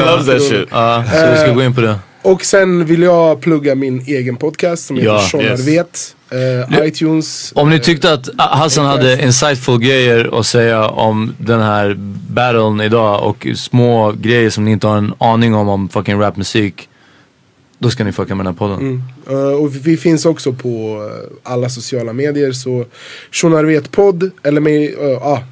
[0.70, 1.98] Ja, så vi ska gå in på det.
[2.22, 5.66] Och sen vill jag plugga min egen podcast som heter Ja, yes.
[5.66, 6.16] vet.
[6.30, 7.52] Eh, iTunes.
[7.54, 11.94] Om ni tyckte att Hassan hade insightful grejer att säga om den här
[12.28, 16.88] battlen idag och små grejer som ni inte har en aning om om fucking rapmusik.
[17.78, 18.78] Då ska ni fucka med den här podden.
[18.78, 19.02] Mm.
[19.28, 20.68] Eh, och vi, vi finns också på
[21.10, 22.84] eh, alla sociala medier så
[23.30, 25.42] Tjonarvet podd eller med, uh, ah,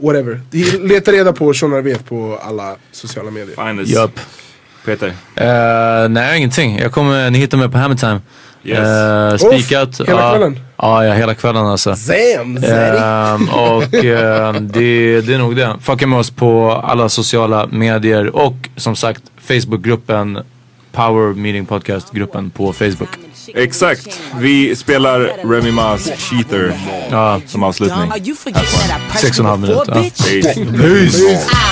[0.00, 0.40] whatever.
[0.80, 3.68] Leta reda på Tjonarvet på alla sociala medier.
[3.68, 3.92] Finest.
[3.92, 4.20] Japp.
[4.84, 5.06] Peter.
[5.06, 6.78] Uh, nej, ingenting.
[6.78, 8.20] Jag kommer, ni hittar mig på Hammertime.
[8.64, 9.42] Yes.
[9.42, 10.00] Uh, spikat.
[10.00, 10.30] hela Ja.
[10.30, 10.60] kvällen?
[10.76, 11.96] Ja, ja, hela kvällen alltså.
[11.96, 12.66] Zeddy.
[12.66, 15.76] Ehm, och ehm, det, det är nog det.
[15.80, 20.38] Fucka med oss på alla sociala medier och som sagt Facebookgruppen
[20.92, 23.29] Power Meeting Podcast-gruppen på Facebook.
[23.54, 24.20] Exakt.
[24.34, 26.72] Vi spelar Remy Ma's Cheater
[27.46, 28.12] som avslutning.
[29.20, 29.76] Sex och en halv minut.
[29.86, 29.94] Ja.
[29.94, 31.18] Peace.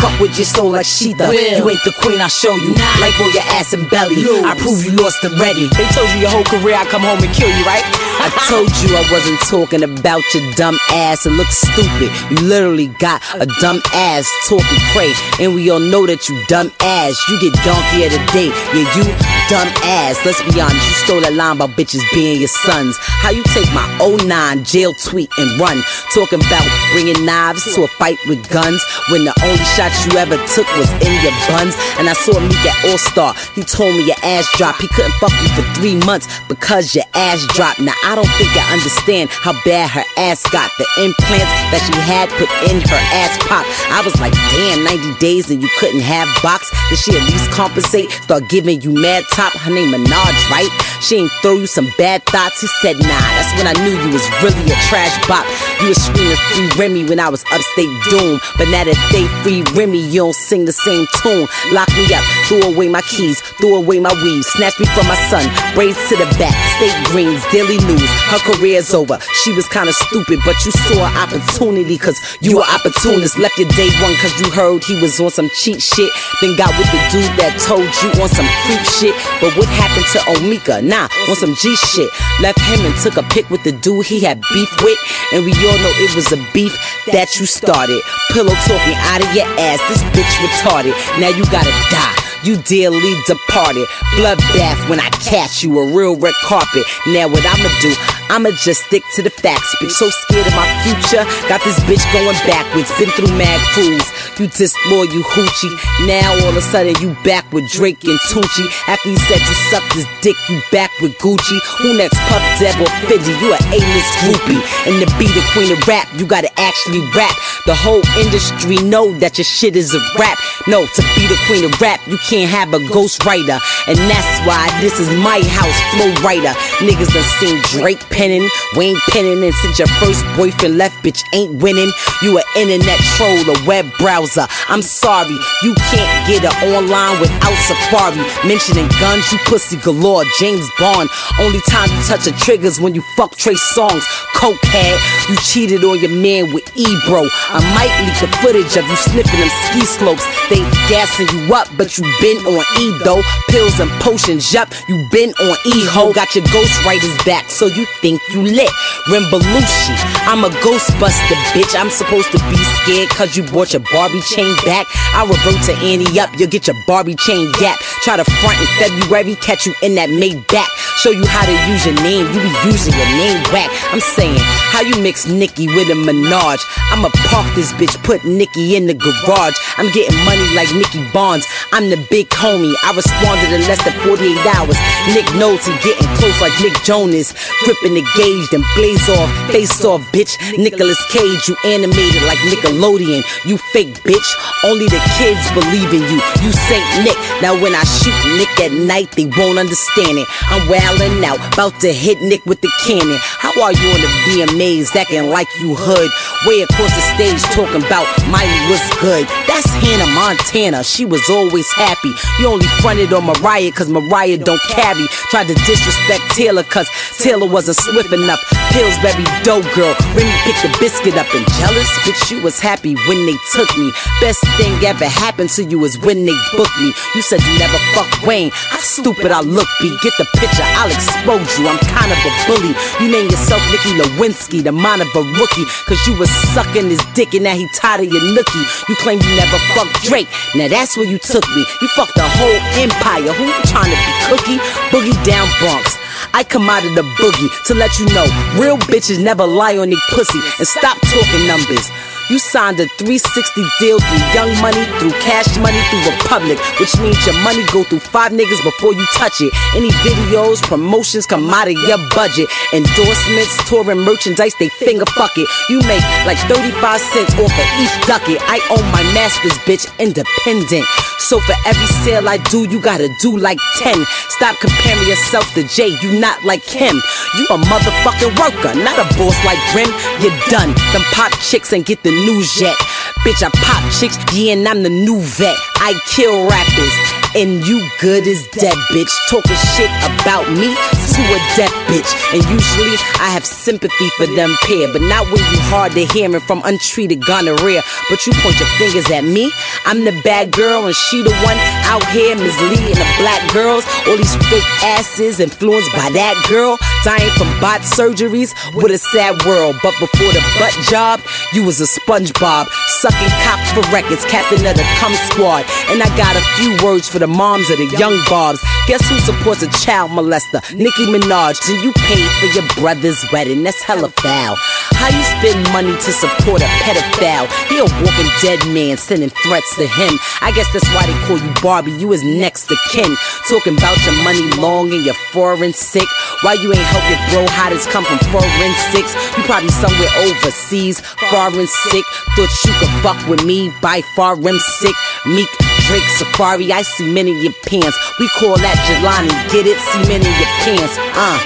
[0.00, 1.24] Fuck with your soul like Sheeta.
[1.59, 2.70] You ain't the queen, I'll show you.
[3.00, 4.16] Like on your ass and belly.
[4.44, 5.68] I prove you lost already.
[5.76, 7.84] They told you your whole career I come home and kill you, right?
[8.20, 11.26] I told you I wasn't talking about your dumb ass.
[11.26, 12.10] It looks stupid.
[12.30, 15.12] You literally got a dumb ass talking cray.
[15.40, 17.14] And we all know that you dumb ass.
[17.28, 18.50] You get donkey of the day.
[18.74, 19.05] Yeah, you
[19.48, 20.18] dumb ass.
[20.26, 22.97] Let's be honest, you stole that line bitches being your sons.
[23.01, 25.82] How you take my 09 jail tweet and run?
[26.15, 30.36] Talking about bringing knives to a fight with guns when the only shot you ever
[30.55, 31.74] took was in your buns.
[31.99, 33.35] And I saw Meek at All Star.
[33.55, 34.81] He told me your ass dropped.
[34.81, 37.81] He couldn't fuck you for three months because your ass dropped.
[37.81, 40.70] Now I don't think I understand how bad her ass got.
[40.78, 43.66] The implants that she had put in her ass pop.
[43.90, 46.70] I was like, damn, 90 days and you couldn't have box.
[46.90, 48.11] Did she at least compensate?
[48.11, 49.53] Start giving you mad top.
[49.53, 50.70] Her name Minaj, right?
[51.00, 52.60] She ain't throw you some bad thoughts.
[52.60, 55.46] He said, nah, that's when I knew you was really a trash bop.
[55.80, 58.40] You was screaming free Remy when I was upstate doom.
[58.58, 61.46] But now that they free Remy, you don't sing the same tune.
[61.72, 65.18] Lock me up, threw away my keys, threw away my weave, snatched me from my
[65.30, 68.10] son, braids to the back, state greens, daily news.
[68.28, 69.18] Her career's over.
[69.44, 73.38] She was kinda stupid, but you saw an opportunity, cause you were opportunist.
[73.38, 76.10] Left your day one cause you heard he was on some cheat shit.
[76.40, 79.14] Then got with the dude that told you on some creep shit.
[79.40, 80.82] But what happened to Omika?
[80.89, 82.09] Nah, on some G shit.
[82.40, 84.98] Left him and took a pic with the dude he had beef with.
[85.35, 86.73] And we all know it was a beef
[87.12, 88.01] that you started.
[88.32, 90.97] Pillow talking out of your ass, this bitch retarded.
[91.20, 92.27] Now you gotta die.
[92.44, 93.86] You dearly departed.
[94.15, 96.85] Bloodbath when I catch you, a real red carpet.
[97.09, 97.94] Now what I'ma do?
[98.31, 99.74] I'ma just stick to the facts.
[99.81, 101.24] Bitch, so scared of my future.
[101.48, 102.93] Got this bitch going backwards.
[102.98, 104.05] Been through mad crews.
[104.39, 105.73] You disloyal, you hoochie.
[106.06, 108.66] Now all of a sudden you back with Drake and Tucci.
[108.86, 111.59] After you said you sucked his dick, you back with Gucci.
[111.82, 112.20] Who next?
[112.28, 113.32] Puff Deb or Fidgy?
[113.40, 114.60] You a A-list groupie.
[114.86, 117.35] And to be the queen of rap, you gotta actually rap.
[117.66, 120.39] The whole industry know that your shit is a rap.
[120.66, 123.56] No, to be the queen of rap, you can't have a ghostwriter.
[123.88, 126.52] And that's why this is my house, flow writer.
[126.84, 128.46] Niggas done seen Drake penning,
[128.76, 131.90] Wayne penning, and since your first boyfriend left, bitch ain't winning.
[132.20, 134.46] You an internet troll, a web browser.
[134.68, 138.20] I'm sorry, you can't get it online without Safari.
[138.46, 141.09] Mentioning guns, you pussy galore, James Bond.
[141.40, 144.05] Only time you touch the triggers when you fuck Trey songs.
[144.36, 145.00] Cokehead,
[145.30, 147.24] you cheated on your man with Ebro.
[147.50, 150.24] I might leak the footage of you sniffing them ski slopes.
[150.50, 150.60] They
[150.92, 153.23] gassing you up, but you been on E though.
[153.49, 156.12] Pills and potions, yup, you been on E ho.
[156.12, 158.70] Got your ghostwriters back, so you think you lit.
[159.09, 159.95] Rimbalushi,
[160.27, 161.78] I'm a ghostbuster, bitch.
[161.78, 164.86] I'm supposed to be scared cause you bought your Barbie chain back.
[165.15, 167.78] I revert to Annie up, you'll get your Barbie chain yap.
[168.03, 170.69] Try to front in February, catch you in that Maybach.
[170.99, 173.70] Show you how to use your name, you be using your name whack.
[173.95, 174.39] I'm saying,
[174.74, 176.59] how you mix Nicki with a Minaj?
[176.90, 179.55] I'ma park this bitch, put Nicki in the garage.
[179.77, 181.47] I'm getting money like Nicki Bonds.
[181.73, 182.74] I'm the big homie.
[182.85, 184.24] I responded in less than 48
[184.56, 184.78] hours.
[185.12, 187.32] Nick knows he getting close like Nick Jonas.
[187.64, 189.28] Gripping the gauge, then blaze off.
[189.52, 190.36] Face off, bitch.
[190.56, 193.22] Nicholas Cage, you animated like Nickelodeon.
[193.44, 194.28] You fake bitch.
[194.64, 196.18] Only the kids believe in you.
[196.40, 197.18] You Saint Nick.
[197.43, 200.26] Now when I shoot Nick at night, they won't understand it.
[200.48, 203.18] I'm wildin' out, about to hit Nick with the cannon.
[203.20, 206.10] How are you on the VMAs acting like you hood?
[206.47, 209.26] Way across the stage talking about Miley was good.
[209.47, 210.85] That's Hannah Montana.
[210.85, 211.97] She was always happy.
[212.04, 215.06] You only fronted on Mariah cause Mariah don't carry.
[215.30, 216.88] Tried to disrespect Taylor cause
[217.18, 218.40] Taylor wasn't swift enough.
[218.70, 219.94] Pillsbury dough girl.
[220.14, 221.90] Remy picked the biscuit up and jealous.
[222.06, 223.90] Bitch, you was happy when they took me.
[224.20, 226.92] Best thing ever happened to you is when they booked me.
[227.14, 228.50] You said you never fucked Wayne.
[228.54, 229.96] How stupid I look, B.
[230.02, 231.66] Get the picture, I'll expose you.
[231.66, 232.74] I'm kind of a bully.
[233.00, 235.66] You name yourself Nicky Lewinsky, the mind of a rookie.
[235.86, 238.88] Cause you was sucking his dick and now he tired of your nookie.
[238.88, 240.28] You claim you never fucked Drake.
[240.54, 241.64] Now that's where you took me.
[241.82, 243.32] You fucked the whole empire.
[243.32, 244.59] Who you trying to be cookie?
[244.90, 245.97] Boogie down Bronx.
[246.35, 248.27] I come out of the boogie to let you know
[248.60, 251.89] real bitches never lie on their pussy and stop talking numbers.
[252.28, 257.16] You signed a 360 deal through Young Money, through Cash Money, through Republic, which means
[257.24, 259.48] your money go through five niggas before you touch it.
[259.74, 262.44] Any videos, promotions come out of your budget.
[262.74, 265.48] Endorsements, touring merchandise, they finger fuck it.
[265.70, 268.36] You make like 35 cents off of each ducket.
[268.44, 270.84] I own my masters, bitch, independent.
[271.18, 274.05] So for every sale I do, you gotta do like 10.
[274.28, 276.94] Stop comparing yourself to Jay, you not like him.
[277.36, 279.88] You a motherfucking worker, not a boss like Grim.
[280.20, 280.76] You're done.
[280.92, 282.77] Them pop chicks and get the news yet.
[283.24, 285.57] Bitch, I pop chicks, yeah, and I'm the new vet.
[285.77, 286.95] I kill rappers,
[287.34, 289.12] and you good as dead, bitch.
[289.28, 289.90] Talking shit
[290.22, 292.10] about me to a deaf bitch.
[292.32, 296.40] And usually I have sympathy for them pair, but not when you hard to hearing
[296.40, 297.82] from untreated gonorrhea.
[298.09, 299.50] But you point your fingers at me.
[299.86, 301.56] I'm the bad girl, and she the one
[301.90, 303.84] out here misleading the black girls.
[304.06, 308.55] All these fake asses influenced by that girl, dying from bot surgeries.
[308.74, 309.76] What a sad world.
[309.82, 311.20] But before the butt job,
[311.52, 312.68] you was a SpongeBob,
[313.02, 315.64] sucking cock for records, captain of the cum squad.
[315.90, 318.61] And I got a few words for the moms of the young bobs.
[318.86, 320.62] Guess who supports a child molester?
[320.74, 321.59] Nicki Minaj.
[321.69, 323.62] And you paid for your brother's wedding.
[323.62, 324.57] That's hella foul.
[324.99, 327.47] How you spend money to support a pedophile?
[327.69, 330.19] He a walking dead man sending threats to him.
[330.40, 331.93] I guess that's why they call you Barbie.
[331.93, 333.15] You is next to kin.
[333.49, 336.09] Talking about your money long and your foreign sick.
[336.43, 339.15] Why you ain't help your bro hottest come from foreign six?
[339.36, 341.01] You probably somewhere overseas,
[341.31, 342.05] foreign sick.
[342.35, 344.95] Thought you could fuck with me by foreign sick.
[345.27, 345.49] Meek,
[345.89, 347.97] Drake, Safari, I see many in your pants.
[348.20, 349.32] We call that Jelani.
[349.48, 349.81] Get it?
[349.81, 350.94] See many in your pants.
[351.16, 351.40] Uh.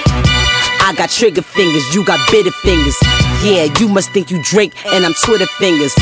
[0.83, 2.97] I got trigger fingers, you got bitter fingers.
[3.41, 5.95] Yeah, you must think you Drake, and I'm Twitter fingers.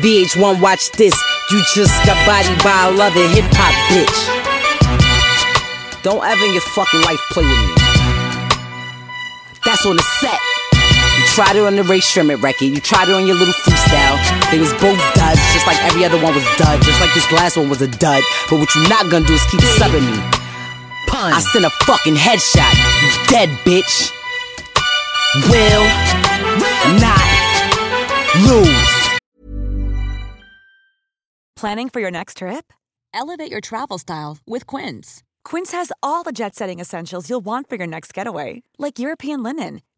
[0.00, 1.12] VH1, watch this.
[1.50, 4.20] You just got body by a loving hip hop bitch.
[6.02, 7.74] Don't ever in your fucking life play with me.
[9.62, 10.55] That's on the set.
[11.36, 12.64] You tried it on the Ray Sherman record.
[12.64, 14.16] You tried it on your little freestyle.
[14.50, 16.80] They was both duds, just like every other one was dud.
[16.80, 18.22] Just like this last one was a dud.
[18.48, 20.16] But what you not gonna do is keep subbing me.
[21.08, 21.34] Pun.
[21.34, 22.72] I sent a fucking headshot.
[23.02, 24.12] You dead, bitch.
[25.50, 25.84] Will
[27.04, 27.20] not
[28.48, 29.18] lose.
[31.54, 32.72] Planning for your next trip?
[33.12, 35.22] Elevate your travel style with Quince.
[35.44, 39.42] Quince has all the jet setting essentials you'll want for your next getaway, like European
[39.42, 39.80] linen,